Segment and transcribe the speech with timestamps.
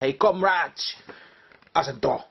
[0.00, 0.96] Hei comrades!
[1.74, 2.28] Asento!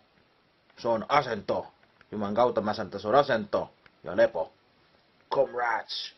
[0.78, 1.68] Se on asento.
[2.12, 4.54] Juman kautta mä sanon, että se on asento ja lepo.
[5.34, 6.17] Comrades!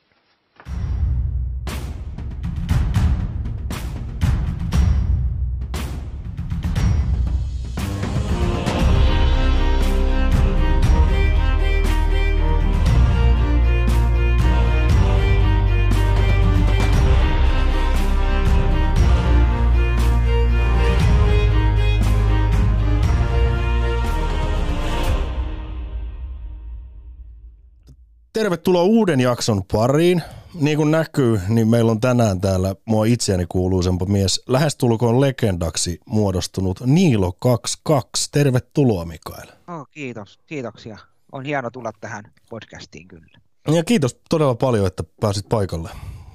[28.39, 30.23] Tervetuloa uuden jakson pariin.
[30.53, 36.79] Niin kuin näkyy, niin meillä on tänään täällä mua itseäni kuuluisempa mies, lähestulkoon legendaksi muodostunut
[36.85, 38.29] Niilo 22.
[38.31, 39.47] Tervetuloa Mikael.
[39.67, 40.97] Oh, kiitos, kiitoksia.
[41.31, 43.39] On hieno tulla tähän podcastiin kyllä.
[43.67, 45.89] Ja kiitos todella paljon, että pääsit paikalle.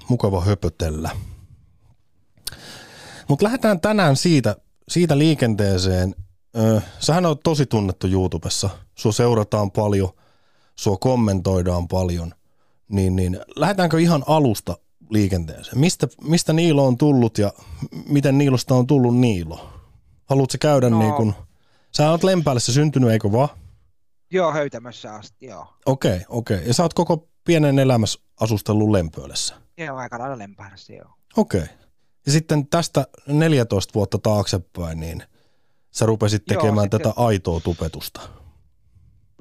[0.09, 1.11] Mukava höpötellä.
[3.29, 4.57] Mutta lähdetään tänään siitä,
[4.89, 6.15] siitä liikenteeseen.
[6.99, 8.71] Sähän on tosi tunnettu YouTubessa.
[8.95, 10.11] Sua seurataan paljon–
[10.75, 12.35] sua kommentoidaan paljon,
[12.89, 14.77] niin, niin lähdetäänkö ihan alusta
[15.11, 15.79] liikenteeseen?
[15.79, 17.53] Mistä, mistä Niilo on tullut ja
[18.09, 19.69] miten Niilosta on tullut Niilo?
[20.25, 20.99] Haluatko käydä no.
[20.99, 21.35] niin kuin,
[21.97, 23.49] sä oot Lempäälässä syntynyt, eikö vaan?
[24.31, 25.67] Joo, höytämässä asti, joo.
[25.87, 26.57] Okei, okay, okei.
[26.57, 26.69] Okay.
[26.69, 29.55] Ja sä oot koko pienen elämässä asustellut Lempöölässä?
[29.79, 31.11] Joo, aika lailla Lempäälässä, joo.
[31.37, 31.63] Okei.
[31.63, 31.75] Okay.
[32.27, 35.23] Ja sitten tästä 14 vuotta taaksepäin, niin
[35.91, 37.25] sä rupesit tekemään joo, tätä sitten...
[37.25, 38.21] aitoa tupetusta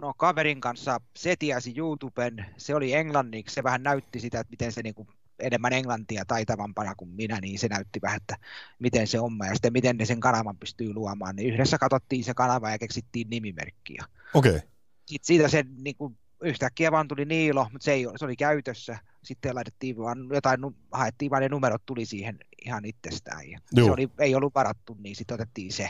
[0.04, 4.72] no, kaverin kanssa se tiesi YouTuben, se oli englanniksi, se vähän näytti sitä, että miten
[4.72, 5.08] se niin kuin
[5.40, 8.38] enemmän englantia taitavampana kuin minä, niin se näytti vähän, että
[8.80, 11.36] miten se on ja sitten miten ne sen kanavan pystyy luomaan.
[11.36, 14.06] Niin yhdessä katsottiin se kanava ja keksittiin nimimerkkiä.
[14.34, 14.56] Okei.
[14.56, 14.68] Okay.
[15.06, 19.00] Sitten siitä se niin kuin, yhtäkkiä vaan tuli Niilo, mutta se, ei, se oli käytössä.
[19.24, 20.60] Sitten laitettiin vaan jotain,
[20.92, 23.50] haettiin vaan ne numerot tuli siihen ihan itsestään.
[23.50, 25.90] Ja se oli, ei ollut varattu, niin sitten otettiin se.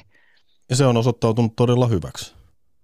[0.69, 2.35] Ja se on osoittautunut todella hyväksi.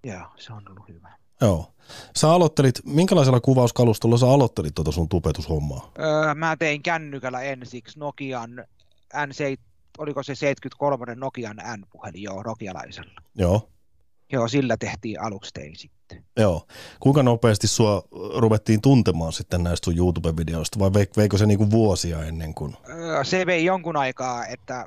[0.03, 1.18] Joo, se on ollut hyvä.
[1.41, 1.73] Joo.
[2.17, 5.91] Sä aloittelit, minkälaisella kuvauskalustolla sä aloittelit tuota sun tupetushommaa?
[5.99, 8.65] Öö, mä tein kännykällä ensiksi Nokian
[9.13, 9.57] N7,
[9.97, 13.21] oliko se 73 Nokian N-puhelin, joo, nokialaisella.
[13.35, 13.69] Joo.
[14.31, 16.23] Joo, sillä tehtiin aluksi tein sitten.
[16.37, 16.67] Joo.
[16.99, 18.03] Kuinka nopeasti sua
[18.35, 22.77] ruvettiin tuntemaan sitten näistä sun YouTube-videoista, vai veikö se niinku vuosia ennen kuin?
[22.89, 24.85] Öö, se vei jonkun aikaa, että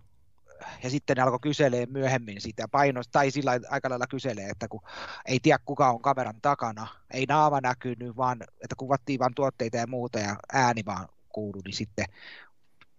[0.82, 4.80] ja sitten ne alkoi kyselee myöhemmin sitä painosta, tai sillä aika lailla kyselee, että kun
[5.26, 9.86] ei tiedä kuka on kameran takana, ei naama näkynyt, vaan että kuvattiin vain tuotteita ja
[9.86, 12.04] muuta ja ääni vaan kuului, niin sitten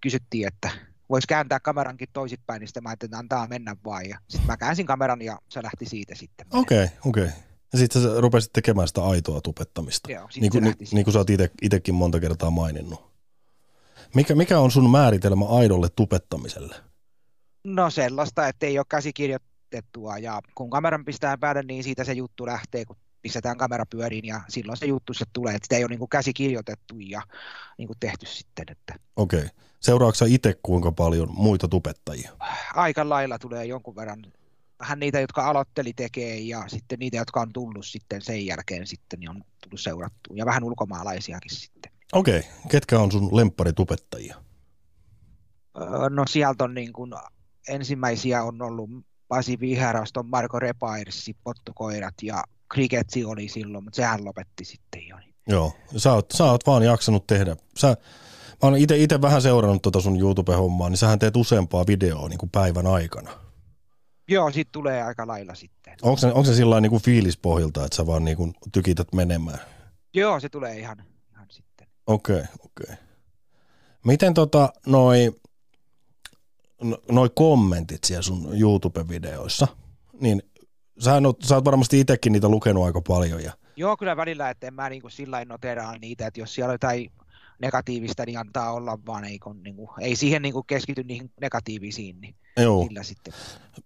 [0.02, 0.72] kysyttiin, että
[1.09, 4.09] voisi kääntää kamerankin toisinpäin, niin sitten mä ajattelin, että antaa mennä vaan.
[4.09, 6.47] Ja sitten mä käänsin kameran ja se lähti siitä sitten.
[6.53, 7.23] Okei, okay, okei.
[7.23, 7.35] Okay.
[7.73, 10.12] Ja sitten sä rupesit tekemään sitä aitoa tupettamista.
[10.12, 11.28] Joo, niin kuin, niin, niin kuin sä oot
[11.62, 13.13] itsekin monta kertaa maininnut.
[14.16, 16.75] Mikä, mikä on sun määritelmä aidolle tupettamiselle?
[17.63, 22.46] No sellaista, että ei ole käsikirjoitettua ja kun kameran pistää päälle, niin siitä se juttu
[22.46, 25.96] lähtee, kun pistetään kamera pyöriin ja silloin se juttu se tulee, että sitä ei ole
[25.96, 27.22] niin käsikirjoitettu ja
[27.78, 28.66] niin kuin tehty sitten.
[28.72, 28.96] Että...
[29.16, 29.40] Okei.
[29.40, 29.50] Okay.
[29.79, 32.31] Seuraatko itse kuinka paljon muita tupettajia?
[32.75, 34.25] Aika lailla tulee jonkun verran
[34.79, 39.19] vähän niitä, jotka aloitteli tekee ja sitten niitä, jotka on tullut sitten sen jälkeen sitten,
[39.19, 41.91] niin on tullut seurattua ja vähän ulkomaalaisiakin sitten.
[42.13, 42.40] Okei.
[42.40, 42.52] Okay.
[42.69, 44.35] Ketkä on sun lempparitupettajia?
[46.09, 47.13] No sieltä on niin kuin
[47.68, 48.90] ensimmäisiä on ollut
[49.28, 52.44] Pasi Viheraston, Marko Repairsi, Pottokoirat ja
[52.74, 55.18] Cricketsi oli silloin, mutta sehän lopetti sitten jo.
[55.47, 57.56] Joo, sä oot, sä oot vaan jaksanut tehdä.
[57.78, 57.97] Sä, mä
[58.62, 62.88] oon itse vähän seurannut tuota sun YouTube-hommaa, niin sähän teet useampaa videoa niin kuin päivän
[62.88, 63.31] aikana.
[64.28, 65.94] Joo, sit tulee aika lailla sitten.
[66.02, 69.59] Onko se, onko se sillä niin kuin fiilispohjilta, että sä vaan niin kuin tykität menemään?
[70.13, 71.88] Joo, se tulee ihan, ihan sitten.
[72.07, 72.94] Okei, okay, okei.
[72.94, 72.96] Okay.
[74.06, 75.31] Miten tota, noi,
[77.12, 79.68] noi kommentit siellä sun YouTube-videoissa,
[80.22, 80.44] niin
[81.00, 83.44] sä, oot, sä oot varmasti itsekin niitä lukenut aika paljon.
[83.44, 83.52] Ja...
[83.76, 86.74] Joo, kyllä välillä, että en mä niin kuin sillä noteraa niitä, että jos siellä on
[86.74, 87.12] jotain
[87.62, 91.32] negatiivista, niin antaa olla vaan, ei, kun, niin kuin, ei siihen niin kuin keskity niihin
[91.42, 92.86] negatiivisiin, niin Joo.
[92.88, 93.34] sillä sitten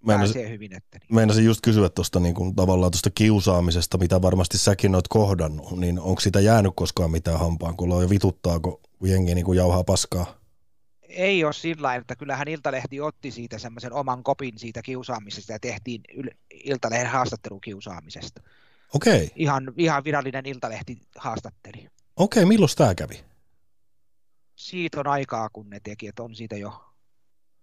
[0.05, 0.75] Meinasin, pääsee hyvin.
[0.75, 1.15] Että niin.
[1.15, 5.99] Meinasin just kysyä tuosta niin kuin, tavallaan tuosta kiusaamisesta, mitä varmasti säkin oot kohdannut, niin
[5.99, 10.36] onko sitä jäänyt koskaan mitään hampaan, kun jo vituttaako jengi niin kuin jauhaa paskaa?
[11.09, 16.01] Ei ole sillä että kyllähän Iltalehti otti siitä semmoisen oman kopin siitä kiusaamisesta ja tehtiin
[16.63, 18.41] Iltalehden haastattelu kiusaamisesta.
[18.93, 19.15] Okei.
[19.15, 19.27] Okay.
[19.35, 21.87] Ihan, ihan virallinen Iltalehti haastatteli.
[22.15, 23.23] Okei, okay, milloin tämä kävi?
[24.55, 26.83] Siitä on aikaa, kun ne teki, että on siitä jo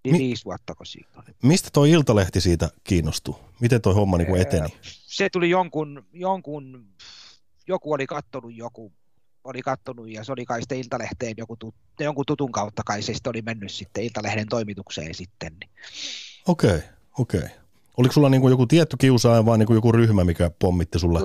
[0.05, 1.25] niin Mi- viisi vuotta, kun siitä on.
[1.43, 3.35] Mistä tuo Iltalehti siitä kiinnostui?
[3.61, 4.69] Miten tuo homma niin eteni?
[4.83, 6.95] Se tuli jonkun, jonkun,
[7.67, 8.93] joku oli kattonut joku
[9.45, 13.15] oli kattonut ja se oli kai sitten Iltalehteen joku tut, jonkun tutun kautta kai se
[13.15, 15.53] sitten oli mennyt sitten Iltalehden toimitukseen sitten.
[15.61, 15.71] Niin.
[16.47, 16.79] Okei,
[17.19, 17.49] okei.
[17.97, 21.21] Oliko sulla niinku joku tietty kiusaaja vai niinku joku ryhmä, mikä pommitti sulle?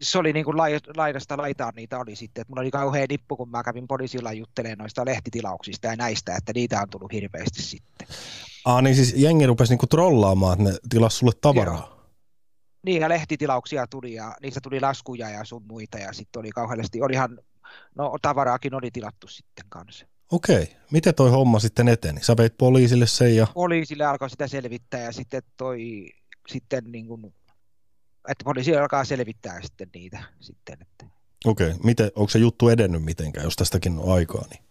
[0.00, 0.56] se oli niin kuin
[0.96, 4.78] laidasta laitaan niitä oli sitten, että mulla oli kauhean nippu, kun mä kävin poliisilla juttelemaan
[4.78, 8.08] noista lehtitilauksista ja näistä, että niitä on tullut hirveästi sitten.
[8.64, 11.74] Ah niin siis jengi rupesi niinku trollaamaan, että ne tilas sulle tavaraa.
[11.74, 11.95] Joo.
[12.86, 17.02] Niin ja lehtitilauksia tuli ja niistä tuli laskuja ja sun muita ja sitten oli kauheasti,
[17.02, 17.38] olihan,
[17.94, 20.06] no tavaraakin oli tilattu sitten kanssa.
[20.32, 22.22] Okei, miten toi homma sitten eteni?
[22.22, 23.46] Sä veit poliisille sen ja...
[23.54, 26.10] Poliisille alkoi sitä selvittää ja sitten toi,
[26.48, 27.34] sitten niin kuin
[28.28, 30.78] että poliisi alkaa selvittää sitten niitä sitten.
[30.82, 31.06] Että.
[31.44, 34.44] Okei, Miten, onko se juttu edennyt mitenkään, jos tästäkin on aikaa?
[34.50, 34.65] Niin?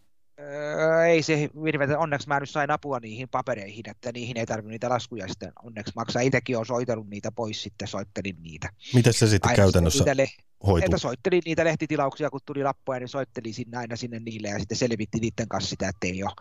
[0.55, 4.71] Öö, ei se hirveä, onneksi mä nyt sain apua niihin papereihin, että niihin ei tarvinnut
[4.71, 6.21] niitä laskuja sitten onneksi maksaa.
[6.21, 8.69] Itsekin olen soitellut niitä pois, sitten soittelin niitä.
[8.93, 10.29] Miten se sitten aina käytännössä niitä le-
[10.67, 10.85] hoituu?
[10.85, 14.77] Että soittelin niitä lehtitilauksia, kun tuli lappuja, niin soittelin sinne aina sinne niille ja sitten
[14.77, 16.31] selvitti niiden kanssa sitä, että ei ole,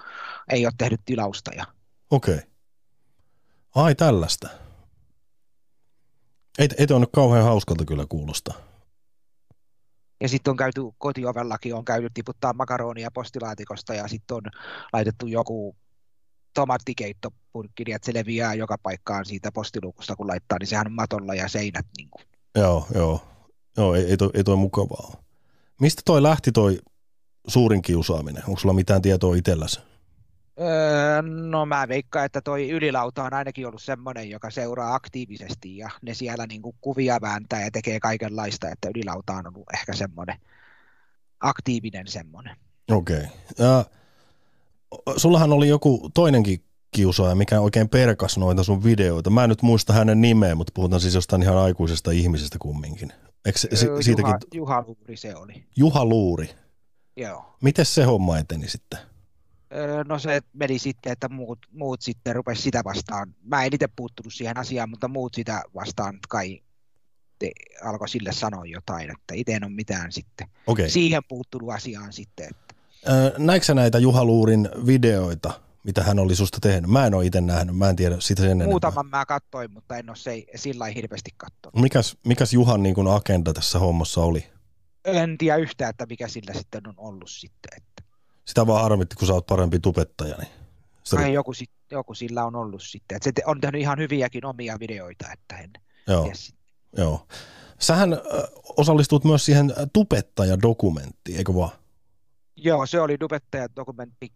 [0.50, 1.50] ei ole tehnyt tilausta.
[1.56, 1.64] Ja...
[2.10, 2.38] Okei.
[3.74, 4.48] Ai tällaista.
[6.58, 8.54] Ei, ei ole kauhean hauskalta kyllä kuulosta.
[10.24, 14.42] Ja sitten on käyty kotiovellakin, on käynyt tiputtaa makaronia postilaatikosta ja sitten on
[14.92, 15.76] laitettu joku
[16.54, 21.34] tomattikeittopurkki, niin että se leviää joka paikkaan siitä postiluukusta, kun laittaa, niin sehän on matolla
[21.34, 21.86] ja seinät.
[21.96, 22.24] Niin kuin.
[22.54, 23.20] Joo, joo.
[23.76, 25.12] Joo, ei, ei, toi, ei toi mukavaa
[25.80, 26.78] Mistä toi lähti toi
[27.46, 28.42] suurin kiusaaminen?
[28.48, 29.80] Onko sulla mitään tietoa itselläsi?
[30.60, 35.90] Öö, no mä veikkaan, että toi ylilauta on ainakin ollut semmoinen, joka seuraa aktiivisesti ja
[36.02, 40.36] ne siellä niin kuin kuvia vääntää ja tekee kaikenlaista, että ylilauta on ollut ehkä semmoinen
[41.40, 42.56] aktiivinen semmoinen.
[42.90, 43.16] Okei.
[43.16, 43.28] Okay.
[43.58, 43.84] Ja,
[45.16, 49.30] sullahan oli joku toinenkin kiusaaja, mikä oikein perkas noita sun videoita.
[49.30, 53.12] Mä en nyt muista hänen nimeä, mutta puhutaan siis jostain ihan aikuisesta ihmisestä kumminkin.
[53.44, 53.68] Eikö se,
[54.00, 54.34] siitäkin...
[54.34, 55.64] Juha, Juha Luuri se oli.
[55.76, 56.50] Juha Luuri?
[57.16, 57.56] Joo.
[57.62, 58.98] Miten se homma eteni sitten?
[60.08, 63.34] No se meni sitten, että muut, muut sitten rupesi sitä vastaan.
[63.42, 66.62] Mä en itse puuttunut siihen asiaan, mutta muut sitä vastaan kai
[67.38, 67.50] te,
[67.84, 70.88] alkoi sille sanoa jotain, että itse en ole mitään sitten okay.
[70.88, 72.48] siihen puuttunut asiaan sitten.
[72.50, 72.74] Että.
[73.38, 76.90] Näikö näitä Juha Luurin videoita, mitä hän oli susta tehnyt?
[76.90, 78.68] Mä en ole itse nähnyt, mä en tiedä sitä sen enemmän.
[78.68, 81.82] Muutaman mä katsoin, mutta en ole se, sillä hirveästi katsonut.
[81.82, 84.46] Mikäs, mikäs Juhan niin kuin agenda tässä hommassa oli?
[85.04, 87.76] En tiedä yhtään, että mikä sillä sitten on ollut sitten.
[87.76, 87.93] Että
[88.44, 90.36] sitä vaan harmitti, kun sä oot parempi tubettaja.
[90.36, 90.48] Niin
[91.04, 91.52] se Ai, joku,
[91.90, 93.16] joku, sillä on ollut sitten.
[93.16, 95.70] Että se on tehnyt ihan hyviäkin omia videoita, että en
[96.08, 96.32] Joo.
[96.96, 97.26] Joo.
[97.78, 98.20] Sähän
[98.76, 101.70] osallistut myös siihen tubettajadokumenttiin, eikö vaan?
[102.56, 104.32] Joo, se oli tubettajadokumentti.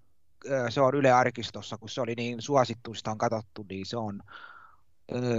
[0.69, 4.22] Se on Yle Arkistossa, kun se oli niin suosittuista on katsottu, niin se on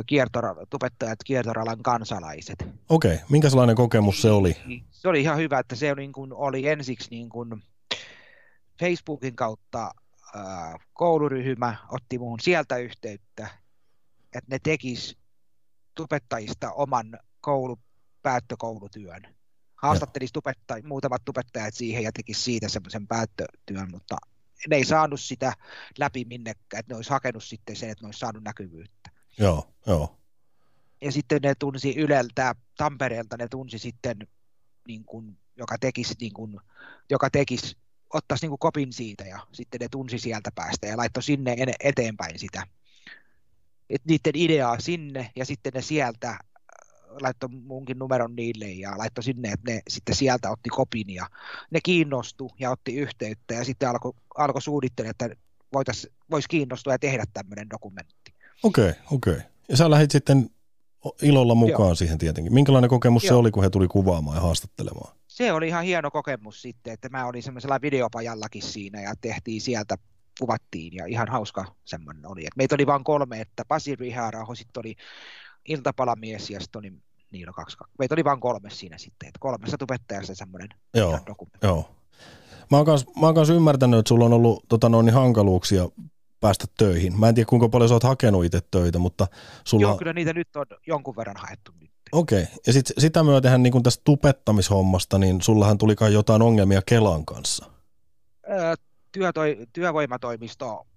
[0.05, 2.65] kiertora, tubettajat kiertoralan kansalaiset.
[2.89, 3.25] Okei, okay.
[3.29, 4.57] minkälainen kokemus se oli?
[4.91, 7.63] Se oli ihan hyvä, että se niin kuin oli ensiksi niin kuin,
[8.79, 9.91] Facebookin kautta
[10.35, 13.47] ää, kouluryhmä otti muun sieltä yhteyttä,
[14.23, 15.17] että ne tekis
[15.95, 17.79] tubettajista oman koulu,
[18.21, 19.35] päättökoulutyön.
[19.75, 24.17] Haastattelisi tubettaj, muutamat tubettajat siihen ja tekisi siitä semmoisen päättötyön, mutta
[24.69, 25.53] ne ei saanut sitä
[25.97, 29.09] läpi minnekään, että ne olisi hakenut sitten sen, että ne olisi saanut näkyvyyttä.
[29.39, 30.19] Joo, joo.
[31.01, 34.27] Ja sitten ne tunsi Yleltä, Tampereelta ne tunsi sitten,
[34.87, 36.59] niin kuin, joka tekisi, niin kuin,
[37.09, 37.77] joka tekisi
[38.13, 42.39] ottaisi niin kuin kopin siitä ja sitten ne tunsi sieltä päästä ja laittoi sinne eteenpäin
[42.39, 42.63] sitä.
[43.89, 46.39] Et niiden ideaa sinne ja sitten ne sieltä äh,
[47.21, 51.27] laittoi munkin numeron niille ja laittoi sinne, että ne sitten sieltä otti kopin ja
[51.71, 55.29] ne kiinnostu ja otti yhteyttä ja sitten alkoi alko suunnittelemaan, että
[56.31, 58.33] voisi kiinnostua ja tehdä tämmöinen dokumentti.
[58.63, 59.33] Okei, okay, okei.
[59.33, 59.45] Okay.
[59.69, 60.49] Ja sä lähdit sitten
[61.21, 61.95] ilolla mukaan Joo.
[61.95, 62.53] siihen tietenkin.
[62.53, 63.29] Minkälainen kokemus Joo.
[63.29, 65.18] se oli, kun he tuli kuvaamaan ja haastattelemaan?
[65.39, 69.95] Se oli ihan hieno kokemus sitten, että mä olin semmoisella videopajallakin siinä ja tehtiin sieltä,
[70.39, 72.45] kuvattiin ja ihan hauska semmoinen oli.
[72.45, 74.95] Et meitä oli vain kolme, että Pasi Riharaho, sitten oli
[75.65, 76.93] iltapalamies ja sitten oli
[77.31, 77.77] Niilo kaksi.
[77.99, 81.67] Meitä oli vain kolme siinä sitten, että kolmessa tubettajassa semmoinen joo, dokumentti.
[81.67, 81.95] Joo.
[82.71, 85.89] Mä oon, kans, mä oon kans ymmärtänyt, että sulla on ollut tota, noin, niin hankaluuksia
[86.39, 87.19] päästä töihin.
[87.19, 89.27] Mä en tiedä, kuinka paljon sä oot hakenut itse töitä, mutta
[89.63, 89.81] sulla...
[89.81, 91.88] Joo, kyllä niitä nyt on jonkun verran haettu nyt.
[92.11, 92.55] Okei, okay.
[92.67, 97.71] ja sit, sitä myöten niin tästä tupettamishommasta, niin sullahan tuli kai jotain ongelmia Kelan kanssa.
[98.49, 98.75] Öö,
[99.11, 100.87] työtoi, työvoimatoimisto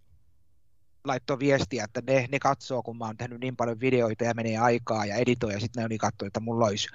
[1.05, 4.59] laittoi viestiä, että ne, ne katsoo, kun mä oon tehnyt niin paljon videoita ja menee
[4.59, 6.89] aikaa ja editoi, ja sitten ne oli katsoi, että mulla olisi,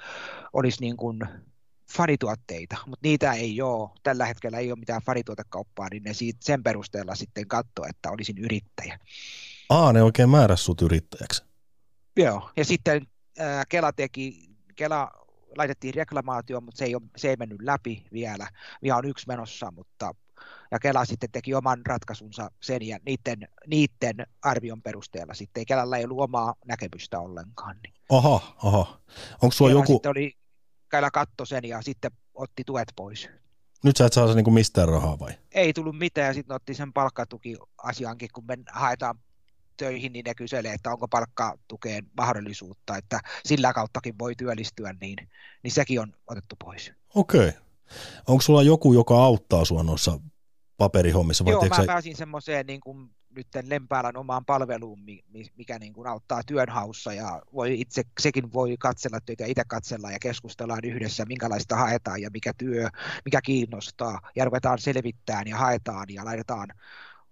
[0.53, 1.19] olisi niin kuin
[1.91, 6.63] fanituotteita, mutta niitä ei ole, tällä hetkellä ei ole mitään fanituotekauppaa, niin ne siitä, sen
[6.63, 8.99] perusteella sitten katsoo, että olisin yrittäjä.
[9.69, 11.43] Aa, ne oikein määräs sut yrittäjäksi.
[12.17, 13.07] Joo, ja sitten
[13.69, 15.11] Kela teki, Kela
[15.57, 18.47] laitettiin reklamaatio, mutta se ei, ole, se ei mennyt läpi vielä.
[18.83, 20.15] Vielä on yksi menossa, mutta
[20.71, 25.65] ja Kela sitten teki oman ratkaisunsa sen ja niiden, niiden arvion perusteella sitten.
[25.65, 27.75] Kelalla ei ollut omaa näkemystä ollenkaan.
[27.83, 27.93] Niin.
[28.09, 28.99] Aha, aha.
[29.41, 30.37] Onko sulla Kela joku, Sitten oli,
[30.91, 33.29] Kela katto sen ja sitten otti tuet pois.
[33.83, 35.31] nyt sä et saa niinku mistään rahaa vai?
[35.51, 39.19] Ei tullut mitään ja sitten otti sen palkkatuki-asiankin, kun me haetaan
[39.77, 45.29] töihin, niin ne kyselee, että onko palkkatukeen mahdollisuutta, että sillä kauttakin voi työllistyä, niin,
[45.63, 46.91] niin sekin on otettu pois.
[47.15, 47.47] Okei.
[47.49, 47.61] Okay.
[48.27, 50.19] Onko sulla joku, joka auttaa sua noissa
[50.77, 51.45] paperihommissa?
[51.45, 55.79] Vai Joo, mä sä- pääsin semmoiseen niin kuin nyt Lempäälän omaan palveluun, mi- mi- mikä
[55.79, 60.85] niin kuin auttaa työnhaussa ja voi itse, sekin voi katsella töitä itse katsella ja keskustellaan
[60.85, 62.89] yhdessä, minkälaista haetaan ja mikä työ,
[63.25, 66.67] mikä kiinnostaa ja ruvetaan selvittämään ja haetaan ja laitetaan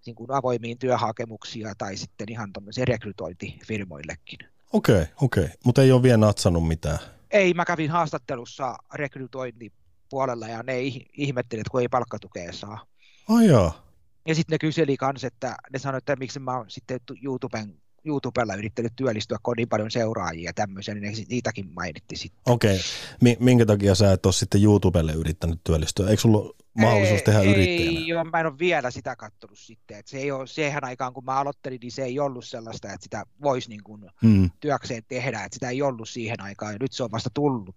[0.06, 4.38] niin kuin avoimiin työhakemuksia tai sitten ihan tuommoisiin rekrytointifirmoillekin.
[4.72, 5.48] Okei, okei.
[5.64, 6.98] Mutta ei ole vielä natsannut mitään.
[7.30, 12.86] Ei, mä kävin haastattelussa rekrytointipuolella ja ne ih- ihmettelivät, että kun ei palkkatukea saa.
[13.28, 13.86] Ai jaa.
[14.28, 17.74] Ja sitten ne kyseli kans, että ne sanoi, että miksi mä oon sitten tu- YouTuben,
[18.06, 22.52] YouTubella yrittänyt työllistyä, kun on niin paljon seuraajia ja tämmöisiä, niin ne niitäkin mainitti sitten.
[22.52, 22.80] Okei.
[23.20, 26.08] Mi- minkä takia sä et ole sitten YouTubelle yrittänyt työllistyä?
[26.08, 27.98] Eikö sulla mahdollisuus tehdä ei, yrittäjänä?
[27.98, 29.98] Ei, joo, mä en ole vielä sitä kattonut sitten.
[29.98, 33.04] Et se ei ole, siihen aikaan, kun mä aloittelin, niin se ei ollut sellaista, että
[33.04, 34.50] sitä voisi niin kuin Mm.
[34.60, 37.76] työkseen tehdä, että sitä ei ollut siihen aikaan, ja nyt se on vasta tullut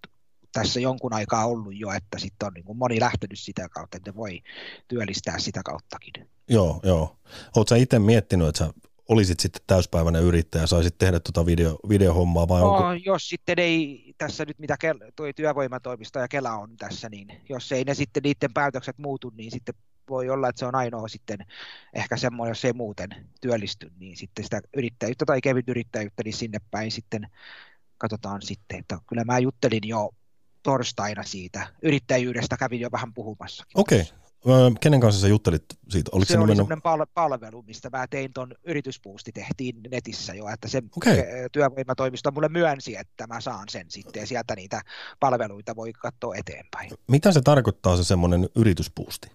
[0.54, 4.16] tässä jonkun aikaa ollut jo, että sitten on niin kuin moni lähtenyt sitä kautta, että
[4.16, 4.42] voi
[4.88, 6.14] työllistää sitä kauttakin.
[6.50, 7.18] Joo, joo.
[7.56, 8.74] Oletko sä itse miettinyt, että sä
[9.10, 12.84] olisit sitten täyspäiväinen yrittäjä saisit tehdä tuota video, videohommaa vai onko?
[12.84, 17.42] No, jos sitten ei tässä nyt mitä Kel- toi työvoimatoimisto ja Kela on tässä, niin
[17.50, 19.76] jos ei ne sitten niiden päätökset muutu, niin sitten
[20.10, 21.46] voi olla, että se on ainoa sitten
[21.94, 23.10] ehkä semmoinen, jos ei muuten
[23.42, 27.28] työllisty, niin sitten sitä yrittäjyyttä tai kevyt yrittäjyyttä, niin sinne päin sitten
[27.98, 30.10] katsotaan sitten, että kyllä mä juttelin jo
[30.64, 33.66] torstaina siitä yrittäjyydestä, kävin jo vähän puhumassa.
[33.76, 34.00] Okei.
[34.00, 34.19] Öö,
[34.80, 36.10] Kenen kanssa sä juttelit siitä?
[36.14, 36.58] Oliko se se, oli mennyt...
[36.58, 41.24] semmoinen pal- palvelu, mistä mä tein ton yrityspuusti, tehtiin netissä jo, että se okay.
[41.52, 44.82] työvoimatoimisto mulle myönsi, että mä saan sen sitten, ja sieltä niitä
[45.20, 46.92] palveluita voi katsoa eteenpäin.
[47.08, 49.32] Mitä se tarkoittaa se semmoinen yrityspuusti?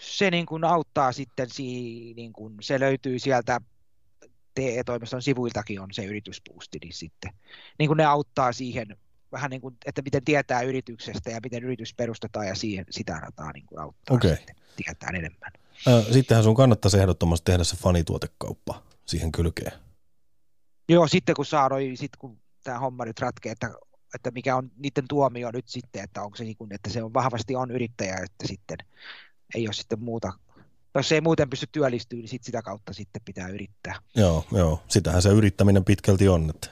[0.00, 3.60] Se niin kuin auttaa sitten, si- niin kuin, se löytyy sieltä
[4.54, 7.32] TE-toimiston sivuiltakin on se yrityspuusti, niin sitten
[7.78, 8.96] niin kuin ne auttaa siihen
[9.36, 13.52] vähän niin kuin, että miten tietää yrityksestä ja miten yritys perustetaan ja siihen, sitä rataa
[13.52, 15.52] niin kuin auttaa sitten, tietää enemmän.
[16.12, 19.72] Sittenhän sun kannattaisi ehdottomasti tehdä se fanituotekauppa siihen kylkeen.
[20.88, 23.70] Joo, sitten kun saa noi, sit kun tämä homma nyt ratkee, että,
[24.14, 27.14] että mikä on niiden tuomio nyt sitten, että onko se niin kuin, että se on
[27.14, 28.78] vahvasti on yrittäjä, että sitten
[29.54, 30.32] ei ole sitten muuta,
[30.94, 33.94] jos ei muuten pysty työllistyä, niin sit sitä kautta sitten pitää yrittää.
[34.16, 34.82] Joo, joo.
[34.88, 36.50] Sitähän se yrittäminen pitkälti on.
[36.50, 36.68] Että.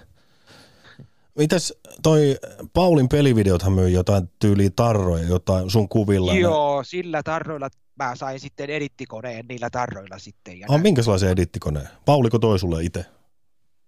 [1.39, 2.37] Mites toi
[2.73, 6.35] Paulin pelivideothan myy jotain tyyliä tarroja, jotain sun kuvilla.
[6.35, 10.61] Joo, sillä tarroilla mä sain sitten edittikoneen niillä tarroilla sitten.
[10.61, 11.89] Ja Ah, minkälaisen edittikoneen?
[12.05, 13.07] Pauliko toi sulle itse?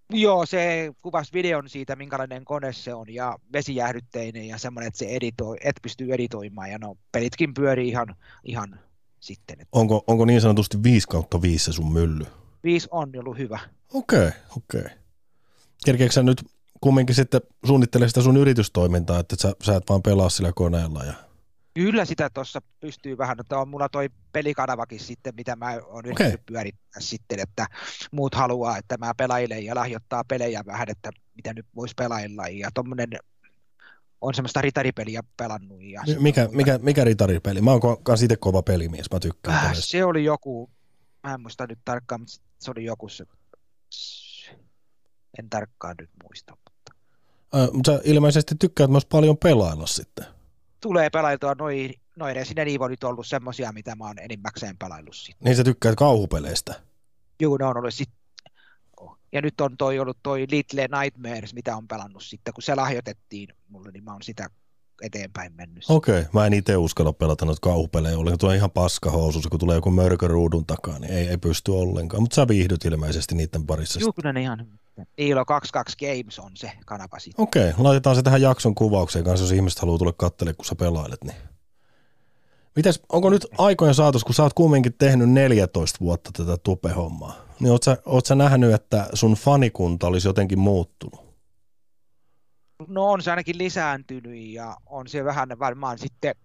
[0.09, 5.05] Joo, se kuvasi videon siitä, minkälainen kone se on ja vesijäähdytteinen ja semmoinen, että se
[5.05, 8.79] editoi, et pystyy editoimaan ja no pelitkin pyörii ihan, ihan
[9.19, 9.61] sitten.
[9.61, 12.25] Et Onko, onko niin sanotusti 5 kautta 5 se sun mylly?
[12.63, 13.59] viisi on ollut hyvä.
[13.93, 14.91] Okei, okei.
[15.85, 16.41] Kerkeekö sä nyt
[16.81, 21.03] kumminkin sitten suunnittele sitä sun yritystoimintaa, että sä, sä et vaan pelaa sillä koneella?
[21.03, 21.13] Ja...
[21.73, 26.45] Kyllä sitä tuossa pystyy vähän, että on mulla toi pelikanavakin sitten, mitä mä oon yrittänyt
[26.45, 27.67] pyörittää sitten, että
[28.11, 32.69] muut haluaa, että mä pelailen ja lahjoittaa pelejä vähän, että mitä nyt voisi pelailla ja
[32.73, 33.09] tommonen
[34.21, 35.81] on semmoista ritaripeliä pelannut.
[35.81, 37.61] Ja Mi- Mikä, mikä, mikä ritaripeli?
[37.61, 40.69] Mä oon ko- kans itse kova pelimies, mä tykkään Äh, se oli joku,
[41.23, 43.25] mä en muista nyt tarkkaan, mutta se oli joku se,
[45.39, 46.57] en tarkkaan nyt muista.
[47.53, 50.25] Mutta Äh, mutta sä ilmeisesti tykkäät myös paljon pelailla sitten.
[50.81, 55.45] tulee pelailtua noin, noin Resident Evilit on ollut semmosia, mitä mä oon enimmäkseen pelaillut sitten.
[55.45, 56.75] Niin sä tykkäät kauhupeleistä.
[57.41, 58.09] Juu, ne on ollut sit...
[59.31, 63.49] Ja nyt on toi ollut toi Little Nightmares, mitä on pelannut sitten, kun se lahjoitettiin
[63.69, 64.49] mulle, niin mä oon sitä
[65.01, 65.85] eteenpäin mennyt.
[65.89, 66.31] Okei, okay.
[66.33, 68.39] mä en itse uskalla pelata noita kauhupelejä ollenkaan.
[68.39, 71.71] Tuo on ihan paska housussa, kun tulee joku mörkö ruudun takaa, niin ei, ei pysty
[71.71, 72.23] ollenkaan.
[72.23, 73.99] Mutta sä viihdyt ilmeisesti niiden parissa.
[73.99, 74.67] Juu, kyllä ne ihan...
[75.17, 77.43] Niillä on 22 Games on se kanava sitten.
[77.43, 80.75] Okei, okay, laitetaan se tähän jakson kuvaukseen kanssa, jos ihmiset haluaa tulla katselemaan, kun sä
[80.75, 81.23] pelailet.
[81.23, 81.37] Niin.
[82.75, 87.71] Mites, onko nyt aikojen saatossa, kun sä oot kumminkin tehnyt 14 vuotta tätä tupe-hommaa, niin
[87.71, 91.27] oot sä, oot sä nähnyt, että sun fanikunta olisi jotenkin muuttunut?
[92.87, 96.35] No on se ainakin lisääntynyt ja on se vähän varmaan sitten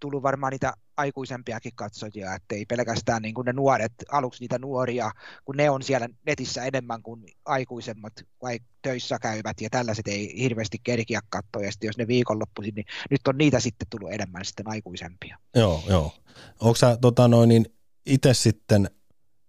[0.00, 5.10] tullut varmaan niitä aikuisempiakin katsojia, että ei pelkästään niin kuin ne nuoret, aluksi niitä nuoria,
[5.44, 8.12] kun ne on siellä netissä enemmän kuin aikuisemmat
[8.42, 12.86] vai töissä käyvät ja tällaiset ei hirveästi kerkiä katsoa, ja sitten jos ne viikonloppuisin, niin
[13.10, 15.38] nyt on niitä sitten tullut enemmän sitten aikuisempia.
[15.54, 16.12] Joo, joo.
[16.60, 17.66] Onko sä tota noin, niin
[18.06, 18.90] itse sitten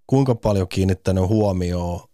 [0.07, 2.09] kuinka paljon kiinnittänyt huomioon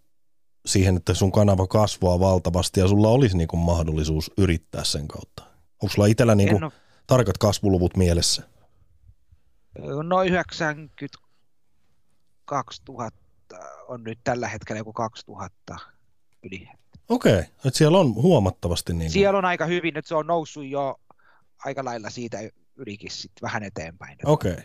[0.65, 5.43] siihen, että sun kanava kasvaa valtavasti ja sulla olisi niin kuin mahdollisuus yrittää sen kautta?
[5.83, 6.71] Onko sulla itsellä niin kuin
[7.07, 8.54] tarkat kasvuluvut mielessä?
[10.03, 13.09] Noin 92 000
[13.87, 15.75] on nyt tällä hetkellä joku 2000
[16.43, 16.67] yli.
[17.09, 20.99] Okei, että siellä on huomattavasti niin Siellä on aika hyvin, että se on noussut jo
[21.65, 22.37] aika lailla siitä
[22.75, 24.17] ylikin sit vähän eteenpäin.
[24.25, 24.57] Okei.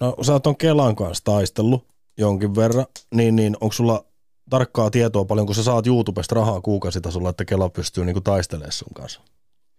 [0.00, 1.86] No sä oot on Kelan kanssa taistellut
[2.18, 4.04] jonkin verran, niin, niin onko sulla
[4.50, 8.94] tarkkaa tietoa paljon, kun sä saat YouTubesta rahaa kuukausitasolla, että Kela pystyy niinku taistelemaan sun
[8.94, 9.20] kanssa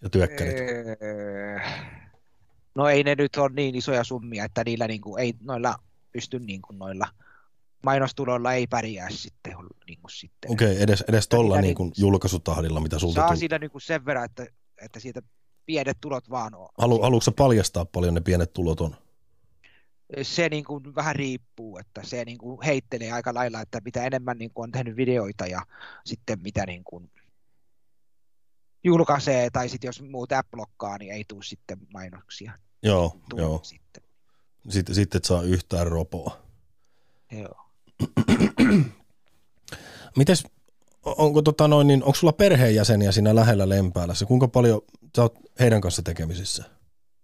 [0.01, 0.57] ja työkkärit?
[1.01, 1.59] Öö,
[2.77, 5.75] No ei ne nyt ole niin isoja summia, että niillä niinku, ei noilla
[6.11, 7.07] pysty niinku noilla
[7.83, 9.55] mainostuloilla ei pärjää sitten.
[9.87, 10.51] Niinku sitten.
[10.51, 13.37] Okei, edes, edes tolla Mitä niin niinku- kuin julkaisutahdilla, mitä sulta Saa tuli.
[13.37, 14.45] sillä niinku sen verran, että,
[14.81, 15.21] että siitä
[15.65, 16.69] pienet tulot vaan on.
[16.77, 18.95] Halu, haluatko paljastaa paljon ne pienet tulot on?
[20.21, 24.37] se niin kuin vähän riippuu, että se niin kuin heittelee aika lailla, että mitä enemmän
[24.37, 25.61] niin kuin on tehnyt videoita ja
[26.05, 27.11] sitten mitä niin kuin
[28.83, 32.51] julkaisee, tai sitten jos muut app blokkaa, niin ei tule sitten mainoksia.
[32.83, 33.59] Joo, joo.
[33.63, 34.03] Sitten.
[34.69, 36.37] Sitten, sitten et saa yhtään ropoa.
[37.31, 37.55] Joo.
[40.17, 40.43] Mites,
[41.03, 44.25] onko, tota noin, niin, onko sulla perheenjäseniä siinä lähellä Lempäälässä?
[44.25, 44.81] Kuinka paljon
[45.15, 46.63] sä oot heidän kanssa tekemisissä?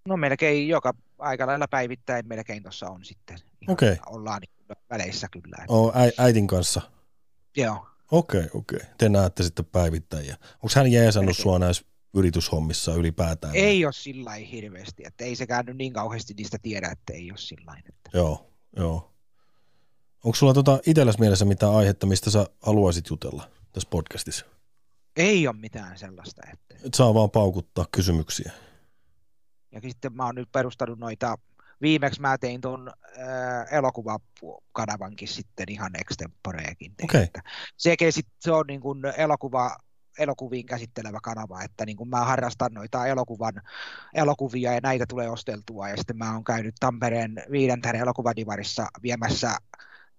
[0.08, 3.38] No melkein joka aika lailla päivittäin melkein tuossa on sitten.
[3.68, 3.98] Okei.
[4.06, 5.58] Ollaan niin väleissä kyllä.
[5.68, 6.82] Oo, äi, äitin kanssa?
[7.58, 7.88] joo.
[8.12, 8.80] Okei, okei.
[8.98, 10.38] Te näette sitten päivittäjiä.
[10.54, 11.44] Onko hän jeesannut Melkein.
[11.44, 13.56] sua näissä yrityshommissa ylipäätään?
[13.56, 17.32] Ei ole sillä lailla hirveästi, että ei sekään nyt niin kauheasti niistä tiedä, että ei
[17.32, 17.76] ole sillä.
[17.90, 18.10] Että.
[18.14, 19.14] Joo, joo.
[20.24, 24.46] Onko sulla tota itselläsi mielessä mitään aihetta, mistä sä haluaisit jutella tässä podcastissa?
[25.16, 28.52] Ei ole mitään sellaista, että Et saa vaan paukuttaa kysymyksiä.
[29.72, 31.38] Ja sitten mä oon nyt perustanut noita,
[31.82, 36.94] viimeksi mä tein tuon äh, elokuvakanavankin sitten ihan extemporeekin.
[36.96, 37.30] tein.
[37.78, 39.78] Sekin sit, se on niin kuin elokuva,
[40.20, 43.62] elokuviin käsittelevä kanava, että niin kuin mä harrastan noita elokuvan,
[44.14, 49.58] elokuvia ja näitä tulee osteltua ja sitten mä oon käynyt Tampereen viidentäinen elokuvadivarissa viemässä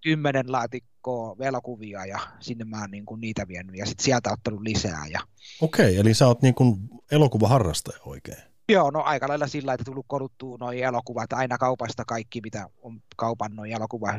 [0.00, 4.60] kymmenen laatikkoa elokuvia ja sinne mä oon niin kuin niitä vienyt ja sitten sieltä ottanut
[4.60, 5.20] lisää ja
[5.60, 6.78] Okei, eli sä oot niin kuin
[7.10, 8.42] elokuvaharrastaja oikein.
[8.68, 13.00] Joo, no aika lailla sillä, että tullut koruttua noin elokuvat, aina kaupasta kaikki, mitä on
[13.16, 14.14] kaupan noin elokuva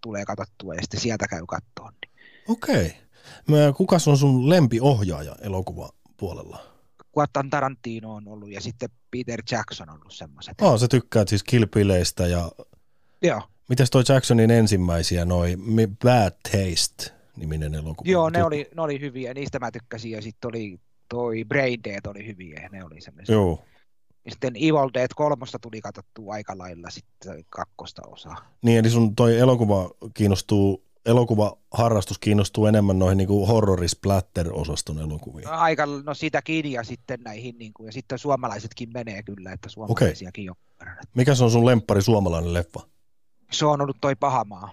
[0.00, 1.92] tulee katsottua ja sitten sieltä käy kattoon.
[1.92, 2.12] Niin.
[2.48, 3.05] Okei.
[3.48, 6.60] Mä, kukas on sun lempiohjaaja elokuvapuolella?
[7.18, 10.60] Quentin Tarantino on ollut ja sitten Peter Jackson on ollut semmoiset.
[10.60, 12.50] Oh, sä tykkäät siis Kilpileistä ja
[13.22, 15.56] Joo, mitäs toi Jacksonin ensimmäisiä, noi
[16.04, 18.10] Bad Taste-niminen elokuva?
[18.10, 22.06] Joo ne, oli, ne oli hyviä, niistä mä tykkäsin ja sitten oli toi Brain Dead
[22.06, 23.32] oli hyviä ne oli semmoisia.
[23.34, 23.64] Joo.
[24.24, 28.36] Ja sitten Evil Dead kolmosta tuli katsottua aika lailla sitten kakkosta osaa.
[28.62, 35.48] Niin, eli sun toi elokuva kiinnostuu, elokuvaharrastus kiinnostuu enemmän noihin niinku horrorisplatter-osaston elokuviin.
[35.48, 40.50] Aika, no sitäkin ja sitten näihin, niin kuin, ja sitten suomalaisetkin menee kyllä, että suomalaisiakin
[40.50, 40.62] okay.
[40.80, 40.96] verran.
[41.14, 42.80] Mikä se on sun lemppari suomalainen leffa?
[43.52, 44.72] Se on ollut toi Pahamaa.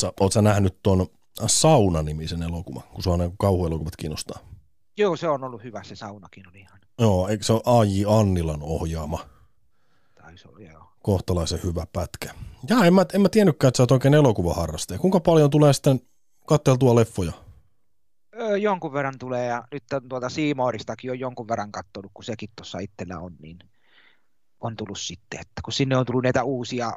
[0.00, 1.06] Sä, oot sä nähnyt ton
[1.46, 4.38] Sauna-nimisen elokuvan, kun sua aina kauhuelokuvat kiinnostaa?
[4.96, 8.04] Joo, se on ollut hyvä, se saunakin oli ihan, Joo, eikö se ole A.J.
[8.20, 9.18] Annilan ohjaama?
[10.14, 10.87] taisi olla, joo.
[11.02, 12.34] Kohtalaisen hyvä pätkä.
[12.68, 14.98] Ja en mä, en mä tiennytkään, että sä oot oikein elokuvaharrastaja.
[14.98, 16.00] Kuinka paljon tulee sitten
[16.46, 17.32] katteltua leffoja?
[18.40, 22.78] Öö, jonkun verran tulee, ja nyt tuolta Siimooristakin on jonkun verran kattonut, kun sekin tuossa
[22.78, 23.58] itsellä on, niin
[24.60, 26.92] on tullut sitten, että kun sinne on tullut näitä uusia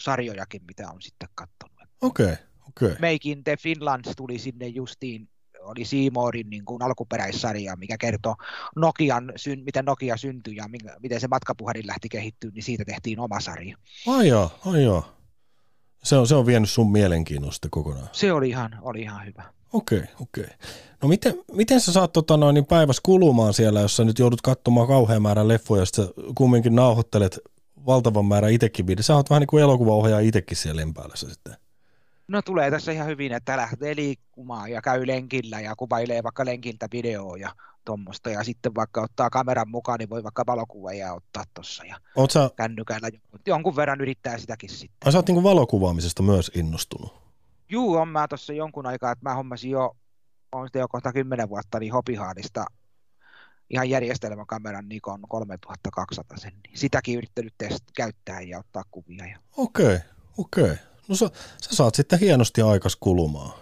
[0.00, 1.74] sarjojakin, mitä on sitten kattonut.
[2.00, 2.36] Okei, okay,
[2.68, 2.88] okei.
[2.88, 3.12] Okay.
[3.12, 5.28] Make in the Finland tuli sinne justiin,
[5.64, 8.36] oli Seamourin niin kuin alkuperäissarja, mikä kertoo
[8.76, 13.20] Nokian, syn, miten Nokia syntyi ja minkä, miten se matkapuhelin lähti kehittyä, niin siitä tehtiin
[13.20, 13.76] oma sarja.
[14.06, 15.14] Ai jaa, ai jaa.
[16.04, 18.08] Se on, se on vienyt sun mielenkiinnon sitten kokonaan.
[18.12, 19.42] Se oli ihan, oli ihan hyvä.
[19.72, 20.44] Okei, okay, okei.
[20.44, 20.56] Okay.
[21.02, 24.40] No miten, miten sä saat tota noin, niin päivässä kulumaan siellä, jos sä nyt joudut
[24.40, 27.38] katsomaan kauhean määrän leffoja, ja kumminkin nauhoittelet
[27.86, 28.86] valtavan määrän itsekin.
[29.00, 31.56] Sä oot vähän niin kuin elokuvaohjaaja itsekin siellä lempäälässä sitten.
[32.28, 36.88] No tulee tässä ihan hyvin, että lähtee liikkumaan ja käy lenkillä ja kuvailee vaikka lenkiltä
[36.92, 38.30] videoa ja tuommoista.
[38.30, 41.96] Ja sitten vaikka ottaa kameran mukaan, niin voi vaikka valokuvia ottaa tuossa ja
[42.30, 43.08] sä, kännykällä.
[43.46, 44.96] Jonkun verran yrittää sitäkin sitten.
[45.04, 47.14] ai sä oot niin valokuvaamisesta myös innostunut.
[47.68, 49.96] Juu, on mä tuossa jonkun aikaa, että mä hommasin jo,
[50.52, 52.64] on sitten jo kohta kymmenen vuotta, niin Hopihaadista
[53.70, 59.26] ihan järjestelmäkameran Nikon 3200 sen, niin sitäkin yrittänyt test- käyttää ja ottaa kuvia.
[59.26, 59.38] Ja...
[59.56, 59.98] Okei,
[60.38, 60.76] okei.
[61.08, 63.52] No sä, sä saat sitten hienosti aikas kulumaan.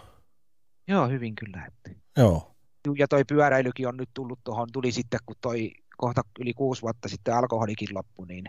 [0.87, 1.67] Joo, hyvin kyllä.
[2.17, 2.55] Joo.
[2.97, 7.09] Ja toi pyöräilykin on nyt tullut tuohon, tuli sitten kun toi kohta yli kuusi vuotta
[7.09, 8.45] sitten alkoholikin loppu, niin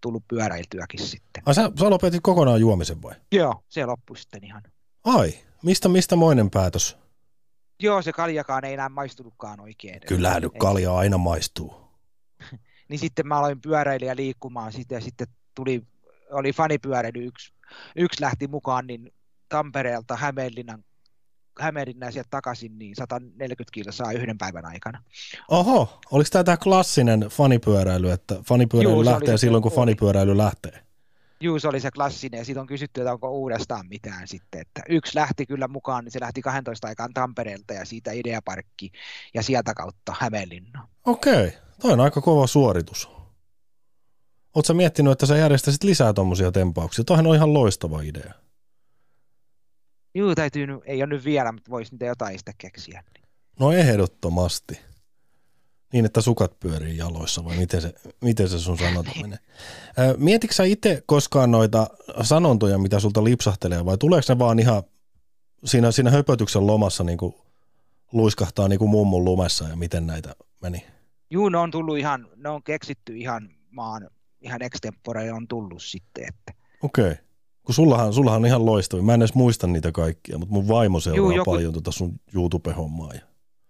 [0.00, 1.42] tullut pyöräiltyäkin sitten.
[1.46, 3.14] Ai sä, sä lopetit kokonaan juomisen vai?
[3.32, 4.62] Joo, se loppui sitten ihan.
[5.04, 6.96] Ai, mistä, mistä moinen päätös?
[7.80, 10.00] Joo, se kaljakaan ei enää maistunutkaan oikein.
[10.08, 11.74] Kyllähän nyt kalja aina maistuu.
[12.88, 15.82] niin sitten mä aloin pyöräilijä liikkumaan sitten ja sitten tuli,
[16.30, 17.52] oli fanipyöräily, yksi,
[17.96, 19.12] yksi lähti mukaan, niin
[19.48, 20.84] Tampereelta Hämeenlinnan
[21.60, 25.02] Hämeenlinnaan sieltä takaisin, niin 140 kilsaa yhden päivän aikana.
[25.48, 30.84] Oho, oliko tämä tämä klassinen fanipyöräily, että fanipyöräily Juu, lähtee silloin, kun fanipyöräily lähtee?
[31.40, 34.60] Juu, se oli se klassinen, ja siitä on kysytty, että onko uudestaan mitään sitten.
[34.60, 38.92] Että yksi lähti kyllä mukaan, niin se lähti 12 aikaan Tampereelta ja siitä Ideaparkki
[39.34, 40.88] ja sieltä kautta Hämeenlinnaan.
[41.04, 43.08] Okei, toi on aika kova suoritus.
[44.54, 47.04] Oletko miettinyt, että sä järjestäisit lisää tuommoisia tempauksia?
[47.04, 48.34] Toihan on ihan loistava idea.
[50.14, 53.04] Juu, täytyy, ei ole nyt vielä, mutta voisi niitä jotain sitä keksiä.
[53.60, 54.80] No ehdottomasti.
[55.92, 59.38] Niin, että sukat pyörii jaloissa, vai miten se, miten se sun sanonta menee?
[60.16, 61.86] Mietitkö sä itse koskaan noita
[62.22, 64.82] sanontoja, mitä sulta lipsahtelee, vai tuleeko ne vaan ihan
[65.64, 67.34] siinä, siinä höpötyksen lomassa niin kuin
[68.12, 70.86] luiskahtaa niin kuin mummun lumessa ja miten näitä meni?
[71.30, 74.10] Juu, ne on tullut ihan, ne on keksitty ihan maan,
[74.44, 76.24] ihan extempore on tullut sitten.
[76.28, 76.52] Että.
[76.82, 77.04] Okei.
[77.04, 77.24] Okay.
[77.64, 79.04] Kun sullahan, sullahan on ihan loistavia.
[79.04, 81.50] Mä en edes muista niitä kaikkia, mutta mun vaimo seuraa Juu, joku...
[81.50, 83.14] paljon tuota sun YouTube-hommaa.
[83.14, 83.20] Ja...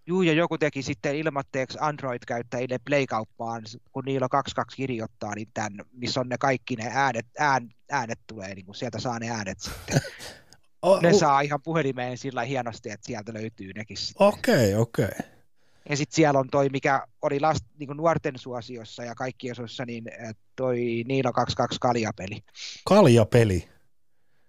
[0.07, 5.49] Juu, ja joku teki sitten ilmatteeksi Android-käyttäjille Play-kauppaan, kun niillä on kaksi kaksi kirjoittaa, niin
[5.55, 9.31] tämän, missä on ne kaikki ne äänet, ään, äänet tulee, niin kuin sieltä saa ne
[9.31, 10.01] äänet sitten.
[11.03, 14.27] ne saa ihan puhelimeen sillä hienosti, että sieltä löytyy nekin sitten.
[14.27, 15.05] Okei, okay, okei.
[15.05, 15.34] Okay.
[15.91, 19.85] Ja sitten siellä on toi, mikä oli last, niin kuin nuorten suosiossa ja kaikkien suosiossa,
[19.85, 20.05] niin
[20.57, 22.45] toi Niilo 22 kaljapeli.
[22.85, 23.69] Kaljapeli?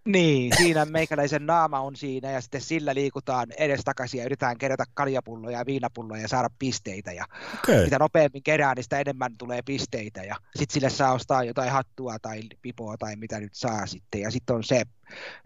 [0.06, 5.58] Niin, siinä meikäläisen naama on siinä ja sitten sillä liikutaan edestakaisin ja yritetään kerätä kaljapulloja
[5.58, 7.14] ja viinapulloja ja saada pisteitä.
[7.14, 7.84] Ja okay.
[7.84, 12.20] mitä nopeammin kerää, niin sitä enemmän tulee pisteitä ja sitten sille saa ostaa jotain hattua
[12.20, 14.22] tai pipoa tai mitä nyt saa sitten.
[14.22, 14.84] Ja sitten on se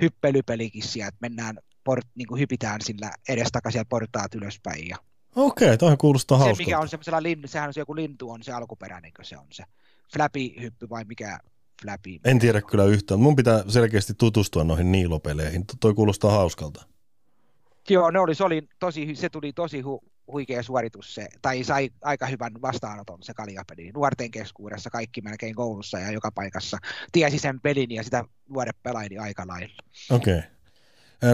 [0.01, 4.87] hyppelypelikin siellä, että mennään, port, niin kuin hypitään sillä edestakaisin ja portaat ylöspäin.
[4.87, 4.97] Ja
[5.35, 6.57] Okei, okay, toihan kuulostaa hauskalta.
[6.57, 9.47] Se, mikä on semmoisella lintu, sehän on se joku lintu, on se alkuperäinen, se on
[9.51, 9.63] se
[10.13, 11.39] flappy-hyppy vai mikä
[11.81, 12.19] Flappy.
[12.25, 13.19] En tiedä kyllä yhtään.
[13.19, 15.65] Mun pitää selkeästi tutustua noihin niilopeleihin.
[15.79, 16.85] Toi kuulostaa hauskalta.
[17.89, 21.89] Joo, ne oli, se, oli tosi, se tuli tosi hu, huikea suoritus se, tai sai
[22.01, 23.91] aika hyvän vastaanoton se kaljapeli.
[23.91, 26.77] Nuorten keskuudessa kaikki melkein koulussa ja joka paikassa
[27.11, 29.83] tiesi sen pelin ja sitä nuoret pelaili aika lailla.
[30.11, 30.37] Okei.
[30.37, 30.49] Okay.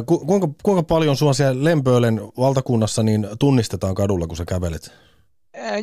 [0.05, 4.91] Ku, kuinka, kuinka paljon sua siellä Lempöölen valtakunnassa niin tunnistetaan kadulla, kun sä kävelet?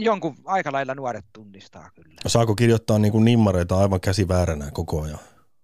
[0.01, 2.17] Jonkun aika lailla nuoret tunnistaa kyllä.
[2.27, 5.19] Saako kirjoittaa niin kuin nimmareita aivan käsi vääränä koko ajan?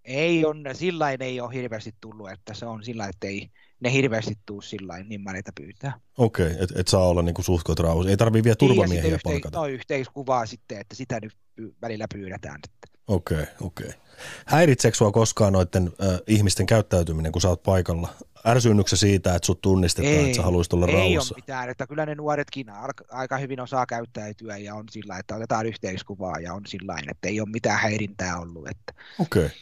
[0.04, 4.34] Ei on, sillä ei ole hirveästi tullut, että se on sillä että ei ne hirveästi
[4.46, 6.00] tuu sillä nimmareita pyytää.
[6.18, 8.06] Okei, okay, et, et saa olla niin suhtkot rauhus.
[8.06, 9.58] Ei tarvii vielä turvamiehiä niin, yhteis, palkata.
[9.58, 11.36] No yhteiskuvaa sitten, että sitä nyt
[11.82, 12.60] välillä pyydetään.
[13.08, 13.86] Okei, okay, okei.
[13.86, 13.98] Okay.
[14.46, 18.08] Häiritseekö sua koskaan noiden äh, ihmisten käyttäytyminen, kun sä oot paikalla?
[18.46, 21.34] Ärsyynnyksä siitä, että sut tunnistetaan, ei, että sä haluaisit olla ei rauhassa?
[21.34, 22.66] Ei ole mitään, että kyllä ne nuoretkin
[23.10, 27.40] aika hyvin osaa käyttäytyä ja on sillä, että otetaan yhteiskuvaa ja on sillä että ei
[27.40, 28.68] ole mitään häirintää ollut.
[28.68, 28.92] Että.
[29.18, 29.56] Okei, okay.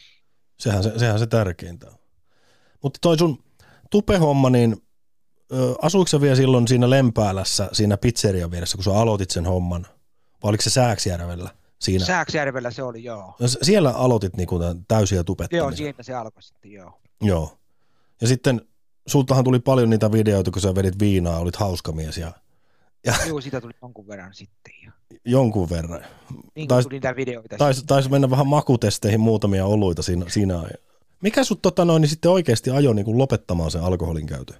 [0.59, 1.97] sehän, se, sehän se tärkeintä on.
[2.83, 3.43] Mutta toi sun
[3.91, 4.77] tupehomma, niin
[5.53, 9.87] ö, asuiko sä vielä silloin siinä Lempäälässä, siinä pizzerian vieressä, kun sä aloitit sen homman?
[10.43, 11.49] Vai oliko se Sääksjärvellä?
[11.79, 12.05] Siinä.
[12.05, 13.35] Sääksjärvellä se oli, joo.
[13.39, 15.67] No, siellä aloitit niinku täysiä tupettamisia.
[15.67, 17.01] Joo, siinä se alkoi sitten, joo.
[17.21, 17.57] Joo.
[18.21, 18.61] Ja sitten
[19.07, 22.17] sultahan tuli paljon niitä videoita, kun sä vedit viinaa, olit hauska mies.
[22.17, 22.31] Ja,
[23.05, 24.73] ja joo, sitä tuli jonkun verran sitten.
[24.85, 24.91] Ja.
[25.25, 26.05] Jonkun verran.
[26.55, 27.57] Niin tais, tuli niitä videoita.
[27.57, 30.63] Taisi tais mennä vähän makutesteihin muutamia oluita siinä, siinä.
[31.21, 34.57] Mikä sut tota noin, niin sitten oikeasti ajoi niin kuin lopettamaan sen alkoholin käytön?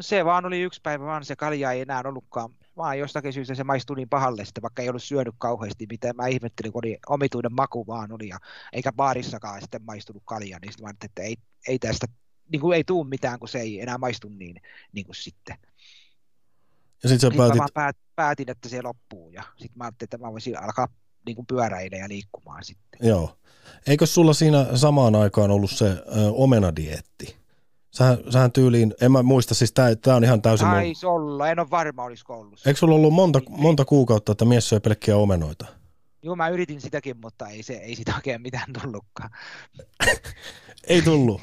[0.00, 3.64] Se vaan oli yksi päivä, vaan se kalja ei enää ollutkaan vaan jostakin syystä se
[3.64, 7.52] maistui niin pahalle sitten, vaikka ei ollut syönyt kauheasti mitä Mä ihmettelin, kun oli omituinen
[7.52, 8.38] maku vaan oli, ja
[8.72, 11.36] eikä baarissakaan sitten maistunut kalja, niin sitten mä että ei,
[11.68, 12.06] ei tästä
[12.52, 14.60] niin kuin ei tuu mitään, kun se ei enää maistu niin,
[14.92, 15.56] niin kuin sitten.
[17.02, 17.58] Ja sitten sä päätit...
[17.58, 20.88] mä päät, päätin, että se loppuu, ja sitten mä ajattelin, että mä voisin alkaa
[21.26, 23.08] niin kuin pyöräillä ja liikkumaan sitten.
[23.08, 23.38] Joo.
[23.86, 27.36] Eikö sulla siinä samaan aikaan ollut se ö, omenadietti?
[27.90, 30.66] Sähän, sähän tyyliin, en mä muista, siis tää, tää on ihan täysin...
[30.66, 31.14] Taisi mun...
[31.14, 32.66] olla, en ole varma, olisiko ollut.
[32.66, 35.66] Eikö sulla ollut monta, monta kuukautta, että mies söi pelkkiä omenoita?
[36.22, 39.30] Joo, mä yritin sitäkin, mutta ei, se, ei sitä oikein mitään tullutkaan.
[40.88, 41.40] ei tullut.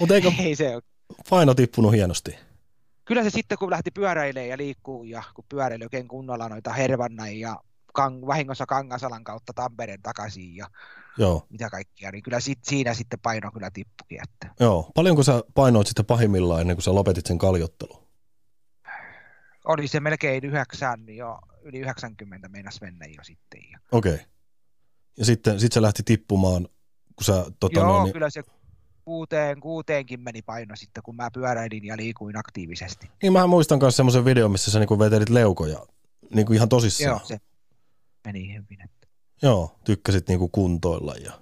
[0.00, 0.82] Mutta eikö ei se ole.
[1.30, 2.36] paino tippunut hienosti?
[3.10, 7.38] kyllä se sitten, kun lähti pyöräilemään ja liikkuu ja kun pyöräili oikein kunnolla noita Hervannan
[7.38, 7.56] ja
[7.92, 10.66] kang, vahingossa Kangasalan kautta Tampereen takaisin ja
[11.18, 11.46] Joo.
[11.50, 14.20] mitä kaikkia, niin kyllä sit, siinä sitten paino kyllä tippukin.
[14.22, 14.54] Että.
[14.60, 14.90] Joo.
[14.94, 18.08] Paljonko sä painoit sitten pahimmillaan ennen kuin sä lopetit sen kaljottelun?
[19.64, 23.60] Oli se melkein yhdeksän, jo yli 90 meinas mennä jo sitten.
[23.92, 24.14] Okei.
[24.14, 24.26] Okay.
[25.18, 26.68] Ja sitten sit se lähti tippumaan,
[27.16, 27.44] kun sä...
[27.60, 28.12] Tota, Joo, noin, niin...
[28.12, 28.42] kyllä se
[29.04, 33.10] kuuteen, kuuteenkin meni paino sitten, kun mä pyöräilin ja liikuin aktiivisesti.
[33.22, 35.86] Niin mä muistan myös semmoisen videon, missä sä niinku vetelit leukoja
[36.34, 37.10] niin kuin ihan tosissaan.
[37.10, 37.38] Joo, se
[38.24, 38.90] meni hyvin.
[39.42, 41.32] Joo, tykkäsit niinku kuntoilla ja...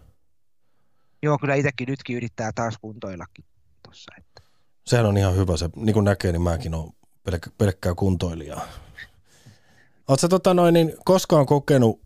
[1.23, 3.45] Joo, kyllä itsekin nytkin yrittää taas kuntoillakin
[3.89, 4.13] tossa.
[4.19, 4.43] Että...
[4.87, 6.93] Sehän on ihan hyvä, se niin kuin näkee, niin mäkin olen
[7.25, 8.63] pelkkä, pelkkää kuntoilijaa.
[10.09, 12.01] Oletko tota noin, niin koskaan kokenut,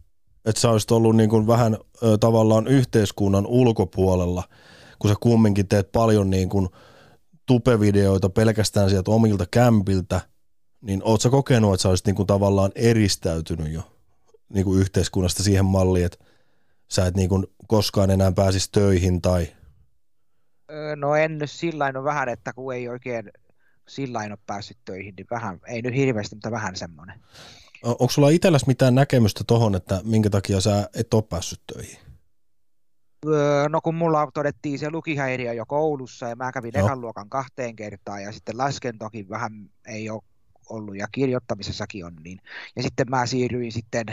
[0.44, 4.42] että sä olisit ollut niin kuin vähän ö, tavallaan yhteiskunnan ulkopuolella,
[4.98, 6.68] kun sä kumminkin teet paljon niin kuin
[7.46, 10.20] tupevideoita pelkästään sieltä omilta kämpiltä,
[10.80, 13.91] niin sä kokenut, että sä olisit niin kuin tavallaan eristäytynyt jo
[14.54, 16.24] niin kuin yhteiskunnasta siihen malliin, että
[16.88, 19.46] sä et niin kuin koskaan enää pääsisi töihin tai...
[20.96, 23.30] No en nyt sillä no vähän, että kun ei oikein
[23.88, 27.20] sillä ole päässyt töihin, niin vähän, ei nyt hirveästi, mutta vähän semmoinen.
[27.82, 31.98] Onko sulla itselläsi mitään näkemystä tohon, että minkä takia sä et ole päässyt töihin?
[33.68, 38.22] No kun mulla todettiin se lukihäiriö jo koulussa ja mä kävin ekan luokan kahteen kertaan
[38.22, 40.22] ja sitten laskentokin vähän ei ole
[40.68, 42.38] ollut ja kirjoittamisessakin on niin.
[42.76, 44.06] Ja sitten mä siirryin sitten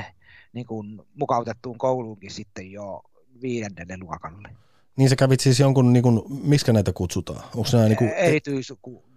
[0.54, 3.02] niin kuin mukautettuun kouluunkin sitten jo
[3.42, 4.50] viidennelle luokalle.
[4.98, 7.44] Niin sä kävit siis jonkun, niin kuin, miksi näitä kutsutaan?
[7.56, 8.10] Onko nämä niin kuin...
[8.10, 8.74] Erityis,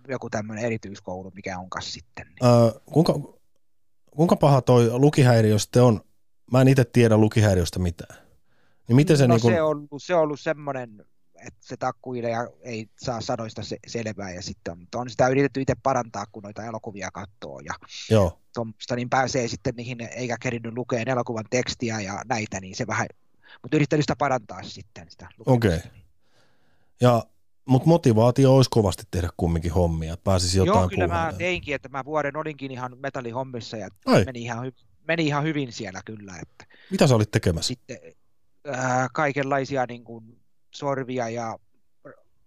[0.09, 2.27] joku tämmöinen erityiskoulu, mikä on kas sitten.
[2.27, 2.51] Niin.
[2.51, 3.15] Öö, kuinka,
[4.11, 6.01] kuinka paha toi lukihäiriö sitten on?
[6.53, 8.17] Mä en itse tiedä lukihäiriöstä mitään.
[8.89, 9.55] Niin miten se, no niin kuin...
[9.55, 11.05] se, on se on ollut semmoinen,
[11.47, 15.61] että se takkuilee ja ei saa sanoista se, selvää ja sitten on, on sitä yritetty
[15.61, 17.75] itse parantaa, kun noita elokuvia katsoo ja
[18.11, 18.39] Joo.
[18.55, 23.07] tuommoista, niin pääsee sitten niihin, eikä kerinyt lukeen elokuvan tekstiä ja näitä, niin se vähän,
[23.63, 25.77] mutta yrittänyt sitä parantaa sitten sitä Okei.
[25.77, 25.91] Okay.
[27.01, 27.25] Ja
[27.65, 31.33] mutta motivaatio olisi kovasti tehdä kumminkin hommia, että pääsisi jotain Joo, kyllä puuhaan.
[31.35, 33.89] mä teinkin, että mä vuoden olinkin ihan metallihommissa ja
[34.27, 36.35] meni ihan, hy- meni ihan hyvin siellä kyllä.
[36.43, 37.69] Että Mitä sä olit tekemässä?
[37.69, 37.99] sitten
[38.69, 40.42] äh, kaikenlaisia niin kuin,
[40.75, 41.59] sorvia ja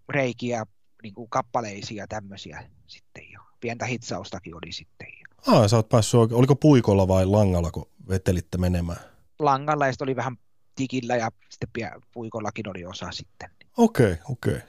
[0.10, 0.66] reikiä
[1.04, 3.40] niin kuin kappaleisia ja tämmöisiä sitten jo.
[3.60, 5.54] Pientä hitsaustakin oli sitten jo.
[5.54, 6.38] Ah, sä oot päässyt oikein.
[6.38, 9.00] Oliko puikolla vai langalla, kun vetelitte menemään?
[9.40, 10.38] Langalla ja sitten oli vähän
[10.76, 13.50] tikillä ja sitten puikollakin oli osa sitten.
[13.78, 14.56] Okei, okay, okei.
[14.56, 14.68] Okay.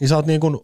[0.00, 0.60] Niin sä oot niin kuin...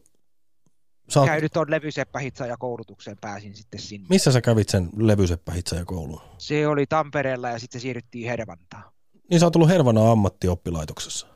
[1.08, 1.28] Sä oot...
[1.28, 4.06] Käynyt tuon levyseppä ja koulutukseen pääsin sitten sinne.
[4.10, 6.22] Missä sä kävit sen levyseppä ja kouluun?
[6.38, 8.84] Se oli Tampereella ja sitten siirryttiin Hervantaan.
[9.30, 11.26] Niin sä oot ollut Hervannan ammattioppilaitoksessa?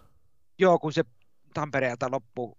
[0.59, 1.05] Joo, kun se
[1.55, 2.57] Tampereelta loppui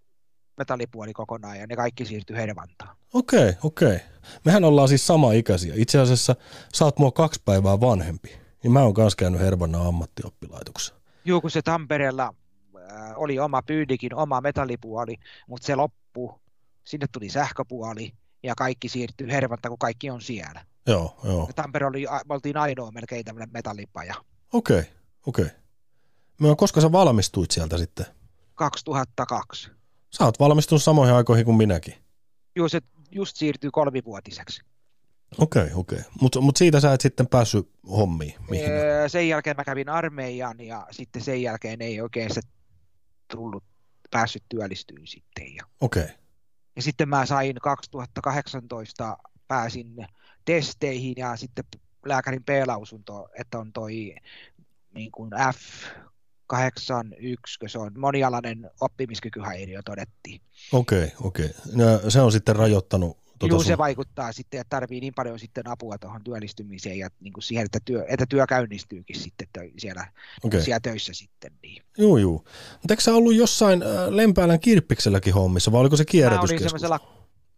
[0.58, 2.96] metallipuoli kokonaan ja ne kaikki siirtyi Hervantaan.
[3.14, 3.98] Okei, okei.
[4.44, 5.74] Mehän ollaan siis sama ikäisiä.
[5.76, 6.36] Itse asiassa
[6.74, 8.38] sä oot mua kaksi päivää vanhempi.
[8.62, 10.94] Niin mä oon kanssa käynyt Hervannan ammattioppilaitoksessa.
[11.24, 12.34] Joo, kun se Tampereella
[12.76, 15.16] äh, oli oma pyydikin, oma metallipuoli,
[15.48, 16.34] mutta se loppui.
[16.84, 20.64] Sinne tuli sähköpuoli ja kaikki siirtyi Hervanta, kun kaikki on siellä.
[20.86, 21.44] Joo, joo.
[21.46, 24.14] Ja Tampere oli, me oltiin ainoa melkein tämmöinen metallipaja.
[24.52, 24.82] Okei,
[25.26, 25.44] okei.
[25.44, 25.57] Okay.
[26.56, 28.06] Koska sä valmistuit sieltä sitten?
[28.54, 29.70] 2002.
[30.10, 31.94] Sä oot valmistunut samoihin aikoihin kuin minäkin.
[32.56, 34.62] Joo, se just siirtyi kolmivuotiseksi.
[35.38, 35.98] Okei, okay, okei.
[35.98, 36.10] Okay.
[36.20, 38.34] Mutta mut siitä sä et sitten päässyt hommiin?
[38.50, 38.70] Mihin?
[38.70, 42.40] Öö, sen jälkeen mä kävin armeijan ja sitten sen jälkeen ei oikein se
[43.34, 43.64] tullut,
[44.10, 45.54] päässyt työllistyyn sitten.
[45.54, 46.02] Ja, okei.
[46.02, 46.14] Okay.
[46.76, 49.16] ja sitten mä sain 2018,
[49.48, 50.06] pääsin
[50.44, 51.64] testeihin ja sitten
[52.06, 54.14] lääkärin B-lausunto, että on toi
[54.94, 55.30] niin kuin
[56.56, 60.40] F81, kun se on monialainen oppimiskykyhäiriö todettiin.
[60.72, 61.50] Okei, okei.
[61.74, 62.10] Okay.
[62.10, 63.66] se on sitten rajoittanut Tuota Joo, sun...
[63.66, 67.64] se vaikuttaa sitten, että tarvii niin paljon sitten apua tuohon työllistymiseen ja niin kuin siihen,
[67.64, 70.06] että työ, että työ käynnistyykin sitten tö, siellä,
[70.42, 70.60] okay.
[70.60, 71.52] siellä töissä sitten.
[71.62, 71.82] Niin.
[71.98, 72.44] Joo, joo.
[72.72, 76.82] Mutta eikö sä ollut jossain äh, Lempäälän kirppikselläkin hommissa, vai oliko se kierrätyskeskus?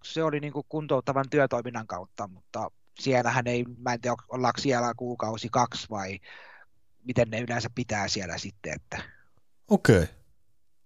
[0.05, 4.93] se oli niin kuin kuntouttavan työtoiminnan kautta, mutta siellähän ei, mä en tiedä, ollaanko siellä
[4.97, 6.19] kuukausi kaksi vai
[7.05, 8.73] miten ne yleensä pitää siellä sitten.
[8.73, 9.03] Että...
[9.69, 10.03] Okei.
[10.03, 10.21] Okay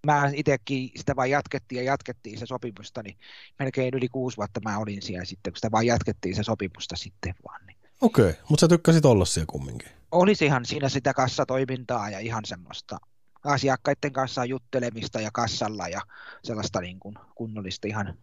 [0.05, 3.17] mä itsekin sitä vaan jatkettiin ja jatkettiin se sopimusta, niin
[3.59, 7.35] melkein yli kuusi vuotta mä olin siellä sitten, kun sitä vaan jatkettiin se sopimusta sitten
[7.49, 7.67] vaan.
[7.67, 7.79] Niin.
[8.01, 9.89] Okei, okay, mutta sä tykkäsit olla siellä kumminkin?
[10.13, 12.99] Olisi ihan siinä sitä kassatoimintaa ja ihan semmoista
[13.45, 16.01] asiakkaiden kanssa juttelemista ja kassalla ja
[16.43, 18.19] sellaista niin kuin kunnollista ihan.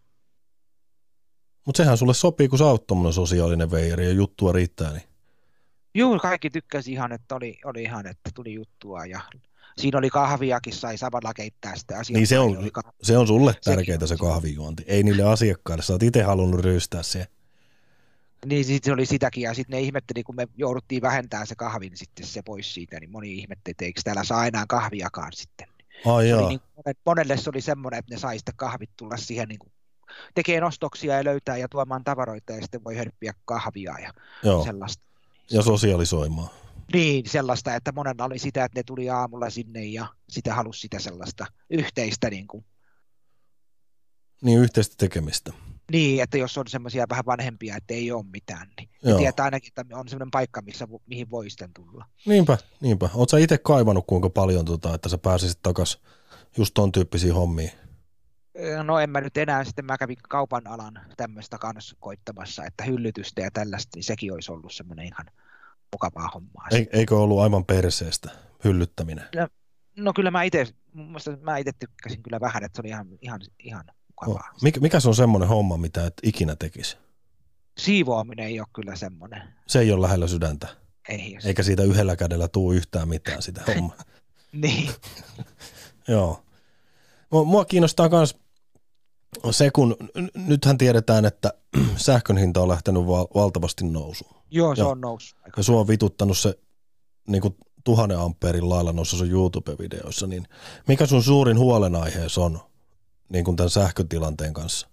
[1.66, 4.92] Mutta sehän sulle sopii, kun sä oot sosiaalinen veijari ja juttua riittää.
[4.92, 5.04] Niin...
[5.94, 9.22] Joo, kaikki tykkäsi ihan, että oli, oli ihan, että tuli juttua ja
[9.78, 12.18] siinä oli kahviakin, sai samalla keittää sitä asiaa.
[12.18, 14.84] Niin se on, Oli se on sulle tärkeää se kahvijuonti.
[14.88, 15.84] Ei niille asiakkaille.
[15.84, 17.28] Sä oot itse halunnut ryystää se.
[18.46, 21.92] Niin sitten se oli sitäkin, ja sitten ne ihmetteli, kun me jouduttiin vähentämään se kahvin
[21.98, 25.68] sitten se pois siitä, niin moni ihmetteli, että eikö täällä saa enää kahviakaan sitten.
[26.06, 26.50] Ai Se jaa.
[26.50, 26.62] niin,
[27.06, 29.72] monelle se oli semmoinen, että ne sai sitten kahvit tulla siihen niin kuin,
[30.36, 34.64] tekee nostoksia ja löytää ja tuomaan tavaroita ja sitten voi hörppiä kahvia ja Joo.
[34.64, 35.04] sellaista.
[35.52, 36.50] Ja sosialisoimaan.
[36.94, 41.00] Niin, sellaista, että monella oli sitä, että ne tuli aamulla sinne ja sitä halusi sitä
[41.00, 42.66] sellaista yhteistä, niin, kuin,
[44.42, 45.54] Niin yhteistä tekemistä.
[45.92, 49.18] niin että jos on semmoisia vähän vanhempia, että ei ole mitään, niin Joo.
[49.18, 52.06] tietää ainakin, että on semmoinen paikka, missä, mihin voi sitten tulla.
[52.26, 53.10] Niinpä, niinpä.
[53.32, 56.02] Sä itse kaivannut kuinka paljon, tota, että sä pääsisit takas
[56.58, 57.72] just ton tyyppisiin hommiin?
[58.84, 63.42] No en mä nyt enää, sitten mä kävin kaupan alan tämmöistä kanssa koittamassa, että hyllytystä
[63.42, 65.26] ja tällaista, niin sekin olisi ollut semmoinen ihan
[65.92, 66.68] mukavaa hommaa.
[66.72, 68.30] Ei, eikö ollut aivan perseestä
[68.64, 69.26] hyllyttäminen?
[69.98, 73.08] No kyllä mä itse, mun mielestä mä itse tykkäsin kyllä vähän, että se oli ihan,
[73.22, 73.94] ihan, ihan No,
[74.28, 74.54] mukavaa.
[74.62, 76.98] mikä, mikä se on semmoinen homma, mitä et ikinä tekisi?
[77.78, 79.42] Siivoaminen ei ole kyllä semmoinen.
[79.68, 80.68] Se ei ole lähellä sydäntä,
[81.10, 83.98] Ei, eikä siitä yhdellä kädellä tuu yhtään mitään sitä hommaa.
[84.52, 84.90] Niin,
[86.08, 86.44] Joo.
[87.46, 88.38] Mua kiinnostaa myös
[89.52, 89.96] se, kun
[90.36, 91.54] nythän tiedetään, että
[91.96, 94.36] sähkön hinta on lähtenyt val- valtavasti nousuun.
[94.52, 94.92] joo se Joo.
[94.92, 95.40] on noussut.
[95.58, 96.60] Ja sua on vituttanut se
[97.28, 100.48] niin kuin tuhannen ampeerin lailla noissa sun YouTube-videoissa, niin
[100.88, 102.60] mikä sun suurin huolenaihees on
[103.30, 104.88] niin kuin tämän sähkötilanteen kanssa?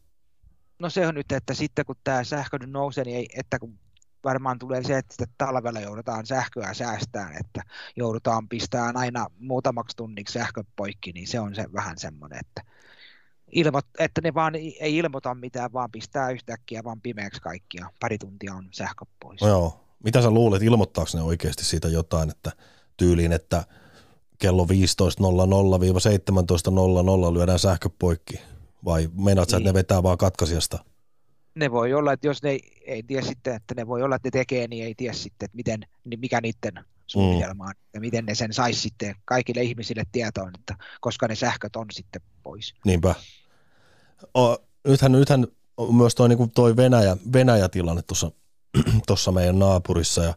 [0.78, 3.78] No se on nyt, että sitten kun tämä sähkö nyt nousee, niin ei, että kun
[4.24, 7.62] varmaan tulee se, että talvella joudutaan sähköä säästään, että
[7.96, 12.72] joudutaan pistämään aina muutamaksi tunniksi sähkö poikki, niin se on se vähän semmoinen, että,
[13.52, 17.90] ilmo, että ne vaan ei ilmoita mitään, vaan pistää yhtäkkiä vaan pimeäksi kaikkia.
[18.00, 19.40] Pari tuntia on sähkö pois.
[19.40, 19.84] No joo.
[20.04, 22.52] Mitä sä luulet, ilmoittaako ne oikeasti siitä jotain, että
[22.96, 23.64] tyyliin, että
[24.38, 28.40] kello 15.00-17.00 lyödään sähkö poikki?
[28.84, 29.74] Vai meinaat sä, että ne Niin.
[29.74, 30.84] vetää vaan katkaisijasta?
[31.54, 34.26] Ne voi olla, että jos ne ei, ei tiedä sitten, että ne voi olla, että
[34.26, 38.26] ne tekee, niin ei tiedä sitten, että miten, niin mikä niiden suunnitelma on, ja miten
[38.26, 42.74] ne sen saisi sitten kaikille ihmisille tietoon, että koska ne sähköt on sitten pois.
[42.84, 43.14] Niinpä.
[44.34, 44.56] O,
[44.88, 48.30] nythän, nythän on myös toi, niin toi Venäjä, Venäjä-tilanne tuossa
[49.06, 50.34] tuossa meidän naapurissa ja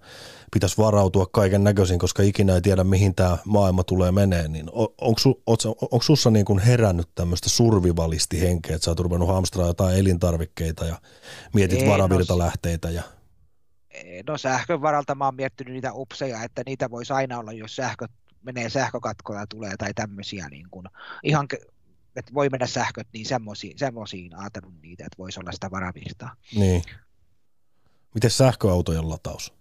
[0.54, 4.70] pitäisi varautua kaiken näköisiin, koska ikinä ei tiedä, mihin tämä maailma tulee menee, niin
[5.02, 5.42] onko, su,
[5.82, 10.86] onko sussa niin kuin herännyt tämmöistä survivalisti henkeä, että sä oot ruvennut hamstraa jotain elintarvikkeita
[10.86, 10.96] ja
[11.54, 13.04] mietit Ei, no varavirtalähteitä ja
[14.28, 18.08] No sähkön varalta mä oon miettinyt niitä upseja, että niitä voisi aina olla, jos sähkö
[18.42, 20.86] menee sähkökatkoja tulee tai tämmöisiä niin kuin,
[21.24, 21.48] ihan,
[22.16, 26.36] että voi mennä sähköt, niin semmoisiin, semmoisiin ajatellut niitä, että voisi olla sitä varavirtaa.
[26.56, 26.84] niin.
[28.14, 29.54] Miten sähköautojen lataus?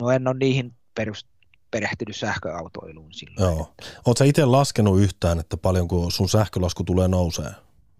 [0.00, 1.26] No en ole niihin perus,
[1.70, 3.56] perehtynyt sähköautoiluun silloin.
[3.56, 3.74] Joo.
[3.78, 7.50] Oletko sä itse laskenut yhtään, että paljonko sun sähkölasku tulee nousee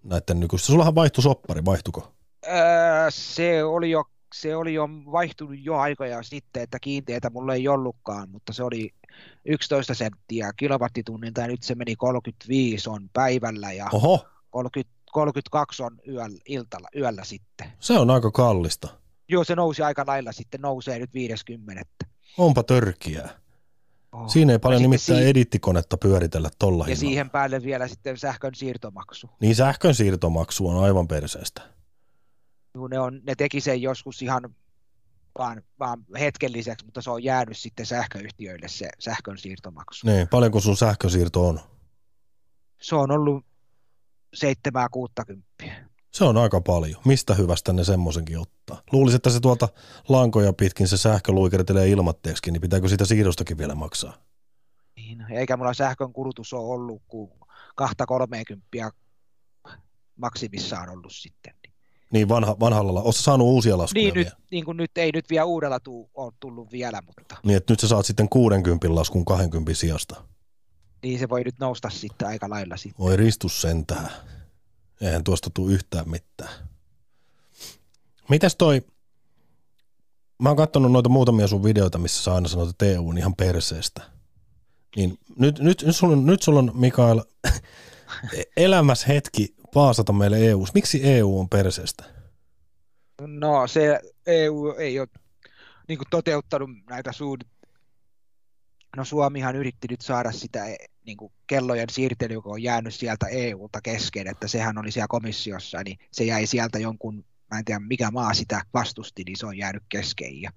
[0.05, 0.67] näiden nykyistä?
[0.67, 2.13] Sullahan vaihtui soppari, vaihtuko?
[2.47, 7.69] Öö, se oli jo se oli jo vaihtunut jo aikoja sitten, että kiinteitä mulla ei
[7.69, 8.95] ollutkaan, mutta se oli
[9.45, 15.99] 11 senttiä kilowattitunnilta ja nyt se meni 35 on päivällä ja Oho, 30, 32 on
[16.09, 17.73] yöllä, iltalla, yöllä sitten.
[17.81, 18.89] se on aika kallista.
[19.29, 21.85] Joo, se nousi aika lailla sitten, nousee nyt 50.
[22.39, 23.29] Onpa törkiää.
[24.13, 24.29] Oh.
[24.29, 27.01] Siinä ei paljon nimittäin si- edittikonetta pyöritellä tolla Ja hinnalla.
[27.01, 29.31] siihen päälle vielä sitten sähkön siirtomaksu.
[29.41, 31.63] Niin sähkön siirtomaksu on aivan perseestä.
[32.75, 34.55] Joo, Ne, on, ne teki sen joskus ihan
[35.39, 40.07] vaan, vaan hetkelliseksi, mutta se on jäänyt sitten sähköyhtiöille se sähkön siirtomaksu.
[40.07, 41.61] Niin, paljonko sun sähkösiirto on?
[42.81, 43.45] Se on ollut
[44.35, 45.47] 760.
[46.11, 47.01] Se on aika paljon.
[47.05, 48.83] Mistä hyvästä ne semmoisenkin ottaa?
[48.93, 49.69] Luulisin, että se tuolta
[50.09, 54.15] lankoja pitkin se sähkö luikertelee ilmatteeksi, niin pitääkö sitä siirrostakin vielä maksaa?
[54.97, 57.31] Niin, eikä mulla sähkön kulutus ole ollut kuin
[57.77, 58.67] 230
[60.17, 61.55] maksimissaan ollut sitten.
[62.13, 65.45] Niin vanha, vanhalla, sä saanut uusia laskuja Niin, nyt, niin kuin nyt ei nyt vielä
[65.45, 69.75] uudella tuu, ole tullut vielä, mutta Niin, että nyt sä saat sitten 60 laskun 20
[69.75, 70.23] sijasta.
[71.03, 73.05] niin se voi nyt nousta sitten aika lailla sitten.
[73.05, 74.11] Voi ristus sentään.
[75.01, 76.51] Eihän tuosta tule yhtään mitään.
[78.29, 78.83] Mitäs toi,
[80.43, 83.35] mä oon katsonut noita muutamia sun videoita, missä sä aina sanot, että EU on ihan
[83.37, 84.03] perseestä.
[84.97, 87.21] Niin nyt, nyt, nyt, sulla on, nyt sulla on, Mikael,
[88.57, 90.67] elämäs hetki paasata meille EU.
[90.75, 92.05] Miksi EU on perseestä?
[93.27, 95.09] No se EU ei ole
[95.89, 97.39] niin kuin toteuttanut näitä suun...
[98.97, 100.65] No Suomihan yritti nyt saada sitä
[101.07, 105.79] niin kuin kellojen siirtelyä, kun on jäänyt sieltä EUlta kesken, että sehän oli siellä komissiossa,
[105.85, 109.59] niin se jäi sieltä jonkun, mä en tiedä mikä maa sitä vastusti, niin se on
[109.59, 110.41] jäänyt kesken.
[110.41, 110.51] Ja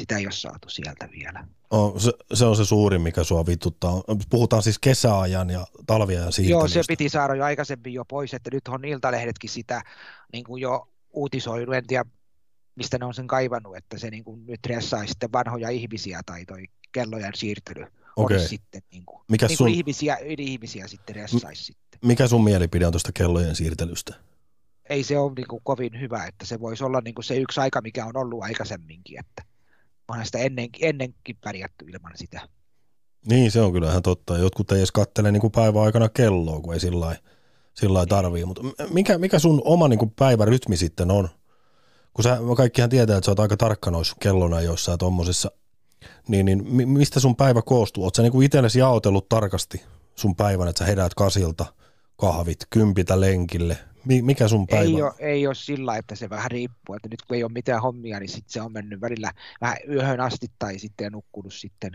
[0.00, 1.46] sitä ei ole saatu sieltä vielä.
[1.70, 4.02] On, se, se, on se suurin, mikä sua vituttaa.
[4.30, 6.78] Puhutaan siis kesäajan ja talviajan siirtelystä.
[6.78, 9.82] Joo, se piti saada jo aikaisemmin jo pois, että nyt on iltalehdetkin sitä
[10.32, 12.04] niin kuin jo uutisoinut, en tiedä
[12.76, 16.44] mistä ne on sen kaivannut, että se niin kuin nyt ressaa sitten vanhoja ihmisiä tai
[16.44, 17.86] toi kellojen siirtely
[18.16, 18.36] Okei.
[18.36, 22.00] olisi sitten niin kuin, Mikä niin sun- kuin ihmisiä, ihmisiä sitten ressaisi sitten.
[22.04, 24.14] Mikä sun mielipide on tuosta kellojen siirtelystä?
[24.90, 27.60] Ei se ole niin kuin kovin hyvä, että se voisi olla niin kuin se yksi
[27.60, 29.42] aika, mikä on ollut aikaisemminkin, että
[30.10, 32.40] onhan sitä ennenkin, ennenkin pärjätty ilman sitä.
[33.26, 34.38] Niin, se on kyllä ihan totta.
[34.38, 38.44] Jotkut ei edes kattele niin kuin päivän aikana kelloa, kun ei sillä lailla- tarvii.
[38.44, 41.28] Mutta mikä, mikä sun oma niin kuin päivärytmi sitten on?
[42.14, 45.50] Kun sä, kaikkihan tietää, että sä oot aika tarkka noissa kellonajoissa ja tommosissa.
[46.28, 48.04] Niin, niin mi- mistä sun päivä koostuu?
[48.04, 49.82] Oot sä niin itsellesi jaotellut tarkasti
[50.16, 51.66] sun päivän, että sä heräät kasilta,
[52.16, 53.78] kahvit, kympitä lenkille?
[54.04, 57.22] Mi- mikä sun päivä Ei ole, ei ole sillä, että se vähän riippuu, että nyt
[57.22, 60.78] kun ei ole mitään hommia, niin sitten se on mennyt välillä vähän yöhön asti tai
[60.78, 61.92] sitten nukkunut sitten,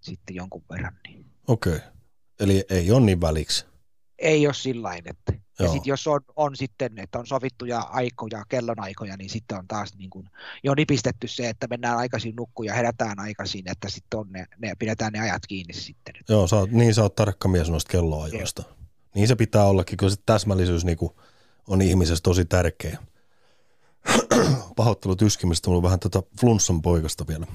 [0.00, 0.98] sitten jonkun verran.
[1.08, 1.26] Niin.
[1.46, 1.78] Okei.
[2.40, 3.66] Eli ei ole niin väliksi.
[4.18, 5.72] Ei ole sillä että ja Joo.
[5.72, 10.10] sitten jos on, on sitten, että on sovittuja aikoja, kellonaikoja, niin sitten on taas niin
[10.10, 10.30] kuin
[10.64, 14.72] jo nipistetty se, että mennään aikaisin nukkuun ja herätään aikaisin, että sitten on ne, ne,
[14.78, 16.14] pidetään ne ajat kiinni sitten.
[16.28, 18.62] Joo, sä oot, niin sä oot tarkka mies noista kelloajoista.
[19.16, 21.16] Niin se pitää ollakin, kyllä se täsmällisyys niinku
[21.68, 22.98] on ihmisessä tosi tärkeä.
[24.76, 27.46] Pahoittelut yskimistä, mulla on vähän tätä flunssan poikasta vielä.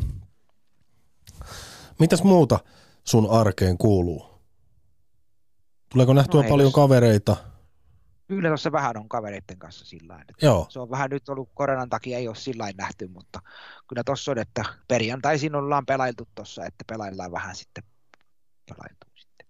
[2.00, 2.60] Mitäs muuta
[3.04, 4.26] sun arkeen kuuluu?
[5.90, 7.38] Tuleeko nähtyä No paljon kavereita?
[8.28, 12.18] Kyllä tuossa vähän on kavereiden kanssa sillä Joo, se on vähän nyt ollut koronan takia
[12.18, 13.40] ei ole sillä nähty, mutta
[13.88, 17.84] kyllä tuossa on, että perjantaisin ollaan pelailtu tuossa, että pelaillaan vähän sitten
[18.70, 19.48] pelailtu sitten.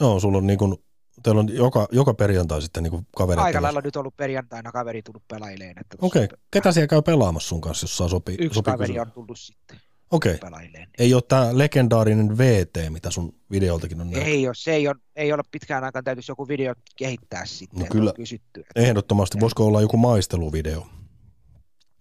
[0.00, 0.85] joo, sulla on niinku,
[1.22, 3.46] teillä on joka, joka perjantai sitten niinku kavereita.
[3.46, 5.74] Aika lailla nyt ollut perjantaina kaveri tullut pelaileen.
[6.00, 8.36] Okei, ketä siellä käy pelaamassa sun kanssa, jos saa sopii?
[8.40, 9.00] Yksi sopiiko kaveri sulle?
[9.00, 10.88] on tullut sitten Okei, pelaileen.
[10.98, 14.30] ei ole tämä legendaarinen VT, mitä sun videoltakin on nähty.
[14.30, 17.86] Ei ole, se ei ole, ei ole pitkään aikaan täytyisi joku video kehittää sitten, No
[17.90, 18.12] kyllä.
[18.16, 19.40] kysytty, että Ehdottomasti.
[19.40, 20.86] Voisiko olla joku maisteluvideo?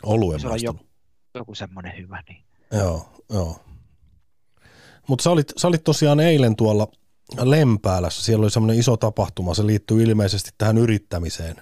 [0.03, 0.79] Oluen Se on maistelu.
[1.35, 2.23] joku semmoinen hyvä.
[2.29, 2.43] Niin.
[2.71, 3.59] Joo, joo.
[5.07, 6.87] Mutta sä olit, sä olit tosiaan eilen tuolla
[7.41, 8.23] Lempäälässä.
[8.23, 9.53] Siellä oli semmoinen iso tapahtuma.
[9.53, 11.55] Se liittyy ilmeisesti tähän yrittämiseen.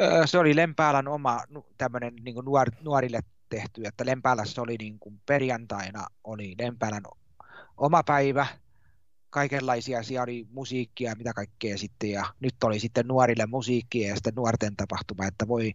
[0.00, 1.40] Öö, se oli Lempäälän oma
[1.78, 7.02] tämmöinen niin nuor, nuorille tehty, että Lempäälässä oli niin kuin perjantaina oli Lempäälän
[7.76, 8.46] oma päivä,
[9.30, 14.14] kaikenlaisia, siellä oli musiikkia ja mitä kaikkea sitten, ja nyt oli sitten nuorille musiikkia ja
[14.14, 15.72] sitten nuorten tapahtuma, että voi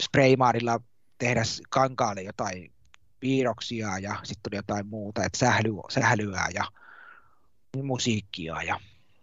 [0.00, 0.80] spraymaanilla
[1.18, 2.72] tehdä kankaalle jotain
[3.20, 6.64] piirroksia ja sitten oli jotain muuta, että sähly, sählyä ja
[7.84, 8.80] musiikkia ja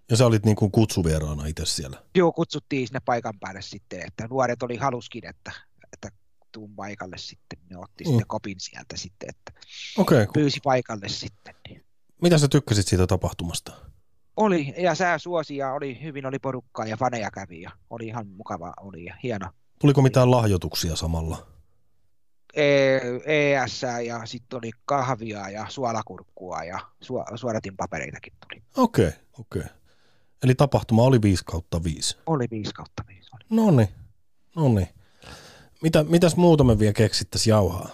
[0.10, 2.04] Ja sä olit niin kuin kutsuvieraana itse siellä.
[2.16, 5.51] Joo, kutsuttiin sinne paikan päälle sitten, että nuoret oli haluskin, että,
[5.93, 6.10] että
[6.51, 7.60] tuun paikalle sitten.
[7.70, 8.10] Ne otti Mm.
[8.10, 9.62] sitten kopin sieltä sitten, että
[9.97, 11.56] okay, pyysi paikalle sitten.
[11.70, 11.86] Niin.
[12.22, 13.72] mitä sä tykkäsit siitä tapahtumasta?
[14.38, 18.28] Oli, ja sää suosi ja oli, hyvin oli porukkaa ja faneja kävi ja oli ihan
[18.28, 19.49] mukava, oli ja hieno.
[19.80, 21.47] Tuliko mitään lahjoituksia samalla?
[22.54, 28.64] E- ES ja sitten oli kahvia ja suolakurkkua ja su- suodatinpapereitakin tuli.
[28.78, 29.62] Okei, okay, okei.
[29.62, 29.74] Okay.
[30.43, 32.18] Eli tapahtuma oli 5 kautta 5.
[32.26, 33.30] Oli 5 kautta 5.
[33.34, 33.43] Oli.
[33.49, 33.89] No niin,
[34.56, 34.88] no niin.
[35.82, 37.89] Mitä, mitäs muuta me vielä keksittäisi jauhaa?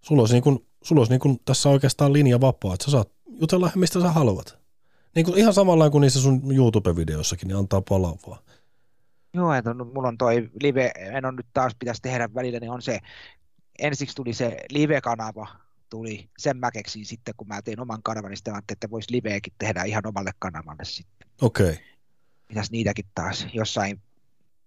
[0.00, 3.10] Sulla olisi, niin kuin, sulla olisi niin kuin tässä oikeastaan linja vapaa, että sä saat
[3.40, 4.58] jutella mistä sä haluat.
[5.14, 8.42] Niin kuin ihan samalla kuin niissä sun YouTube-videoissakin, niin antaa palaa vaan.
[9.34, 12.70] Joo, että on- mulla on toi live, en on nyt taas pitäisi tehdä välillä, niin
[12.70, 12.98] on se,
[13.78, 15.48] ensiksi tuli se live-kanava,
[15.90, 19.12] tuli, sen mä keksin sitten, kun mä tein oman kanavan, niin sitten ajattelin, että voisi
[19.12, 21.28] liveäkin tehdä ihan omalle kanavalle sitten.
[21.40, 21.70] Okei.
[21.70, 21.84] Okay.
[22.48, 24.00] Pitäisi niitäkin taas jossain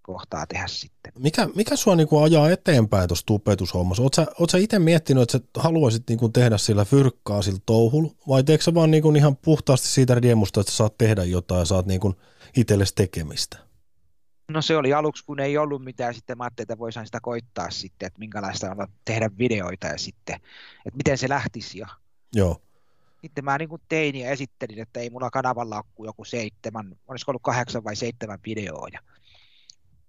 [0.01, 1.13] kohtaa tehdä sitten.
[1.19, 4.03] Mikä, mikä sua niin kuin ajaa eteenpäin tuossa tubetushommassa?
[4.03, 7.59] Oot sä, oot sä itse miettinyt, että sä haluaisit niin kuin tehdä sillä fyrkkaa sillä
[7.65, 8.11] touhulla?
[8.27, 11.59] Vai teekö sä vaan niin kuin ihan puhtaasti siitä riemusta, että sä saat tehdä jotain
[11.59, 12.15] ja saat niin kuin
[12.57, 13.70] itsellesi tekemistä?
[14.51, 17.69] No se oli aluksi, kun ei ollut mitään, sitten mä ajattelin, että voisin sitä koittaa
[17.69, 20.35] sitten, että minkälaista on tehdä videoita ja sitten,
[20.85, 21.87] että miten se lähtisi ja
[22.33, 22.61] Joo.
[23.21, 26.95] sitten mä niin kuin tein ja esittelin, että ei mulla kanavalla ole kuin joku seitsemän,
[27.07, 28.99] olisiko ollut kahdeksan vai seitsemän videoa ja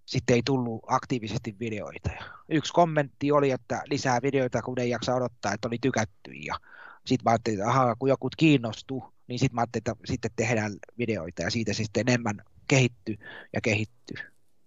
[0.07, 2.11] sitten ei tullut aktiivisesti videoita.
[2.11, 6.55] Ja yksi kommentti oli, että lisää videoita, kun ei jaksa odottaa, että oli tykätty ja
[7.07, 10.72] sitten mä ajattelin, että ahaa, kun joku kiinnostuu, niin sitten mä ajattelin, että sitten tehdään
[10.99, 12.43] videoita ja siitä sitten enemmän
[12.73, 13.16] kehittyy
[13.53, 14.16] ja kehittyy.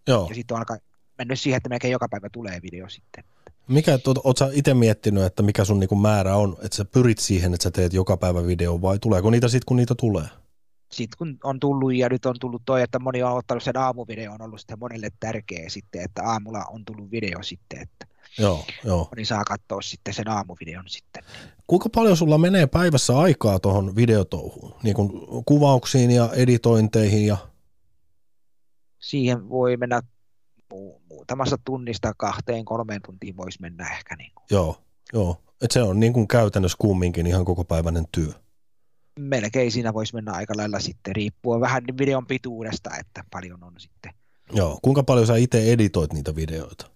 [0.08, 0.26] Joo.
[0.30, 0.78] Ja sitten on alkaa
[1.18, 3.24] mennyt siihen, että melkein joka päivä tulee video sitten.
[3.68, 7.54] Mikä, oot, sä itse miettinyt, että mikä sun niinku määrä on, että sä pyrit siihen,
[7.54, 10.28] että sä teet joka päivä video vai tuleeko niitä sitten, kun niitä tulee?
[10.92, 14.34] sitten kun on tullut ja nyt on tullut toi, että moni on ottanut sen aamuvideo,
[14.34, 18.08] on ollut sitten monelle tärkeä sitten, että aamulla on tullut video sitten, että
[18.40, 19.10] Joo, joo.
[19.16, 21.24] niin saa katsoa sitten sen aamuvideon sitten.
[21.68, 24.76] Kuinka paljon sulla menee päivässä aikaa tuohon videotouhuun?
[24.84, 25.12] Niin kuin
[25.46, 27.38] kuvauksiin ja editointeihin ja...
[29.06, 30.02] Siihen voi mennä
[30.74, 34.16] mu- muutamasta tunnista kahteen, kolmeen tuntiin voisi mennä ehkä.
[34.16, 34.46] Niin kuin.
[34.52, 34.82] Joo,
[35.14, 35.42] joo.
[35.62, 38.32] Et se on niin kuin käytännössä kumminkin ihan koko päiväinen työ.
[39.20, 44.14] Melkein siinä voisi mennä aika lailla sitten, riippuen vähän videon pituudesta, että paljon on sitten.
[44.54, 44.80] Joo.
[44.82, 46.90] Kuinka paljon sä itse editoit niitä videoita?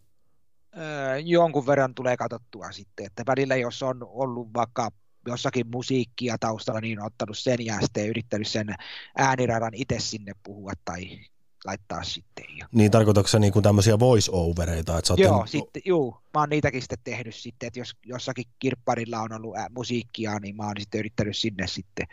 [0.77, 4.91] Öö, jonkun verran tulee katsottua sitten, että välillä jos on ollut vaikka
[5.27, 8.75] jossakin musiikkia taustalla, niin on ottanut sen ja sitten yrittänyt sen
[9.17, 11.19] ääniradan itse sinne puhua tai
[11.65, 12.45] laittaa sitten.
[12.57, 12.67] Ja...
[12.71, 14.97] Niin tarkoitatko niin kuin tämmöisiä voice-overeita?
[14.99, 19.19] Että Joo, ten- sitten, juu, mä oon niitäkin sitten tehnyt sitten, että jos jossakin kirpparilla
[19.19, 22.07] on ollut ää, musiikkia, niin mä oon sitten yrittänyt sinne sitten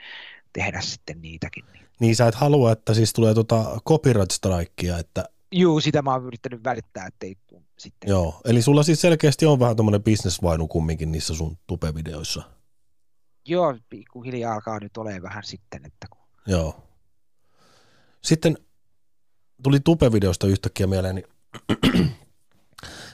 [0.53, 1.65] tehdä sitten niitäkin.
[1.73, 1.87] Niin.
[2.01, 6.25] Niin sä et halua, että siis tulee tota copyright strikea, että Juu, sitä mä oon
[6.27, 8.11] yrittänyt välittää, ettei tuu sitten.
[8.11, 8.41] joo.
[8.45, 12.43] Eli sulla siis selkeästi on vähän tommonen bisnesvainu kumminkin niissä sun tupevideoissa.
[13.45, 16.83] Joo, pikkuhiljaa alkaa nyt olemaan vähän sitten, että kun Joo.
[18.23, 18.59] Sitten
[19.63, 21.27] tuli tupevideosta yhtäkkiä mieleen, niin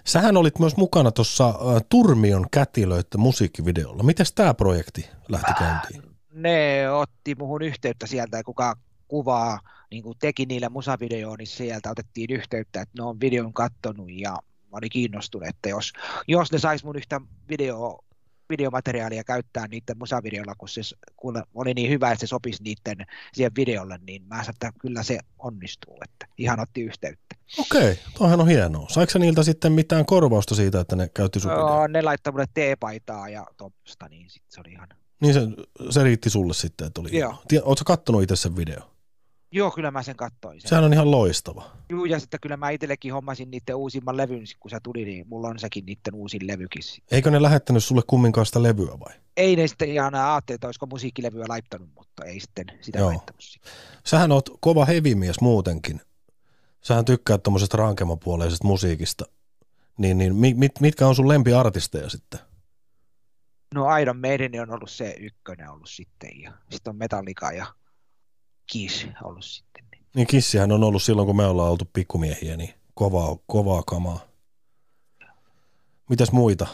[0.04, 1.54] sähän olit myös mukana tuossa
[1.88, 4.02] Turmion kätilöitä musiikkivideolla.
[4.02, 6.12] Miten tämä projekti lähti käyntiin?
[6.34, 8.76] ne otti muhun yhteyttä sieltä, kuka
[9.08, 14.10] kuvaa niin kuin teki niille musavideoon, niin sieltä otettiin yhteyttä, että ne on videon kattonut
[14.10, 15.92] ja mä olin kiinnostunut, että jos,
[16.28, 18.04] jos ne sais mun yhtä video,
[18.52, 20.80] videomateriaalia käyttää niiden musavideolla, kun se
[21.16, 25.02] kun oli niin hyvä, että se sopisi niiden siihen videolle, niin mä sanoin, että kyllä
[25.02, 27.36] se onnistuu, että ihan otti yhteyttä.
[27.58, 28.88] Okei, toihan on hienoa.
[28.88, 31.50] Saiko niiltä sitten mitään korvausta siitä, että ne käytti sun?
[31.50, 34.88] Joo, ne laittoi mulle teepaitaa ja tuommoista, niin sit se oli ihan...
[35.20, 35.40] Niin se,
[35.90, 37.42] se riitti sulle sitten, että oli Joo.
[37.62, 38.91] Ootko kattonut itse sen video?
[39.54, 40.60] Joo, kyllä mä sen katsoin.
[40.60, 40.68] Sen.
[40.68, 41.70] Sehän on ihan loistava.
[41.88, 45.48] Joo, ja sitten kyllä mä itsellekin hommasin niiden uusimman levyn, kun se tuli, niin mulla
[45.48, 46.82] on sekin niiden uusin levykin.
[47.10, 49.14] Eikö ne lähettänyt sulle kumminkaan sitä levyä vai?
[49.36, 53.08] Ei ne sitten ihan ajattelin, että olisiko musiikkilevyä laittanut, mutta ei sitten sitä Joo.
[53.08, 53.40] laittanut.
[54.06, 56.00] Sähän oot kova hevimies muutenkin.
[56.80, 59.24] Sähän tykkäät tuommoisesta rankemapuoleisesta musiikista.
[59.98, 62.40] Niin, niin mit, mitkä on sun lempiartisteja sitten?
[63.74, 67.66] No Iron Maiden on ollut se ykkönen ollut sitten, ja sitten on Metallica ja
[68.66, 69.84] Kiss ollut sitten.
[70.14, 70.26] Niin.
[70.26, 74.20] Kissihän on ollut silloin, kun me ollaan oltu pikkumiehiä, niin kovaa, kovaa kamaa.
[76.10, 76.66] Mitäs muita?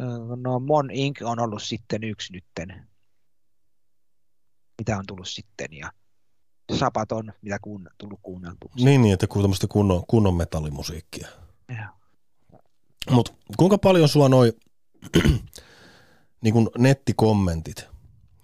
[0.00, 1.22] Öö, No Mon Inc.
[1.24, 2.86] on ollut sitten yksi nytten,
[4.78, 5.92] mitä on tullut sitten, ja
[6.78, 8.70] Sabaton, mitä kuun, tullut kuunneltua.
[8.76, 11.28] Niin, niin että kun tämmöistä kunnon, kunnon metallimusiikkia.
[13.10, 14.52] Mutta kuinka paljon sua noi
[16.42, 17.88] niin kun nettikommentit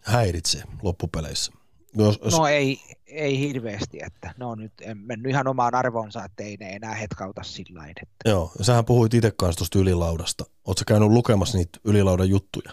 [0.03, 1.53] häiritsee loppupeleissä?
[1.97, 6.25] Jos, jos, No ei, ei hirveästi, että ne on nyt en mennyt ihan omaan arvoonsa,
[6.25, 9.79] että ei ne enää hetkauta sillä lailla, että Joo, ja sähän puhuit itse kanssa tuosta
[9.79, 10.45] ylilaudasta.
[10.65, 12.73] Oletko käynyt lukemassa niitä ylilaudan juttuja?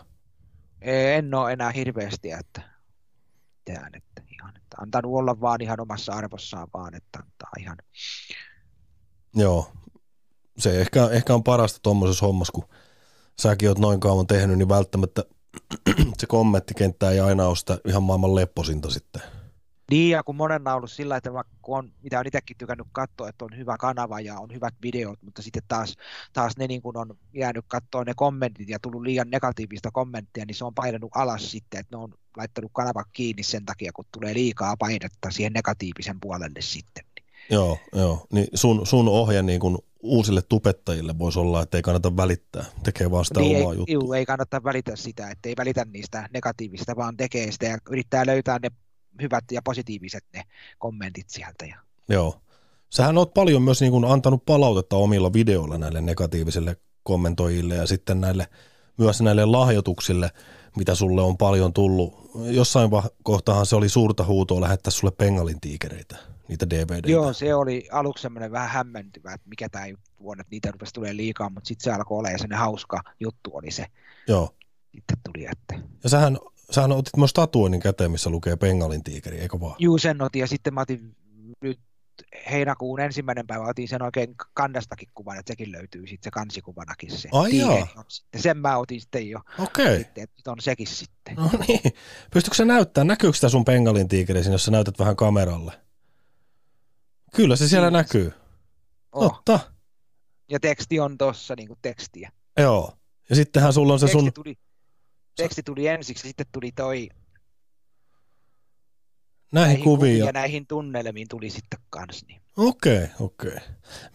[0.82, 2.62] en ole enää hirveästi, että
[3.66, 7.78] tehdään, että ihan, että antanut olla vaan ihan omassa arvossaan vaan, että antaa ihan,
[9.36, 9.72] Joo.
[10.58, 12.70] Se ehkä, ehkä on parasta tuommoisessa hommassa, kun
[13.40, 15.24] säkin oot noin kauan tehnyt, niin välttämättä
[16.20, 19.22] se kommenttikenttä ei aina ole sitä ihan maailman lepposinta sitten.
[19.92, 22.88] Niin, ja kun monena on ollut sillä, että vaikka kun on, mitä on itsekin tykännyt
[22.92, 25.96] katsoa, että on hyvä kanava ja on hyvät videot, mutta sitten taas,
[26.34, 30.56] taas ne niin kun on jäänyt katsoa ne kommentit ja tullut liian negatiivista kommenttia, niin
[30.56, 34.34] se on painanut alas sitten, että ne on laittanut kanavat kiinni sen takia, kun tulee
[34.34, 37.04] liikaa painetta siihen negatiivisen puolelle sitten.
[37.50, 38.26] Joo, joo.
[38.34, 43.12] Niin sun, sun ohje niin kun uusille tupettajille voisi olla, että ei kannata välittää, tekee
[43.12, 43.94] vaan sitä niin omaa ei, juttua.
[43.94, 48.26] juu, ei kannata välitä sitä, että ei välitä niistä negatiivista, vaan tekee sitä ja yrittää
[48.26, 48.72] löytää ne
[49.22, 50.44] hyvät ja positiiviset ne
[50.78, 51.66] kommentit sieltä.
[51.66, 51.76] Ja,
[52.10, 52.42] Joo.
[52.90, 58.22] Sähän oot paljon myös niin kuin antanut palautetta omilla videoilla näille negatiivisille kommentoijille ja sitten
[58.22, 58.48] näille,
[58.98, 60.30] myös näille lahjoituksille,
[60.78, 62.32] mitä sulle on paljon tullut.
[62.36, 62.90] Jossain
[63.24, 66.18] kohtahan se oli suurta huutoa lähettää sulle pengalin tiikereitä,
[66.50, 67.12] niitä DVDitä.
[67.12, 69.86] Joo, se oli aluksi semmoinen vähän hämmentyvä, että mikä tämä
[70.20, 73.52] on, että niitä rupesi tulee liikaa, mutta sitten se alkoi olla ja semmoinen hauska juttu
[73.54, 73.86] oli se.
[74.28, 74.56] Joo.
[74.92, 76.38] Sitten tuli, että Ja sähän,
[76.72, 79.76] sähän otit myös tatuoinnin käteen, missä lukee pengalin tiikeri, eikö vaan?
[79.80, 81.16] juu sen otin ja sitten mä otin
[81.62, 81.80] nyt
[82.52, 87.30] heinäkuun ensimmäinen päivä otin sen oikein kandastakin kuvan, että sekin löytyy sitten se kansikuvanakin se
[87.32, 88.42] Ai on sitten.
[88.42, 89.98] Sen mä otin sitten jo, Okei.
[89.98, 91.36] sitten, että on sekin sitten.
[91.36, 91.94] No niin.
[92.34, 95.89] Pystytkö sä näyttää, näkyykö sitä sun pengalin tiikeri jos sä näytät vähän kameralle?
[97.36, 98.00] Kyllä se siellä Kyllä.
[98.00, 98.34] näkyy.
[99.12, 99.34] Oh.
[99.34, 99.60] Totta.
[100.52, 102.32] Ja teksti on tossa niin kuin tekstiä.
[102.58, 102.94] Joo.
[103.30, 104.34] Ja sittenhän sulla on se teksti, sun...
[104.34, 104.56] tuli,
[105.38, 107.10] teksti tuli ensiksi, sitten tuli toi
[109.52, 110.20] näihin, kuviin.
[110.20, 112.26] Ja näihin tunnelmiin tuli sitten kans.
[112.28, 112.42] Niin.
[112.58, 113.50] Okei, okay, okei.
[113.50, 113.60] Okay.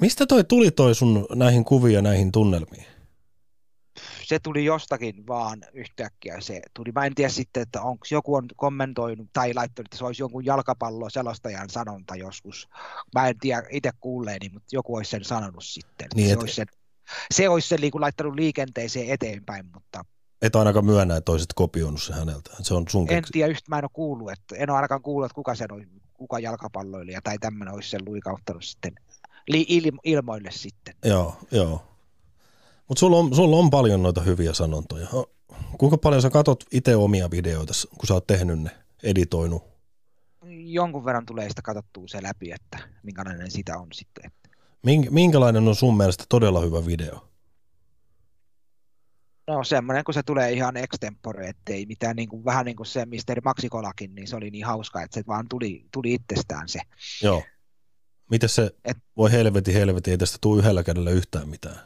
[0.00, 2.86] Mistä toi tuli toi sun näihin kuviin ja näihin tunnelmiin?
[4.24, 6.92] Se tuli jostakin vaan yhtäkkiä se tuli.
[6.92, 10.44] Mä en tiedä sitten, että onko joku on kommentoinut tai laittanut, että se olisi jonkun
[10.44, 12.68] jalkapallo selostajan sanonta joskus.
[13.14, 16.08] Mä en tiedä itse kuulleeni, mutta joku olisi sen sanonut sitten.
[16.14, 16.40] Niin, se, et...
[16.40, 16.66] olisi sen,
[17.34, 20.04] se olisi sen liiku, laittanut liikenteeseen eteenpäin, mutta
[20.42, 22.50] et ainakaan myönnä, että olisit kopioinut se häneltä.
[22.62, 25.26] Se on sun en tiedä, yhtä mä en ole kuullut, että en ole ainakaan kuullut,
[25.26, 28.94] että kuka, sen on, kuka jalkapalloilija tai tämmöinen olisi sen luikauttanut sitten
[29.48, 30.94] li, il, ilmoille sitten.
[31.04, 31.93] Joo, joo.
[32.88, 35.08] Mutta sulla on, sulla on paljon noita hyviä sanontoja.
[35.78, 38.70] Kuinka paljon sä katot itse omia videoita, kun sä oot tehnyt ne,
[39.02, 39.62] editoinut?
[40.66, 44.30] Jonkun verran tulee sitä katsottua se läpi, että minkälainen sitä on sitten.
[45.10, 47.28] Minkälainen on sun mielestä todella hyvä video?
[49.48, 53.06] No semmoinen, kun se tulee ihan extempore, ettei mitään niin kuin, vähän niin kuin se
[53.06, 56.80] Misteri Maxikolakin, niin se oli niin hauska, että se vaan tuli, tuli itsestään se.
[57.22, 57.42] Joo.
[58.30, 61.76] Miten se, Et, voi helveti helveti, ei tästä tule yhdellä kädellä yhtään mitään?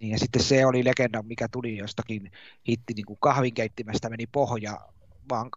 [0.00, 2.32] Niin ja sitten se oli legenda, mikä tuli jostakin
[2.68, 4.80] hitti niin kuin kahvinkeittimestä, meni pohja
[5.30, 5.50] vaan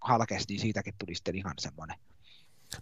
[0.00, 1.96] halkesi, niin siitäkin tuli sitten ihan semmoinen.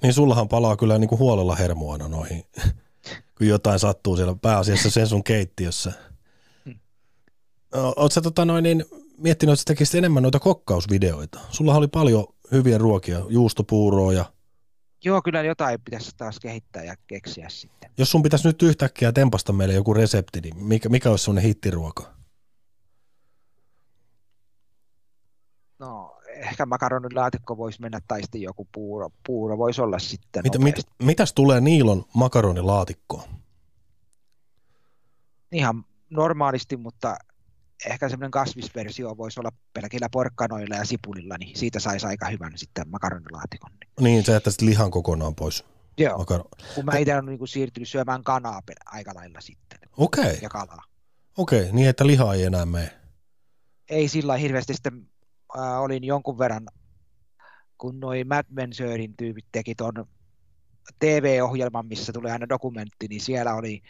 [0.02, 2.44] Niin sullahan palaa kyllä niin kuin huolella hermoana noihin,
[3.38, 5.92] kun jotain sattuu siellä pääasiassa sen sun keittiössä.
[6.64, 6.78] Hmm.
[7.96, 8.84] Oletko tota noin niin,
[9.18, 11.40] miettinyt, että tekisit enemmän noita kokkausvideoita?
[11.50, 14.24] Sulla oli paljon hyviä ruokia, juustopuuroa ja
[15.04, 17.90] Joo, kyllä jotain pitäisi taas kehittää ja keksiä sitten.
[17.98, 22.14] Jos sun pitäisi nyt yhtäkkiä tempasta meille joku resepti, niin mikä, mikä olisi semmoinen hittiruoka?
[25.78, 30.86] No, ehkä makaronilaatikko voisi mennä tai sitten joku puuro, puuro voisi olla sitten mit, mit,
[31.02, 33.28] Mitäs tulee Niilon makaronilaatikkoon?
[35.52, 37.16] Ihan normaalisti, mutta
[37.86, 42.88] ehkä semmoinen kasvisversio voisi olla pelkillä porkkanoilla ja sipulilla, niin siitä saisi aika hyvän sitten
[42.88, 43.70] makaronilaatikon.
[44.00, 45.64] Niin, se jättäisi lihan kokonaan pois.
[45.98, 49.78] Joo, Makaro- kun mä itse olen niin siirtynyt syömään kanaa aika lailla sitten.
[49.96, 50.24] Okei.
[50.24, 50.38] Okay.
[50.42, 50.84] Ja kalaa.
[51.36, 52.90] Okei, okay, niin että liha ei enää mene.
[53.88, 55.08] Ei sillä hirveästi sitten,
[55.58, 56.68] äh, olin jonkun verran,
[57.78, 60.08] kun noin Mad Men Sörin tyypit teki ton
[60.98, 63.82] TV-ohjelman, missä tulee aina dokumentti, niin siellä oli,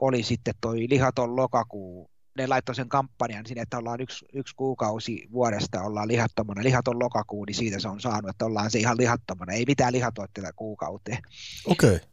[0.00, 5.28] oli sitten toi lihaton lokakuu ne laittoi sen kampanjan sinne, että ollaan yksi, yksi kuukausi
[5.32, 9.52] vuodesta ollaan lihattomana, lihaton lokakuu, niin siitä se on saanut, että ollaan se ihan lihattomana,
[9.52, 11.18] ei mitään lihatuotteita kuukauteen.
[11.66, 11.96] Okei.
[11.96, 12.08] Okay.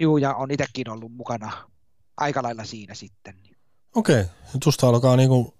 [0.00, 1.52] Juu, ja on itsekin ollut mukana
[2.16, 3.34] aika lailla siinä sitten.
[3.94, 4.34] Okei, okay.
[4.64, 5.54] susta alkaa niinku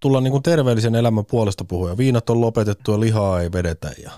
[0.00, 1.96] tulla niinku terveellisen elämän puolesta puhuja.
[1.96, 3.92] Viinat on lopetettu ja lihaa ei vedetä.
[4.02, 4.10] Ja...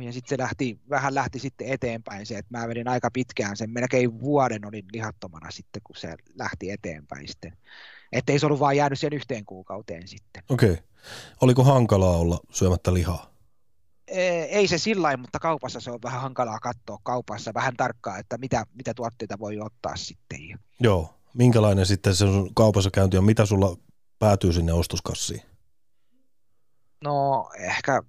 [0.00, 3.70] Ja sitten se lähti, vähän lähti sitten eteenpäin se, että mä vedin aika pitkään sen,
[3.70, 7.56] melkein vuoden olin lihattomana sitten, kun se lähti eteenpäin sitten.
[8.12, 10.42] Että ei se ollut vaan jäänyt sen yhteen kuukauteen sitten.
[10.48, 10.72] Okei.
[10.72, 10.84] Okay.
[11.40, 13.36] Oliko hankalaa olla syömättä lihaa?
[14.48, 18.64] Ei se sillä mutta kaupassa se on vähän hankalaa katsoa kaupassa vähän tarkkaa, että mitä,
[18.74, 20.38] mitä tuotteita voi ottaa sitten.
[20.80, 21.14] Joo.
[21.34, 23.24] Minkälainen sitten se sun kaupassa käynti on?
[23.24, 23.76] Mitä sulla
[24.18, 25.42] päätyy sinne ostoskassiin?
[27.04, 28.02] No ehkä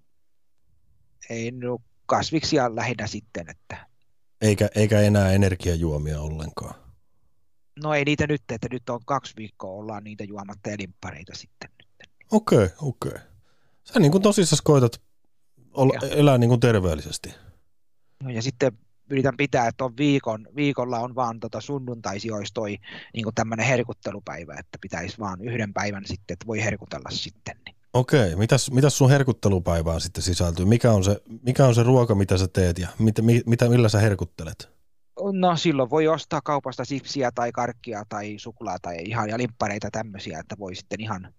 [1.30, 3.50] ei no, kasviksia lähinnä sitten.
[3.50, 3.88] Että...
[4.42, 6.76] Eikä, eikä enää energiajuomia ollenkaan?
[7.84, 11.70] No ei niitä nyt, että nyt on kaksi viikkoa ollaan niitä juomatta elimpareita sitten.
[12.32, 13.10] Okei, okay, okei.
[13.10, 13.22] Okay.
[13.84, 15.02] Sä niin kuin tosissaan koetat
[15.74, 17.34] olla, elää niin kuin terveellisesti.
[18.24, 18.72] No ja sitten
[19.10, 22.78] yritän pitää, että on viikon, viikolla on vaan tota sunnuntaisi olisi toi
[23.14, 27.56] niin tämmöinen herkuttelupäivä, että pitäisi vaan yhden päivän sitten, että voi herkutella sitten.
[27.66, 27.76] Niin.
[27.94, 30.66] Okei, mitäs, mitäs sun herkuttelupäivään sitten sisältyy?
[30.66, 33.16] Mikä on se, mikä on se ruoka, mitä sä teet ja mit,
[33.46, 34.77] mitä, millä sä herkuttelet?
[35.32, 40.40] No silloin voi ostaa kaupasta sipsiä tai karkkia tai suklaa tai ihan ja limppareita tämmöisiä,
[40.40, 41.34] että voi sitten ihan,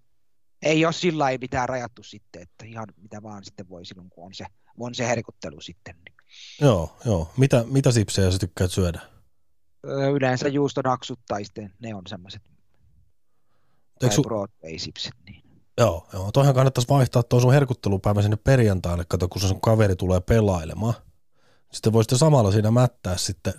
[0.62, 4.26] ei ole sillä ei mitään rajattu sitten, että ihan mitä vaan sitten voi silloin, kun
[4.26, 4.46] on se,
[4.78, 5.94] on se herkuttelu sitten.
[5.94, 6.16] Niin.
[6.60, 7.30] Joo, joo.
[7.36, 9.00] Mitä, mitä sipsejä sä tykkäät syödä?
[10.14, 12.42] Yleensä juustonaksut tai sitten ne on semmoiset,
[14.00, 15.14] tai su- Broadway-sipsit.
[15.26, 15.42] Niin.
[15.78, 16.32] Joo, joo.
[16.32, 20.94] Toihan kannattaisi vaihtaa tuo sun herkuttelupäivä sinne perjantaille, kato kun sun kaveri tulee pelailemaan.
[21.72, 23.54] Sitten voisitte samalla siinä mättää sitten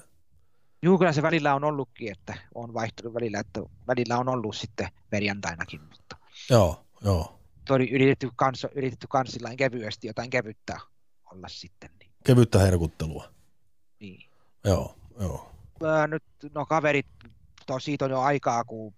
[0.82, 4.88] Juu, kyllä se välillä on ollutkin, että on vaihtunut välillä, että välillä on ollut sitten
[5.10, 5.82] perjantainakin.
[5.82, 6.18] Mutta
[6.50, 7.40] joo, joo.
[7.66, 10.80] Tuo oli yritetty, kans, yritetty kanssillain kevyesti jotain kevyttä
[11.26, 11.90] olla sitten.
[12.00, 12.12] Niin.
[12.24, 13.34] Kevyttä herkuttelua.
[14.00, 14.30] Niin.
[14.64, 15.52] Joo, joo.
[15.82, 16.24] Mä nyt,
[16.56, 17.08] no kaverit,
[17.66, 18.94] to, siitä on jo aikaa, kun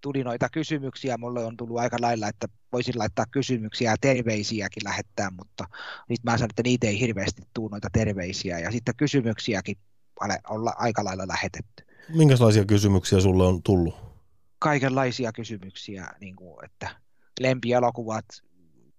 [0.00, 5.30] tuli noita kysymyksiä, mulle on tullut aika lailla, että voisin laittaa kysymyksiä ja terveisiäkin lähettää,
[5.30, 5.64] mutta
[6.08, 9.76] nyt mä sanon, että niitä ei hirveästi tule noita terveisiä ja sitten kysymyksiäkin
[10.48, 11.84] olla aika lailla lähetetty.
[12.08, 13.94] Minkälaisia kysymyksiä sulle on tullut?
[14.58, 16.90] Kaikenlaisia kysymyksiä, niin kuin, että
[17.40, 18.24] lempielokuvat,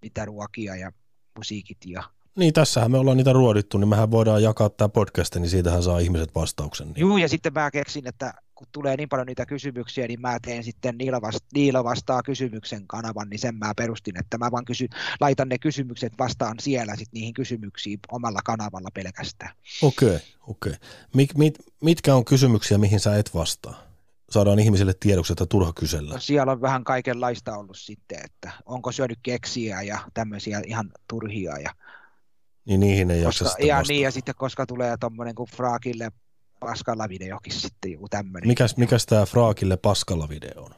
[0.01, 0.91] mitä ruokia ja
[1.38, 2.03] musiikit ja
[2.36, 5.99] Niin, tässähän me ollaan niitä ruodittu, niin mehän voidaan jakaa tämä podcast, niin siitähän saa
[5.99, 6.88] ihmiset vastauksen.
[6.88, 7.01] Niin.
[7.01, 10.64] Joo, ja sitten mä keksin, että kun tulee niin paljon niitä kysymyksiä, niin mä teen
[10.64, 14.88] sitten Niilo, vasta, Niilo vastaa kysymyksen kanavan, niin sen mä perustin, että mä vaan kysy,
[15.20, 19.55] laitan ne kysymykset vastaan siellä sitten niihin kysymyksiin omalla kanavalla pelkästään.
[19.82, 20.72] Okei, okay, okei.
[20.72, 20.89] Okay.
[21.14, 23.84] Mit, mit, mitkä on kysymyksiä, mihin sä et vastaa?
[24.30, 26.14] Saadaan ihmisille tiedoksi, että turha kysellä.
[26.14, 31.57] No, siellä on vähän kaikenlaista ollut sitten, että onko syönyt keksiä ja tämmöisiä ihan turhia.
[31.57, 31.72] Ja,
[32.66, 36.12] niin niihin ei koska, jaksa ja, niin, ja sitten koska tulee tuommoinen kuin Fraakille
[36.62, 38.47] paskalla videokin sitten joku tämmöinen.
[38.47, 40.72] Mikäs, mikäs tämä Fraakille paskalla video on?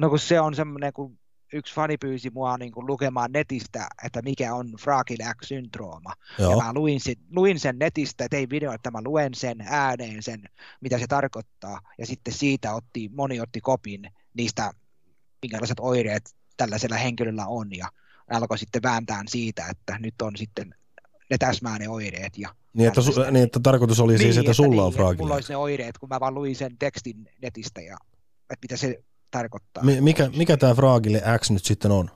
[0.00, 1.18] No kun se on semmoinen, kun
[1.52, 6.12] yksi fani pyysi mua niin kuin lukemaan netistä, että mikä on Fraakille X-syndrooma.
[6.38, 6.50] Joo.
[6.50, 10.42] Ja mä luin sen, luin sen netistä, tein video, että mä luen sen ääneen sen,
[10.80, 11.80] mitä se tarkoittaa.
[11.98, 14.70] Ja sitten siitä otti, moni otti kopin niistä,
[15.42, 17.76] minkälaiset oireet tällaisella henkilöllä on.
[17.76, 17.88] Ja
[18.30, 20.74] alkoi sitten vääntää siitä, että nyt on sitten
[21.30, 22.38] ne täsmää ne oireet.
[22.38, 24.82] Ja niin, että, su- niin, että tarkoitus oli siis, niin, siis, että, että sulla niin,
[24.82, 25.22] on fraagile.
[25.22, 27.96] Mulla olisi ne oireet, kun mä vaan luin sen tekstin netistä ja
[28.50, 29.82] että mitä se tarkoittaa.
[30.00, 32.10] Mikä, mikä tämä fraagile X nyt sitten on?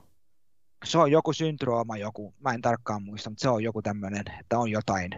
[0.85, 4.59] Se on joku syndrooma, joku, mä en tarkkaan muista, mutta se on joku tämmöinen, että
[4.59, 5.11] on jotain.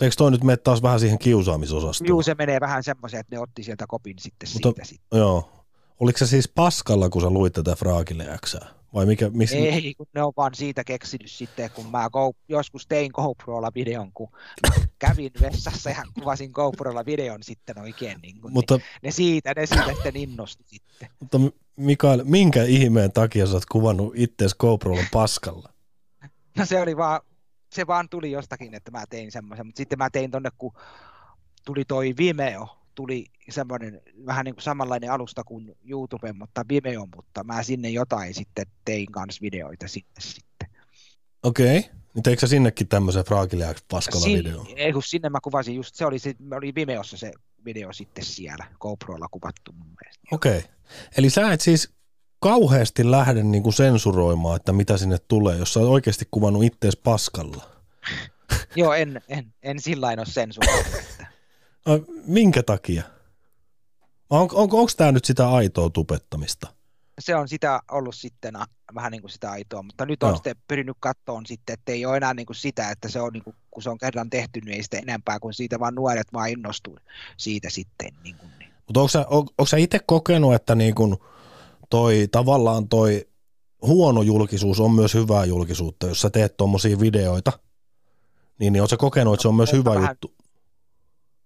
[0.00, 2.08] Eikö toi nyt mene taas vähän siihen kiusaamisosastoon?
[2.08, 4.84] Joo, se menee vähän semmoiseen, että ne otti sieltä kopin sitten mutta, siitä.
[4.84, 5.18] Sitten.
[5.18, 5.61] Joo.
[6.00, 8.68] Oliko se siis paskalla, kun sä luit tätä Fraagile Xää?
[8.94, 9.56] Vai mikä, missä...
[9.56, 14.12] Ei, kun ne on vaan siitä keksinyt sitten, kun mä Go, joskus tein GoProlla videon,
[14.12, 14.28] kun
[14.98, 18.18] kävin vessassa ja kuvasin GoProlla videon sitten oikein.
[18.22, 21.08] Niin kun mutta, ne, ne, siitä, ne siitä sitten innosti sitten.
[21.20, 21.38] Mutta
[21.76, 25.72] Mikael, minkä ihmeen takia sä oot kuvannut itseäsi GoProlla paskalla?
[26.58, 27.20] No se oli vaan,
[27.72, 30.72] se vaan tuli jostakin, että mä tein semmoisen, mutta sitten mä tein tonne, kun
[31.64, 37.44] tuli toi Vimeo, tuli semmoinen vähän niin kuin samanlainen alusta kuin YouTube, mutta Vimeo, mutta
[37.44, 40.68] mä sinne jotain sitten tein kanssa videoita sinne sitten.
[41.42, 41.90] Okei, okay.
[42.14, 44.66] niin teikö sä sinnekin tämmöisen Fraagile paskalla Sin, video?
[44.76, 47.32] Ei, kun sinne mä kuvasin just, se oli, se oli Vimeossa se
[47.64, 50.22] video sitten siellä, GoProlla kuvattu mun mielestä.
[50.32, 50.70] Okei, okay.
[51.16, 51.92] eli sä et siis
[52.40, 56.96] kauheasti lähde niin kuin sensuroimaan, että mitä sinne tulee, jos sä oot oikeasti kuvannut ittees
[56.96, 57.64] paskalla.
[58.76, 60.86] Joo, en, en, en sillä ole sensuroinut.
[62.26, 63.02] Minkä takia?
[64.30, 66.66] On, on, onko tämä nyt sitä aitoa tupettamista?
[67.18, 68.54] Se on sitä ollut sitten
[68.94, 70.36] vähän niin kuin sitä aitoa, mutta nyt on no.
[70.36, 73.44] sitten pyrinyt kattoon sitten, että ei ole enää niin kuin sitä, että se on niin
[73.44, 76.48] kuin, kun se on kerran tehty, niin ei sitten enempää kuin siitä, vaan nuoret vaan
[76.48, 76.98] innostuu
[77.36, 78.12] siitä sitten.
[78.24, 78.72] Niin kuin, niin.
[78.86, 81.16] Mutta onko sä, on, onko sä itse kokenut, että niin kuin
[81.90, 83.28] toi, tavallaan toi
[83.82, 87.52] huono julkisuus on myös hyvää julkisuutta, jos sä teet tuommoisia videoita,
[88.58, 90.34] niin, niin oletko kokenut, että se on myös hyvä vähän, juttu?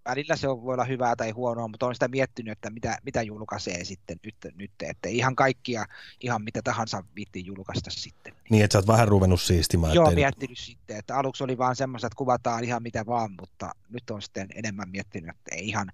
[0.06, 3.22] Välillä se on, voi olla hyvää tai huonoa, mutta on sitä miettinyt, että mitä, mitä
[3.22, 5.86] julkaisee sitten nyt, nyt, että ihan kaikkia,
[6.20, 8.34] ihan mitä tahansa viittiin julkaista sitten.
[8.50, 9.94] Niin, että sä oot vähän ruvennut siistimään.
[9.94, 10.14] Joo, ettei...
[10.14, 14.22] miettinyt sitten, että aluksi oli vaan semmoista, että kuvataan ihan mitä vaan, mutta nyt on
[14.22, 15.92] sitten enemmän miettinyt, että ei ihan,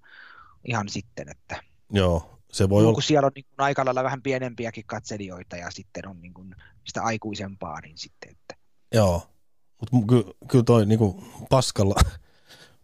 [0.65, 1.63] ihan sitten, että...
[1.91, 2.93] Joo, se voi olla...
[2.93, 6.55] Kun siellä on niin kuin aika lailla vähän pienempiäkin katselijoita ja sitten on niin kuin
[6.83, 8.55] sitä aikuisempaa, niin sitten, että...
[8.93, 9.29] Joo,
[9.79, 11.95] mutta kyllä, kyllä toi niin kuin paskalla,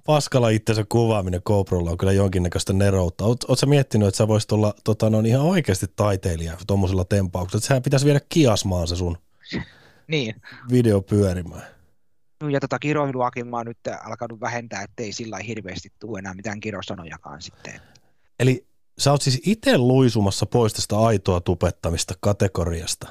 [0.05, 3.25] paskalla itsensä kuvaaminen GoProlla on kyllä jonkinnäköistä neroutta.
[3.25, 7.65] Oot, oot sä miettinyt, että sä voisit olla tota, no, ihan oikeasti taiteilija tuommoisella tempauksella?
[7.65, 9.17] Sehän pitäisi viedä kiasmaan se sun
[10.07, 10.35] niin.
[10.71, 11.63] video pyörimään.
[12.41, 16.59] No, ja tota kiroiluakin mä oon nyt alkanut vähentää, ettei sillä hirveästi tule enää mitään
[16.59, 17.81] kirosanojakaan sitten.
[18.39, 18.67] Eli
[18.99, 23.07] sä oot siis itse luisumassa pois tästä aitoa tupettamista kategoriasta?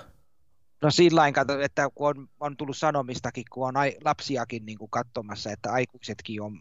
[0.83, 1.23] No sillä
[1.63, 6.43] että kun on, on tullut sanomistakin, kun on ai, lapsiakin niin kuin katsomassa, että aikuisetkin
[6.43, 6.61] on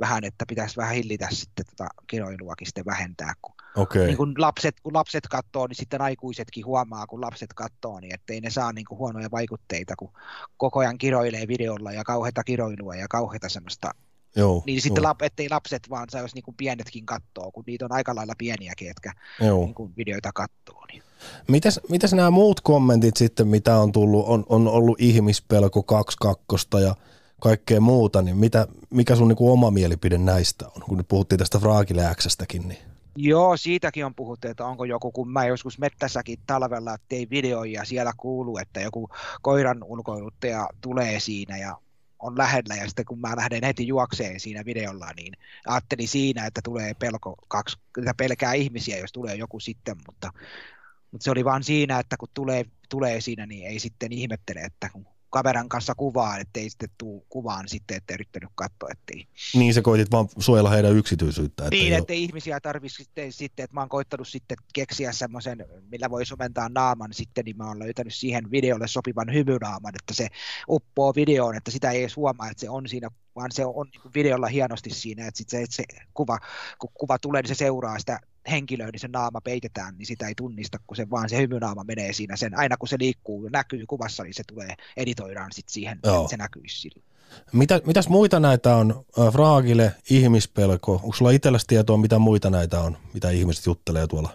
[0.00, 4.06] vähän, että pitäisi vähän hillitä sitten tota kiroiluakin sitten vähentää, kun, okay.
[4.06, 8.40] niin kun lapset, kun lapset katsoo, niin sitten aikuisetkin huomaa, kun lapset katsoo, niin ettei
[8.40, 10.12] ne saa niin kuin huonoja vaikutteita, kun
[10.56, 13.90] koko ajan kiroilee videolla ja kauheita kiroilua ja kauheita semmoista
[14.36, 17.92] Joo, niin sitten lap, ettei lapset vaan saisi niin kuin pienetkin kattoo, kun niitä on
[17.92, 20.84] aika lailla pieniäkin, jotka niin kuin videoita kattoo.
[20.92, 21.02] Niin.
[21.48, 26.94] Mitäs, mitäs nämä muut kommentit sitten, mitä on tullut, on, on ollut ihmispelko 22 ja
[27.40, 31.38] kaikkea muuta, niin mitä, mikä sun niin kuin oma mielipide näistä on, kun nyt puhuttiin
[31.38, 32.02] tästä Fraagile
[32.52, 32.78] Niin.
[33.16, 37.84] Joo, siitäkin on puhuttu, että onko joku, kun mä joskus mettässäkin talvella tein videoja ja
[37.84, 39.08] siellä kuuluu, että joku
[39.42, 41.76] koiran ulkoiluttaja tulee siinä ja
[42.18, 45.32] on lähellä ja sitten kun mä lähden heti juokseen siinä videolla, niin
[45.66, 47.76] ajattelin siinä, että tulee pelko, kaksi,
[48.16, 50.32] pelkää ihmisiä, jos tulee joku sitten, mutta,
[51.12, 54.88] mutta se oli vaan siinä, että kun tulee, tulee siinä, niin ei sitten ihmettele, että
[54.92, 59.26] kun kameran kanssa kuvaan, ettei sitten tuu kuvaan sitten, ettei yrittänyt katsoa, ettei.
[59.54, 61.64] Niin sä koitit vaan suojella heidän yksityisyyttä.
[61.64, 66.10] Että niin, ettei ihmisiä tarvitsisi sitten, sitten, että mä oon koittanut sitten keksiä semmoisen, millä
[66.10, 70.28] voi somentaa naaman sitten, niin mä oon löytänyt siihen videolle sopivan hymynaaman, että se
[70.68, 74.14] uppoo videoon, että sitä ei edes huomaa, että se on siinä, vaan se on niin
[74.14, 75.84] videolla hienosti siinä, että sitten se, että se
[76.14, 76.38] kuva,
[76.78, 78.20] kun kuva tulee, niin se seuraa sitä
[78.50, 82.12] henkilöä, niin se naama peitetään, niin sitä ei tunnista, kun se vaan se hymynaama menee
[82.12, 85.98] siinä sen, aina kun se liikkuu ja näkyy kuvassa, niin se tulee, editoidaan sitten siihen,
[86.04, 86.16] Joo.
[86.16, 87.02] että se näkyisi sillä.
[87.52, 89.04] Mitä, mitäs muita näitä on?
[89.32, 90.92] Fraagile, ihmispelko.
[90.92, 94.30] Onko sulla itselläsi tietoa, mitä muita näitä on, mitä ihmiset juttelee tuolla?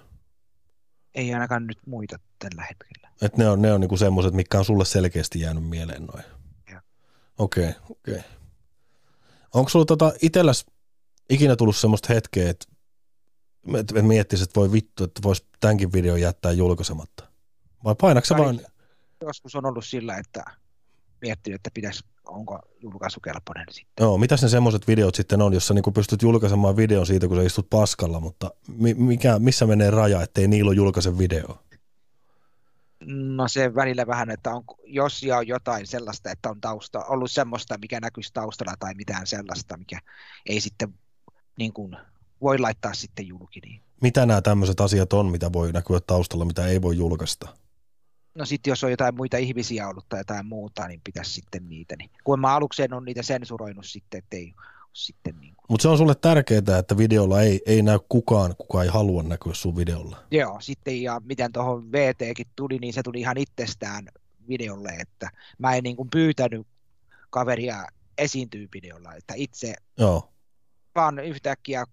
[1.16, 3.10] Ei ainakaan nyt muita tällä hetkellä.
[3.22, 6.24] Et ne on, ne on niinku semmoiset, mitkä on sulle selkeästi jäänyt mieleen noin.
[7.38, 8.14] Okei, okay, okei.
[8.14, 8.30] Okay.
[9.54, 10.66] Onko sulla tota itselläs
[11.30, 12.66] ikinä tullut semmoista hetkeä, että
[13.78, 17.28] että miettisi, että voi vittu, että voisi tämänkin videon jättää julkaisematta?
[17.84, 18.62] Vai painaksa vain?
[19.22, 20.43] Joskus on ollut sillä, että
[21.22, 24.04] miettinyt, että pitäisi, onko julkaisukelpoinen sitten.
[24.04, 27.43] Joo, mitäs ne semmoiset videot sitten on, jossa niin pystyt julkaisemaan videon siitä, kun sä
[27.43, 28.51] istut paskalla, mutta
[28.95, 31.64] mikä, missä menee raja, ettei Niilo julkaise videoa?
[33.06, 37.32] No se välillä vähän, että on, jos ja on jotain sellaista, että on tausta, ollut
[37.32, 39.99] semmoista, mikä näkyisi taustalla tai mitään sellaista, mikä
[40.45, 40.93] ei sitten
[41.58, 41.97] niin kuin
[42.41, 43.60] voi laittaa sitten julki.
[43.60, 43.82] Niin.
[44.01, 47.47] Mitä nämä tämmöiset asiat on, mitä voi näkyä taustalla, mitä ei voi julkaista?
[48.36, 51.95] No sitten jos on jotain muita ihmisiä ollut tai jotain muuta, niin pitäisi sitten niitä.
[51.95, 52.10] Niin.
[52.24, 54.54] Kun mä alukseen on niitä sensuroinut sitten, ettei
[54.94, 58.89] sitten niin Mutta se on sulle tärkeää, että videolla ei, ei näy kukaan, kuka ei
[58.89, 60.24] halua näkyä sun videolla.
[60.32, 64.08] Joo, sitten ja miten tuohon VTkin tuli, niin se tuli ihan itsestään
[64.48, 66.68] videolle, että mä en niin kuin pyytänyt
[67.30, 67.88] kaveria
[68.18, 70.34] esiintyy videolla, että itse Joo.
[70.96, 71.86] vaan yhtäkkiä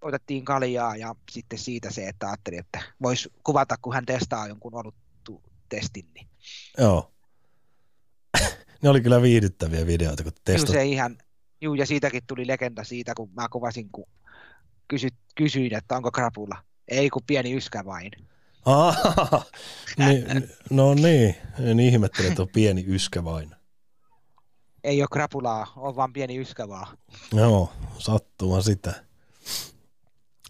[0.00, 4.74] otettiin kaljaa ja sitten siitä se, että ajattelin, että voisi kuvata, kun hän testaa jonkun
[4.74, 4.94] ollut
[5.68, 6.04] testin.
[6.14, 6.28] Niin.
[6.78, 7.12] Joo.
[8.82, 10.70] ne oli kyllä viihdyttäviä videoita, kun testat.
[10.70, 11.18] se ihan,
[11.60, 14.06] juu, ja siitäkin tuli legenda siitä, kun mä kuvasin, kun
[14.88, 16.56] kysy, kysyin, että onko krapula.
[16.88, 18.10] Ei, kun pieni yskä vain.
[18.64, 18.96] Ah,
[19.98, 23.54] niin, no niin, en ihmettele, että on pieni yskä vain.
[24.84, 26.98] Ei ole krapulaa, on vaan pieni yskä vaan.
[27.32, 29.04] Joo, sattuu sitä.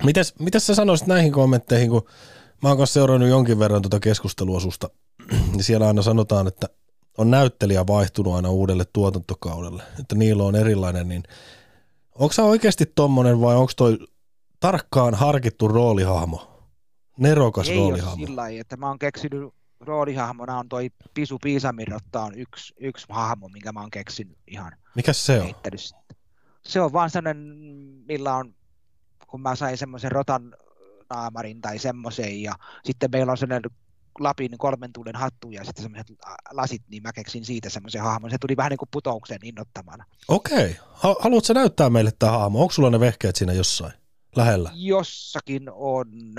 [0.05, 2.09] Mites, mites sä sanoisit näihin kommentteihin, kun
[2.63, 4.91] mä oon seurannut jonkin verran tuota keskustelua susta,
[5.53, 6.69] niin siellä aina sanotaan, että
[7.19, 11.23] on näyttelijä vaihtunut aina uudelle tuotantokaudelle, että niillä on erilainen, niin
[12.15, 13.99] onko sä oikeasti tommonen vai onko toi
[14.61, 16.65] tarkkaan harkittu roolihahmo?
[17.19, 18.23] Nerokas Ei roolihahmo.
[18.23, 23.07] Ei sillä lailla, että mä oon keksinyt roolihahmona on toi Pisu Piisamirrotta on yksi, yksi
[23.09, 24.73] hahmo, minkä mä oon keksinyt ihan.
[24.95, 25.55] Mikä se on?
[26.63, 27.57] Se on vaan sellainen,
[28.09, 28.55] millä on
[29.27, 30.55] kun mä sain semmoisen rotan
[31.11, 32.53] naamarin tai semmoisen, ja
[32.85, 33.71] sitten meillä on sellainen
[34.21, 36.07] Lapin kolmen tuulen hattu ja sitten semmoiset
[36.51, 38.31] lasit, niin mä keksin siitä semmoisen hahmon.
[38.31, 40.05] Se tuli vähän niin kuin putoukseen innottamana.
[40.29, 40.77] Okei.
[40.93, 42.61] Haluatko näyttää meille tämä hahmo?
[42.61, 43.93] Onko sulla ne vehkeet siinä jossain
[44.37, 44.71] lähellä?
[44.75, 46.35] Jossakin on.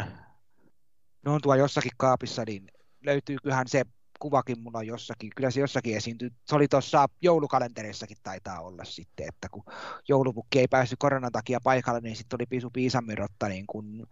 [1.26, 2.68] Ne on tuo jossakin kaapissa, niin
[3.06, 3.84] löytyyköhän se
[4.20, 6.30] kuvakin mulla jossakin, kyllä se jossakin esiintyy.
[6.48, 9.64] Se oli tuossa joulukalenterissakin taitaa olla sitten, että kun
[10.08, 14.08] joulupukki ei päässyt koronan takia paikalle, niin sitten oli Pisu Piisamirotta niin kun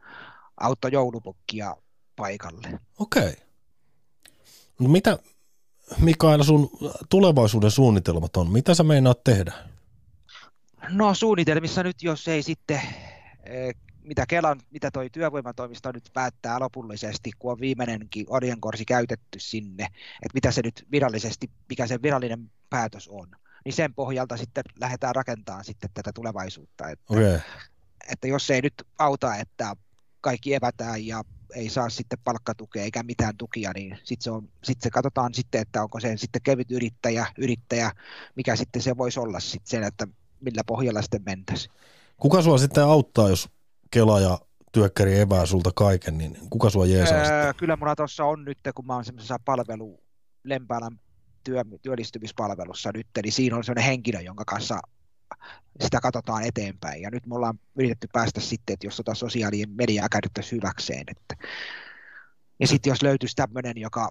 [0.57, 1.75] auttoi joulupukkia
[2.15, 2.79] paikalle.
[2.99, 3.31] Okei.
[3.31, 3.46] No
[4.79, 5.19] mitä,
[5.97, 6.69] Mikael, sun
[7.09, 8.51] tulevaisuuden suunnitelmat on?
[8.51, 9.53] Mitä sä meinaat tehdä?
[10.89, 12.81] No suunnitelmissa nyt, jos ei sitten
[13.43, 13.75] eh,
[14.07, 20.33] mitä Kelan, mitä toi työvoimatoimisto nyt päättää lopullisesti, kun on viimeinenkin orjankorsi käytetty sinne, että
[20.33, 23.27] mitä se nyt virallisesti, mikä se virallinen päätös on,
[23.65, 26.89] niin sen pohjalta sitten lähdetään rakentamaan sitten tätä tulevaisuutta.
[26.89, 27.39] Että, okay.
[28.11, 29.75] että jos ei nyt auta, että
[30.21, 31.23] kaikki evätään ja
[31.55, 35.61] ei saa sitten palkkatukea eikä mitään tukia, niin sitten se, on, sit se katsotaan sitten,
[35.61, 37.91] että onko se sitten kevyt yrittäjä, yrittäjä,
[38.35, 40.07] mikä sitten se voisi olla sitten sen, että
[40.41, 41.73] millä pohjalla sitten mentäisiin.
[42.17, 43.49] Kuka sua sitten auttaa, jos
[43.91, 44.39] Kela ja
[44.71, 48.85] työkkäri evää sulta kaiken, niin kuka sua jeesaa öö, Kyllä mulla tuossa on nyt, kun
[48.85, 49.99] mä oon semmoisessa palvelu,
[50.43, 50.99] Lempäälän
[51.43, 54.79] työ, työllistymispalvelussa nyt, eli siinä on sellainen henkilö, jonka kanssa
[55.81, 57.01] sitä katsotaan eteenpäin.
[57.01, 61.03] Ja nyt me ollaan yritetty päästä sitten, että jos tota sosiaalinen mediaa käytettäisiin hyväkseen.
[61.07, 61.47] Että...
[62.59, 64.09] Ja sitten jos löytyisi tämmöinen, joka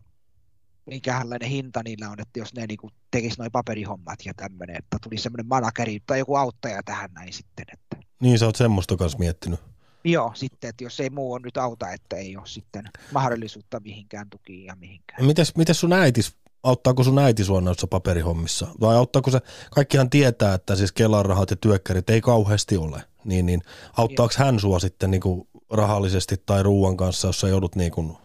[0.86, 5.22] minkälainen hinta niillä on, että jos ne niin tekisi noin paperihommat ja tämmöinen, että tulisi
[5.22, 7.64] semmoinen manageri tai joku auttaja tähän näin sitten.
[7.72, 8.06] Että...
[8.20, 9.60] Niin, sä oot semmoista kanssa miettinyt.
[10.04, 14.30] Joo, sitten, että jos ei muu on nyt auta, että ei ole sitten mahdollisuutta mihinkään
[14.30, 15.24] tukiin ja mihinkään.
[15.24, 16.36] Mites, mites sun äitis,
[16.66, 18.66] auttaako sun äiti sua noissa paperihommissa?
[18.80, 19.40] Vai auttaako se,
[19.70, 23.62] kaikkihan tietää, että siis Kelan rahat ja työkkärit ei kauheasti ole, niin, niin
[23.96, 28.16] auttaako hän sua sitten niin kuin rahallisesti tai ruuan kanssa, jos sä joudut niin kuin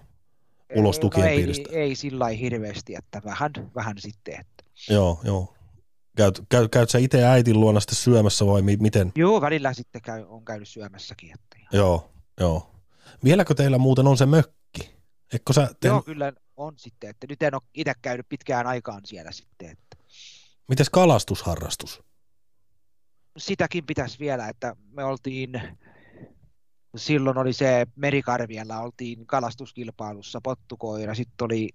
[0.75, 1.69] ulos no tukien ei, piiristä?
[1.71, 4.33] ei sillä lailla hirveästi, että vähän, vähän sitten.
[4.39, 4.63] Että.
[4.89, 5.53] Joo, joo.
[6.17, 9.11] Käyt, käy, käyt sä itse äitin luona sitten syömässä vai mi- miten?
[9.15, 11.31] Joo, välillä sitten käy, on käynyt syömässäkin.
[11.33, 11.77] Että.
[11.77, 12.71] Joo, joo.
[13.23, 14.95] Vieläkö teillä muuten on se mökki?
[15.33, 19.01] Eikö sä, te, Joo, kyllä on sitten, että nyt en ole itse käynyt pitkään aikaan
[19.05, 19.97] siellä sitten, että
[20.67, 22.03] mites kalastusharrastus?
[23.37, 25.61] sitäkin pitäisi vielä, että me oltiin,
[26.95, 31.69] silloin oli se Merikarvialla, oltiin kalastuskilpailussa pottukoira, sitten oli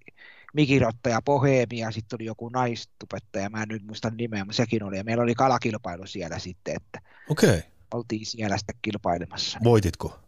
[0.53, 4.97] Mikirotta ja Pohemia, sitten oli joku naistupettaja, mä en nyt muista nimeä, mutta sekin oli,
[4.97, 7.61] ja meillä oli kalakilpailu siellä sitten, että Okei,
[7.93, 9.59] oltiin siellä sitten kilpailemassa.
[9.63, 10.19] voititko?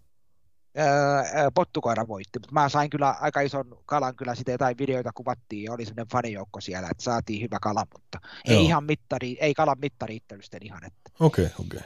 [1.53, 5.73] Pottukoira voitti, mutta mä sain kyllä aika ison kalan, kyllä sitten jotain videoita kuvattiin ja
[5.73, 8.59] oli sellainen fanijoukko siellä, että saatiin hyvä kala, mutta Joo.
[8.59, 11.81] ei ihan mittari, ei kalan mitta riittänyt sitten ihan, että Okei, okei.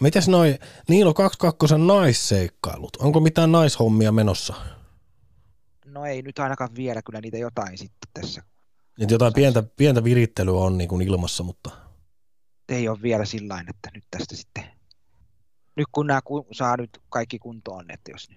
[0.00, 0.58] Mites noi
[0.88, 2.96] Niilo 22 naisseikkailut?
[2.96, 4.54] Onko mitään naishommia menossa?
[5.92, 8.42] no ei nyt ainakaan vielä kyllä niitä jotain sitten tässä,
[9.00, 11.70] Et jotain pientä, pientä virittelyä on niin kuin ilmassa, mutta
[12.68, 14.64] ei ole vielä sillä että nyt tästä sitten,
[15.76, 18.28] nyt kun nämä ku, saa nyt kaikki kuntoon, että jos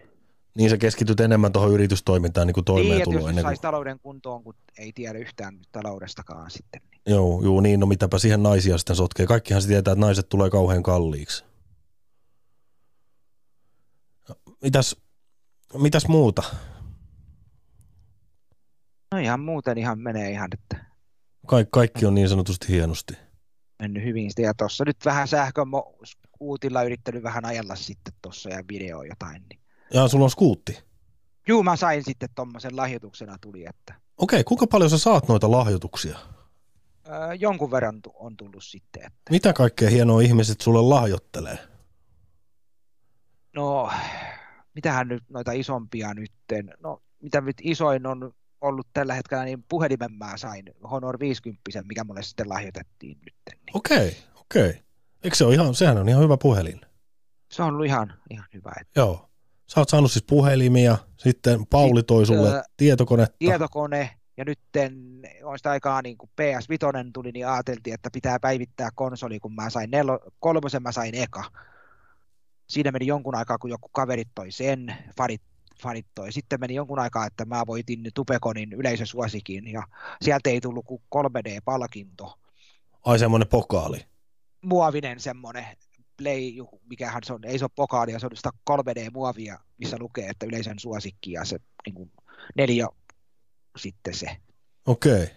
[0.58, 3.62] niin sä keskityt enemmän tuohon yritystoimintaan niin kuin niin, että toimeentuloon jos ennen saisi kuin...
[3.62, 8.44] talouden kuntoon, kun ei tiedä yhtään taloudestakaan sitten, niin Joo, joo, niin, no mitäpä siihen
[8.44, 9.26] naisia sitten sotkee.
[9.26, 11.46] Kaikkihan se tietää, että naiset tulee kauhean kalliiksi.
[14.62, 14.96] Mitäs,
[15.74, 16.44] mitäs muuta?
[19.12, 20.86] no ihan muuten ihan menee ihan, että
[21.48, 23.14] Kaik, kaikki on niin sanotusti hienosti.
[23.80, 24.32] mennyt hyvin.
[24.38, 25.28] Ja tuossa nyt vähän
[26.36, 29.44] sähköuutilla yrittänyt vähän ajella sitten tuossa ja video jotain.
[29.50, 29.60] Niin.
[29.94, 30.84] Ja sulla on skuutti.
[31.48, 36.18] Juu, mä sain sitten tuommoisen lahjoituksena tuli, että Okei, kuinka paljon sä saat noita lahjoituksia?
[37.08, 39.06] öö, jonkun verran on tullut sitten.
[39.06, 39.32] Että.
[39.32, 41.58] Mitä kaikkea hienoa ihmiset sulle lahjoittelee?
[43.56, 43.92] No,
[44.74, 50.14] mitähän nyt noita isompia nytten, no mitä nyt isoin on ollut tällä hetkellä, niin puhelimen
[50.14, 53.36] mä sain Honor 50, mikä mulle sitten lahjoitettiin nyt.
[53.50, 53.78] Niin.
[53.78, 54.86] Okei, okei.
[55.26, 56.82] Eikö se ole ihan, sehän on ihan hyvä puhelin.
[57.52, 58.72] Se on ollut ihan, ihan hyvä.
[58.82, 59.30] Että Joo.
[59.68, 63.36] Sä oot saanut siis puhelimia, sitten Pauli toi sulle Sitten, tietokonetta.
[63.40, 64.60] tietokone, ja nyt
[65.44, 69.70] on sitä aikaa niin kun PS5 tuli, niin ajateltiin, että pitää päivittää konsoli, kun mä
[69.70, 71.44] sain nelo, kolmosen mä sain eka.
[72.68, 75.42] Siinä meni jonkun aikaa, kun joku kaverit toi sen, fanit,
[75.82, 76.32] fanit toi.
[76.32, 79.84] Sitten meni jonkun aikaa, että mä voitin Tupekonin yleisösuosikin, ja
[80.22, 82.34] sieltä ei tullut kuin 3D-palkinto.
[83.06, 84.06] Ai semmonen pokaali.
[84.66, 85.66] Muovinen semmonen
[86.18, 86.42] play,
[86.90, 90.80] mikähän se on, ei se ole pokaalia, se on sitä 3D-muovia, missä lukee, että yleisön
[90.80, 92.12] suosikki, ja se niin kuin
[92.58, 92.88] neljä
[93.78, 94.38] sitten se.
[94.86, 95.28] Okei.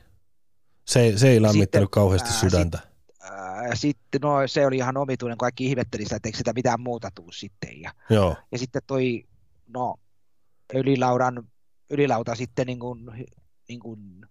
[0.85, 2.79] Se, ei- se ei lämmittänyt Sitten, kauheasti ää, sydäntä.
[3.20, 6.53] Ää, Ja sitten no, se oli ihan omituinen, kun kaikki ihmetteli sitä, että eikö sitä
[6.53, 7.81] mitään muuta tuu sitten.
[7.81, 8.37] Ja, Joo.
[8.53, 9.24] ja sitten toi,
[9.66, 9.95] no,
[10.74, 11.49] ylilaudan,
[11.91, 13.11] ylilauta sitten niin kuin,
[13.68, 14.26] niin kuin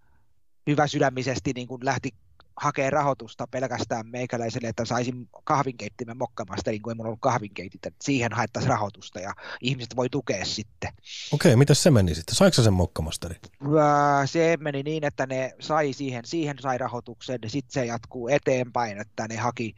[0.67, 2.09] hyvä sydämisesti niin kuin lähti
[2.57, 8.03] hakee rahoitusta pelkästään meikäläiselle, että saisin kahvinkeittimen mokkamasta, niin kuin ei mulla ollut kahvinkeitit, että
[8.03, 10.93] siihen haettaisiin rahoitusta ja ihmiset voi tukea sitten.
[11.31, 12.35] Okei, miten se meni sitten?
[12.35, 13.35] Saiko sen mokkamasteri?
[13.79, 18.27] Ää, Se meni niin, että ne sai siihen, siihen sai rahoituksen, ja sitten se jatkuu
[18.27, 19.75] eteenpäin, että ne haki,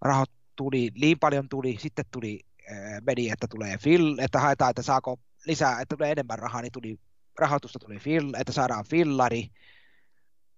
[0.00, 2.40] rahot tuli, niin paljon tuli, sitten tuli,
[2.70, 6.72] ää, meni, että tulee fill, että haetaan, että saako lisää, että tulee enemmän rahaa, niin
[6.72, 7.00] tuli,
[7.38, 9.48] rahoitusta tuli fill, että saadaan fillari,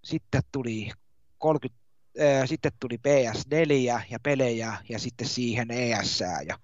[0.05, 0.91] sitten tuli
[1.41, 1.81] 30,
[2.21, 6.59] ää, sitten tuli PS4 ja pelejä, ja sitten siihen ES, ja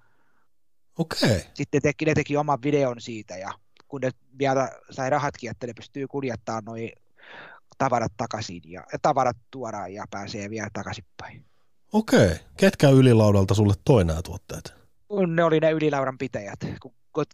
[0.99, 1.43] Okei.
[1.55, 3.53] sitten teki, ne teki oman videon siitä ja
[3.89, 6.91] kun ne vielä sai rahatkin, että ne pystyy kuljettamaan noin
[7.79, 11.45] tavarat takaisin ja ja tavarat tuodaan ja pääsee vielä takaisinpäin.
[11.93, 12.31] Okei.
[12.57, 14.75] Ketkä ylilaudalta sulle toi nämä tuotteet?
[15.27, 16.61] Ne oli ne ylilaudan pitäjät,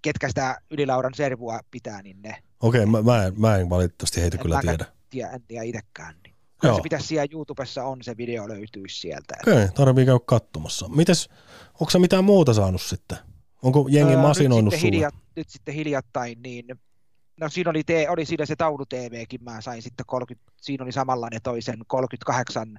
[0.03, 4.37] ketkä sitä ylilaudan servua pitää, niin ne Okei, mä, mä, en, mä en valitettavasti heitä
[4.37, 4.85] En kyllä tiedä.
[5.11, 6.15] tiedä, en tiedä itsekään.
[6.25, 6.32] Niin.
[6.63, 6.77] Kyllä Joo.
[6.77, 9.35] se pitäisi siellä YouTubessa on, se video löytyisi sieltä.
[9.47, 10.89] Okei, tarvii käydä katsomassa.
[10.89, 11.29] Mites,
[11.81, 13.19] onko sä mitään muuta saanut sitten?
[13.63, 16.65] Onko jengi Öö, masinoinut nyt sitten, hiljat, nyt sitten hiljattain, niin
[17.41, 20.93] no siinä oli, te, oli siinä se taulu TVkin, mä sain sitten 30, siinä oli
[20.93, 22.79] samanlainen toisen 38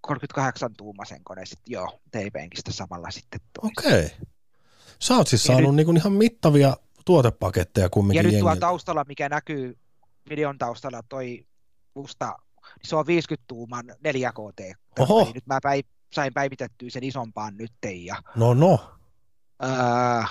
[0.00, 3.40] 38 tuumasen kone sitten, joo, TV-penkistä samalla sitten.
[3.62, 4.10] Okei.
[4.98, 8.60] Sä oot siis Ja saanut niin ihan mittavia tuotepaketteja Ja kumminkin nyt tuo jengiltä.
[8.66, 9.78] taustalla, mikä näkyy
[10.30, 11.46] videon taustalla, toi
[11.94, 14.74] musta, niin se on 50 tuuman 4K.
[14.98, 15.30] Oho.
[15.34, 15.82] Nyt mä päi,
[16.12, 18.96] sain päivitettyä sen isompaan nytten ja No no.
[19.60, 20.26] Ää,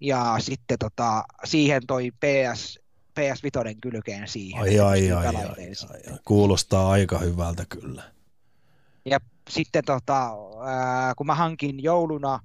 [0.00, 2.78] ja sitten tota, siihen toi PS,
[3.20, 4.62] PS5 kylkeen siihen.
[4.62, 5.44] Ai ai ai, ai, ai,
[6.10, 6.18] ai.
[6.24, 8.02] Kuulostaa aika hyvältä kyllä.
[9.04, 9.18] Ja
[9.50, 10.30] sitten tota,
[10.66, 12.40] ää, kun mä hankin jouluna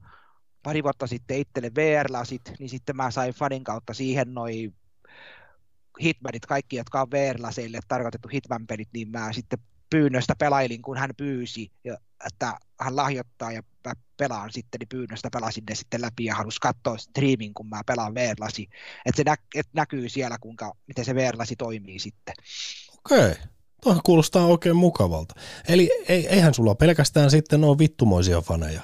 [0.63, 4.73] pari vuotta sitten itselle VR-lasit, niin sitten mä sain Fanin kautta siihen noin
[6.01, 11.71] Hitmanit, kaikki, jotka on VR-laseille tarkoitettu Hitman-pelit, niin mä sitten pyynnöstä pelailin, kun hän pyysi,
[12.27, 16.59] että hän lahjoittaa ja mä pelaan sitten, niin pyynnöstä pelasin ne sitten läpi ja halusin
[16.61, 18.69] katsoa streamin, kun mä pelaan VR-lasi.
[19.05, 22.33] Että se nä- et näkyy siellä, kuinka, miten se VR-lasi toimii sitten.
[23.05, 23.35] Okei.
[23.83, 25.35] Tuohan kuulostaa oikein mukavalta.
[25.67, 28.81] Eli eihän sulla pelkästään sitten ole vittumoisia faneja.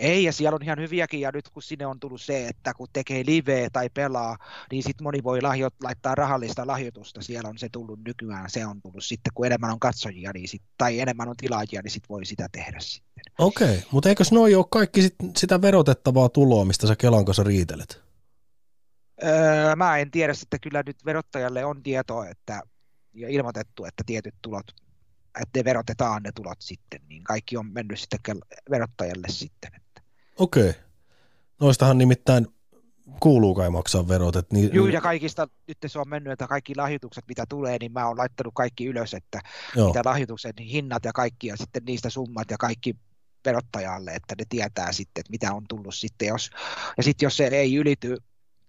[0.00, 2.88] Ei, ja siellä on ihan hyviäkin, ja nyt kun sinne on tullut se, että kun
[2.92, 4.36] tekee live tai pelaa,
[4.70, 8.82] niin sitten moni voi lahjo- laittaa rahallista lahjoitusta, siellä on se tullut nykyään, se on
[8.82, 12.24] tullut sitten, kun enemmän on katsojia niin sit, tai enemmän on tilaajia, niin sitten voi
[12.24, 13.24] sitä tehdä sitten.
[13.38, 18.02] Okei, mutta eikös noi ole kaikki sit, sitä verotettavaa tuloa, mistä sä Kelan kanssa riitelet?
[19.24, 22.62] Öö, mä en tiedä, että kyllä nyt verottajalle on tietoa, että
[23.14, 24.66] ja ilmoitettu, että tietyt tulot
[25.42, 28.20] että ne verotetaan ne tulot sitten, niin kaikki on mennyt sitten
[28.70, 29.70] verottajalle sitten.
[30.36, 30.72] Okei.
[31.60, 32.46] Noistahan nimittäin
[33.20, 34.36] kuuluu kai maksaa verot.
[34.36, 37.92] Että niin, Joo, ja kaikista nyt se on mennyt, että kaikki lahjoitukset, mitä tulee, niin
[37.92, 39.40] mä oon laittanut kaikki ylös, että
[39.76, 39.86] Joo.
[39.88, 42.96] mitä lahjoituksen hinnat ja kaikki, ja sitten niistä summat ja kaikki
[43.44, 46.50] verottajalle, että ne tietää sitten, että mitä on tullut sitten, jos,
[46.96, 48.16] ja sitten jos se ei ylity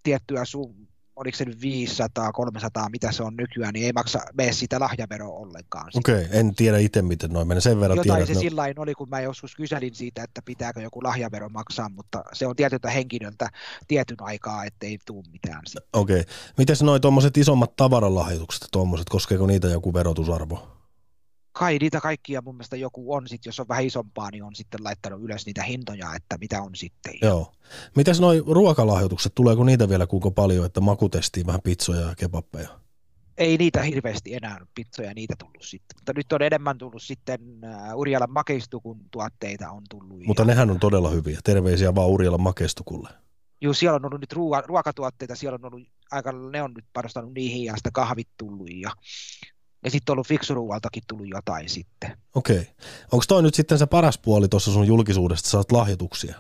[0.03, 0.87] tiettyä sum,
[1.18, 5.38] oliko se nyt 500, 300, mitä se on nykyään, niin ei maksa mene sitä lahjaveroa
[5.38, 5.91] ollenkaan.
[5.95, 7.61] Okei, okay, en tiedä itse, miten noin menee.
[7.61, 8.39] Sen verran Jotain tiedän, se no...
[8.39, 12.55] sillä oli, kun mä joskus kyselin siitä, että pitääkö joku lahjavero maksaa, mutta se on
[12.55, 13.49] tietyltä henkilöltä
[13.88, 15.61] tietyn aikaa, ettei tule mitään.
[15.93, 16.20] Okei.
[16.20, 16.34] Okay.
[16.57, 20.77] Miten noin tuommoiset isommat tavaralahjoitukset, tuommoiset, koskeeko niitä joku verotusarvo?
[21.60, 24.84] Kai niitä kaikkia mun mielestä joku on, sit, jos on vähän isompaa, niin on sitten
[24.84, 27.14] laittanut ylös niitä hintoja, että mitä on sitten.
[27.22, 27.51] Joo.
[27.95, 32.70] Mitäs noi ruokalahjoitukset, tuleeko niitä vielä kuinka paljon, että makutestiin vähän pizzoja ja kebappeja?
[33.38, 37.99] Ei niitä hirveästi enää pizzoja niitä tullut sitten, mutta nyt on enemmän tullut sitten uh,
[37.99, 40.24] Urjalan makeistukun tuotteita on tullut.
[40.28, 40.47] Mutta ja...
[40.47, 41.39] nehän on todella hyviä.
[41.43, 43.10] Terveisiä vaan Urjalan makeistukulle.
[43.62, 47.34] Joo, siellä on ollut nyt ruoka, ruokatuotteita, siellä on ollut aika, ne on nyt panostanut
[47.34, 48.91] niihin ja sitä kahvit tullut ja
[49.84, 52.18] ja sitten on ollut fiksuruualtakin tullut jotain sitten.
[52.36, 52.60] Okei.
[52.60, 52.74] Okay.
[53.12, 56.36] Onko toi nyt sitten se paras puoli tuossa sun julkisuudesta, saat lahjoituksia?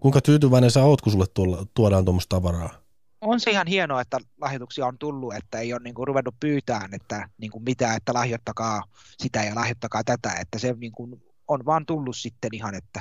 [0.00, 1.26] Kuinka tyytyväinen sä oot, kun sulle
[1.74, 2.70] tuodaan tuommoista tavaraa?
[3.20, 7.28] On se ihan hienoa, että lahjoituksia on tullut, että ei ole niinku ruvennut pyytään, että
[7.38, 8.82] niinku mitä, että lahjoittakaa
[9.18, 13.00] sitä ja lahjoittakaa tätä, että se niinku on vaan tullut sitten ihan, että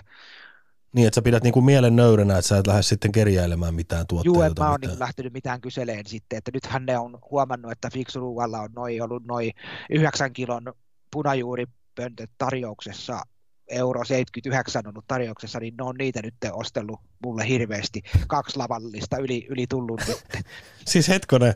[0.94, 4.40] niin, että sä pidät niinku mielen nöyränä, että sä et lähde sitten kerjäilemään mitään tuotteita.
[4.40, 7.90] Joo, että mä oon niinku lähtenyt mitään kyseleen sitten, että nythän ne on huomannut, että
[7.94, 9.52] Fiksuruualla on noi, ollut noin
[9.90, 10.74] 9 kilon
[11.12, 13.22] punajuuripöntöt tarjouksessa,
[13.68, 18.02] euro 79 on ollut tarjouksessa, niin ne on niitä nyt ostellut mulle hirveästi.
[18.28, 20.24] Kaksi lavallista yli, yli tullut nyt.
[20.92, 21.54] siis hetkonen,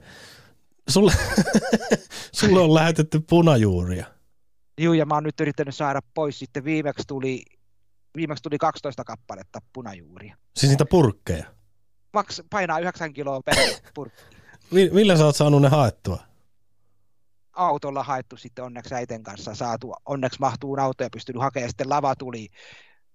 [0.89, 1.13] sulle,
[2.39, 4.05] sulle on lähetetty punajuuria.
[4.77, 6.39] Joo, ja mä oon nyt yrittänyt saada pois.
[6.39, 7.45] Sitten viimeksi tuli
[8.15, 10.37] viimeksi tuli 12 kappaletta punajuuria.
[10.55, 11.45] Siis niitä purkkeja?
[12.13, 13.55] Maks, painaa 9 kiloa per
[13.95, 14.23] purkki.
[14.71, 16.19] Millä sä oot saanut ne haettua?
[17.53, 19.93] Autolla haettu sitten onneksi äiten kanssa saatu.
[20.05, 21.69] Onneksi mahtuu auto ja pystynyt hakemaan.
[21.69, 22.49] Sitten lava tuli,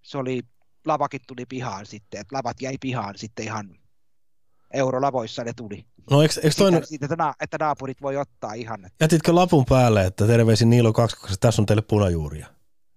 [0.03, 0.43] se oli,
[0.87, 3.79] lavakin tuli pihaan sitten, että lavat jäi pihaan sitten ihan
[4.75, 5.87] eurolavoissa ne tuli.
[6.11, 6.87] No eikö, eikö toinen...
[6.87, 8.91] Siitä, että, että naapurit voi ottaa ihan.
[9.01, 12.47] Jätitkö lapun päälle, että terveisin Niilo 2, koska tässä on teille punajuuria?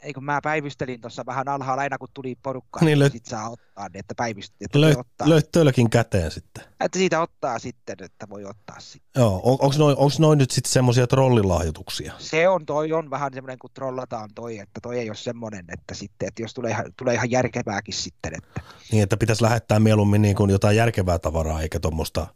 [0.01, 3.49] Ei kun mä päivystelin tuossa vähän alhaalla aina kun tuli porukka, niin, niin sit saa
[3.49, 4.65] ottaa, niin että päivystelin.
[4.65, 5.29] Että löit, ottaa.
[5.29, 6.63] löit tölkin käteen sitten.
[6.79, 9.21] Että siitä ottaa sitten, että voi ottaa sitten.
[9.21, 12.13] Joo, on, onko noin, onko noin nyt sitten semmoisia trollilahjoituksia?
[12.17, 15.93] Se on, toi on vähän semmoinen kun trollataan toi, että toi ei ole semmoinen, että
[15.93, 18.31] sitten, että jos tulee, tulee ihan järkevääkin sitten.
[18.37, 18.61] Että...
[18.91, 22.27] Niin, että pitäisi lähettää mieluummin niin kuin jotain järkevää tavaraa, eikä tuommoista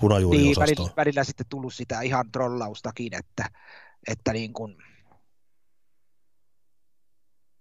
[0.00, 0.64] punajuuriosastoa.
[0.66, 3.50] Niin, välillä, välillä sitten tullut sitä ihan trollaustakin, että,
[4.08, 4.76] että niin kuin,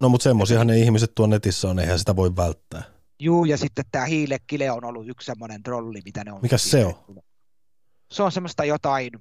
[0.02, 2.84] No mutta semmoisiahan ne ihmiset tuon netissä on, eihän sitä voi välttää.
[3.20, 6.40] Juu, ja sitten tämä hiilekile on ollut yksi semmoinen trolli, mitä ne on.
[6.42, 7.22] Mikä se on?
[8.12, 9.12] Se on semmoista jotain,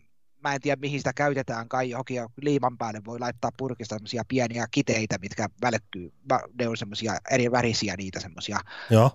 [0.42, 4.66] mä en tiedä mihin sitä käytetään, kai johonkin liiman päälle voi laittaa purkista semmoisia pieniä
[4.70, 6.12] kiteitä, mitkä välkkyy,
[6.58, 8.60] ne on semmoisia eri värisiä niitä semmoisia.
[8.90, 9.10] Joo.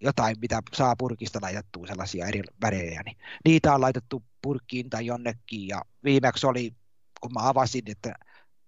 [0.00, 5.68] Jotain, mitä saa purkista laitettua sellaisia eri värejä, niin niitä on laitettu purkkiin tai jonnekin,
[5.68, 6.74] ja viimeksi oli,
[7.20, 8.14] kun mä avasin, että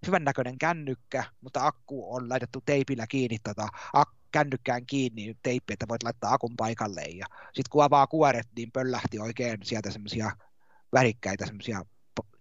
[0.07, 5.89] hyvän näköinen kännykkä, mutta akku on laitettu teipillä kiinni tota, ak- kännykkään kiinni teippi, että
[5.89, 7.03] voit laittaa akun paikalle.
[7.03, 10.31] Ja sitten kun avaa kuoret, niin pöllähti oikein sieltä semmoisia
[10.93, 11.83] värikkäitä semmoisia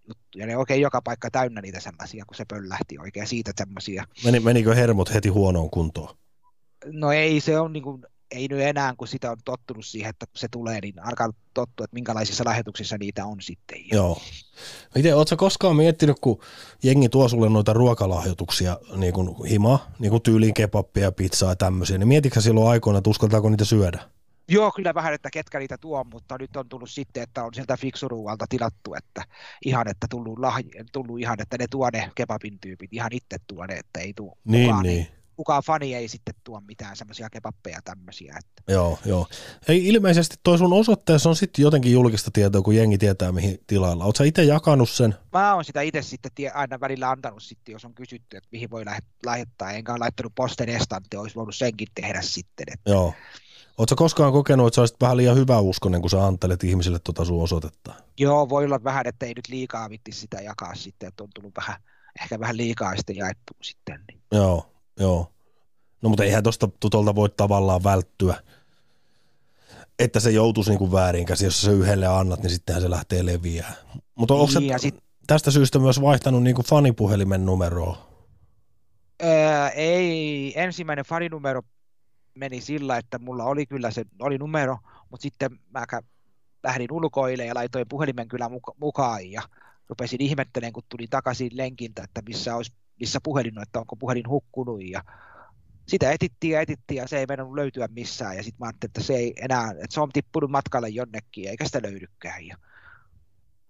[0.08, 0.48] juttuja.
[0.48, 4.04] Ne oikein joka paikka täynnä niitä semmoisia, kun se pöllähti oikein siitä semmoisia.
[4.24, 6.18] Meni, menikö hermot heti huonoon kuntoon?
[6.86, 10.26] No ei, se on niin kuin, ei nyt enää, kun sitä on tottunut siihen, että
[10.36, 13.80] se tulee, niin alkaa tottua, että minkälaisissa lähetyksissä niitä on sitten.
[13.92, 14.22] Joo.
[14.96, 16.40] Miten, ootko koskaan miettinyt, kun
[16.84, 21.98] jengi tuo sulle noita ruokalahjoituksia, niin kuin hima, niin kuin tyyliin kebappia, pizzaa ja tämmöisiä,
[21.98, 24.00] niin mietitkö silloin aikoina, että uskaltaako niitä syödä?
[24.50, 27.78] Joo, kyllä vähän, että ketkä niitä tuo, mutta nyt on tullut sitten, että on sieltä
[27.78, 29.24] fiksuruualta tilattu, että
[29.66, 33.66] ihan, että tullut, lahj- tullut ihan, että ne tuo ne kebabin tyypit ihan itse tuo
[33.66, 35.08] ne, että ei tule Niin, kukaan, niin.
[35.38, 38.36] Kukaan fani ei sitten tuo mitään semmoisia kebappeja tämmöisiä.
[38.40, 38.74] Että.
[38.74, 39.28] Joo, joo.
[39.68, 44.06] Ei, ilmeisesti toi sun osoitteessa on sitten jotenkin julkista tietoa, kun jengi tietää mihin tilailla.
[44.06, 45.16] Oletko sä itse jakanut sen?
[45.34, 48.70] Mä oon sitä itse sitten tie, aina välillä antanut sitten, jos on kysytty, että mihin
[48.70, 52.66] voi lähe- lähettää, enkä ole laittanut posten estantti, olisi voinut senkin tehdä sitten.
[52.74, 52.92] Että.
[52.92, 53.14] Joo.
[53.78, 57.26] Oletko koskaan kokenut, että sä olisit vähän liian hyvä uskonen, kun sä antelet ihmisille tota
[57.26, 57.94] sun osoitetta?
[58.18, 61.54] Joo, voi olla vähän, että ei nyt liikaa vitti sitä jakaa sitten, että on tullut
[61.58, 61.82] vähän,
[62.22, 64.00] ehkä vähän liikaa sitten jaettu sitten.
[64.08, 64.22] Niin.
[64.32, 65.32] Joo, joo.
[66.02, 68.42] No mutta eihän tosta tutolta voi tavallaan välttyä,
[70.00, 73.74] että se joutuisi niinku väärin käsi, jos se yhdelle annat, niin sittenhän se lähtee leviää.
[74.16, 78.08] Mutta onko Niin, se sit- tästä syystä myös vaihtanut niinku fanipuhelimen numeroa?
[79.24, 81.62] Öö, ei, ensimmäinen faninumero
[82.36, 84.78] meni sillä, että mulla oli kyllä se oli numero,
[85.10, 85.86] mutta sitten mä
[86.64, 89.42] lähdin ulkoille ja laitoin puhelimen kyllä muka- mukaan ja
[89.90, 94.30] rupesin ihmettelemään, kun tulin takaisin lenkiltä, että missä, olisi, missä puhelin on, että onko puhelin
[94.30, 95.04] hukkunut ja
[95.88, 99.04] sitä etittiin ja etittiin ja se ei mennyt löytyä missään ja sitten mä ajattelin, että
[99.04, 102.58] se ei enää, että se on tippunut matkalle jonnekin eikä sitä löydykään ja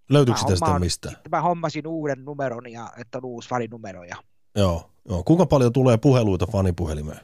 [0.09, 1.13] Löytyykö sitä sitten mistään?
[1.15, 4.15] sitten mä hommasin uuden numeron ja että on uusi faninumero ja
[4.55, 5.23] Joo, joo.
[5.23, 7.19] Kuinka paljon tulee puheluita fanipuhelimeen?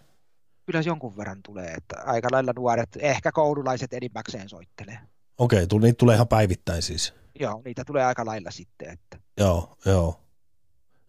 [0.66, 5.00] kyllä se jonkun verran tulee, että aika lailla nuoret, ehkä koululaiset enimmäkseen soittelee.
[5.38, 7.14] Okei, tuli, niitä tulee ihan päivittäin siis.
[7.40, 8.90] Joo, niitä tulee aika lailla sitten.
[8.90, 9.18] Että.
[9.38, 10.23] Joo, joo.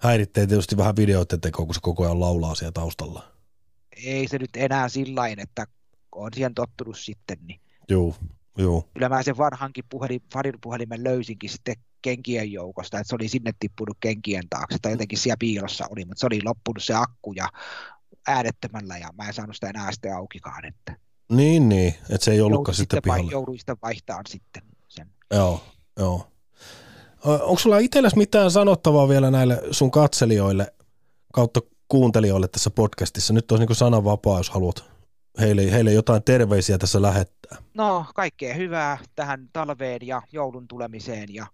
[0.05, 3.25] Häiritsee tietysti vähän videoiden teko, kun se koko ajan laulaa siellä taustalla.
[4.05, 5.67] Ei se nyt enää sillain, että
[6.13, 8.15] on siihen tottunut sitten, niin Joo,
[8.59, 8.89] joo.
[8.95, 13.53] kyllä mä sen vanhankin puhelin, farin puhelimen löysinkin sitten kenkien joukosta, että se oli sinne
[13.59, 17.49] tippunut kenkien taakse, tai jotenkin siellä piilossa oli, mutta se oli loppunut se akku ja
[18.29, 20.97] äänettömällä, ja mä en saanut sitä enää sitten aukikaan, että
[21.33, 21.95] Niin, niin.
[22.11, 23.33] Että se ei ollutkaan sitten vai, pihalle.
[23.33, 25.11] jouduin sitten vaihtamaan sitten sen.
[25.31, 25.65] Joo,
[25.99, 26.31] joo.
[27.25, 30.73] Onko sulla itsellesi mitään sanottavaa vielä näille sun katselijoille
[31.33, 33.33] kautta kuuntelijoille tässä podcastissa?
[33.33, 34.85] Nyt olisi niin sananvapaa, jos haluat
[35.41, 37.57] heille, heille jotain terveisiä tässä lähettää.
[37.75, 41.47] No, kaikkea hyvää tähän talveen ja joulun tulemiseen ja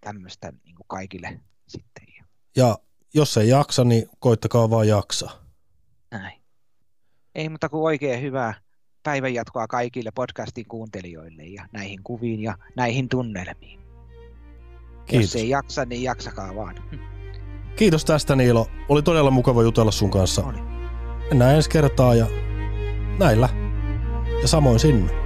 [0.00, 2.04] tämmöistä niin kaikille sitten.
[2.18, 2.24] Ja
[2.56, 2.78] Ja
[3.14, 5.32] jos ei jaksa, niin koittakaa vaan jaksaa.
[6.10, 6.40] näin.
[7.34, 8.54] Ei mutta kuin oikein hyvää
[9.02, 13.85] päivänjatkoa kaikille podcastin kuuntelijoille ja näihin kuviin ja näihin tunnelmiin.
[15.06, 15.34] Kiitos.
[15.34, 16.74] Jos ei jaksa, niin jaksakaa vaan.
[17.76, 18.66] Kiitos tästä Niilo.
[18.88, 20.44] Oli todella mukava jutella sun kanssa.
[20.46, 20.58] Oli.
[21.28, 22.26] Mennään ensi kertaa ja
[23.18, 23.48] näillä.
[24.42, 25.25] Ja samoin sinne.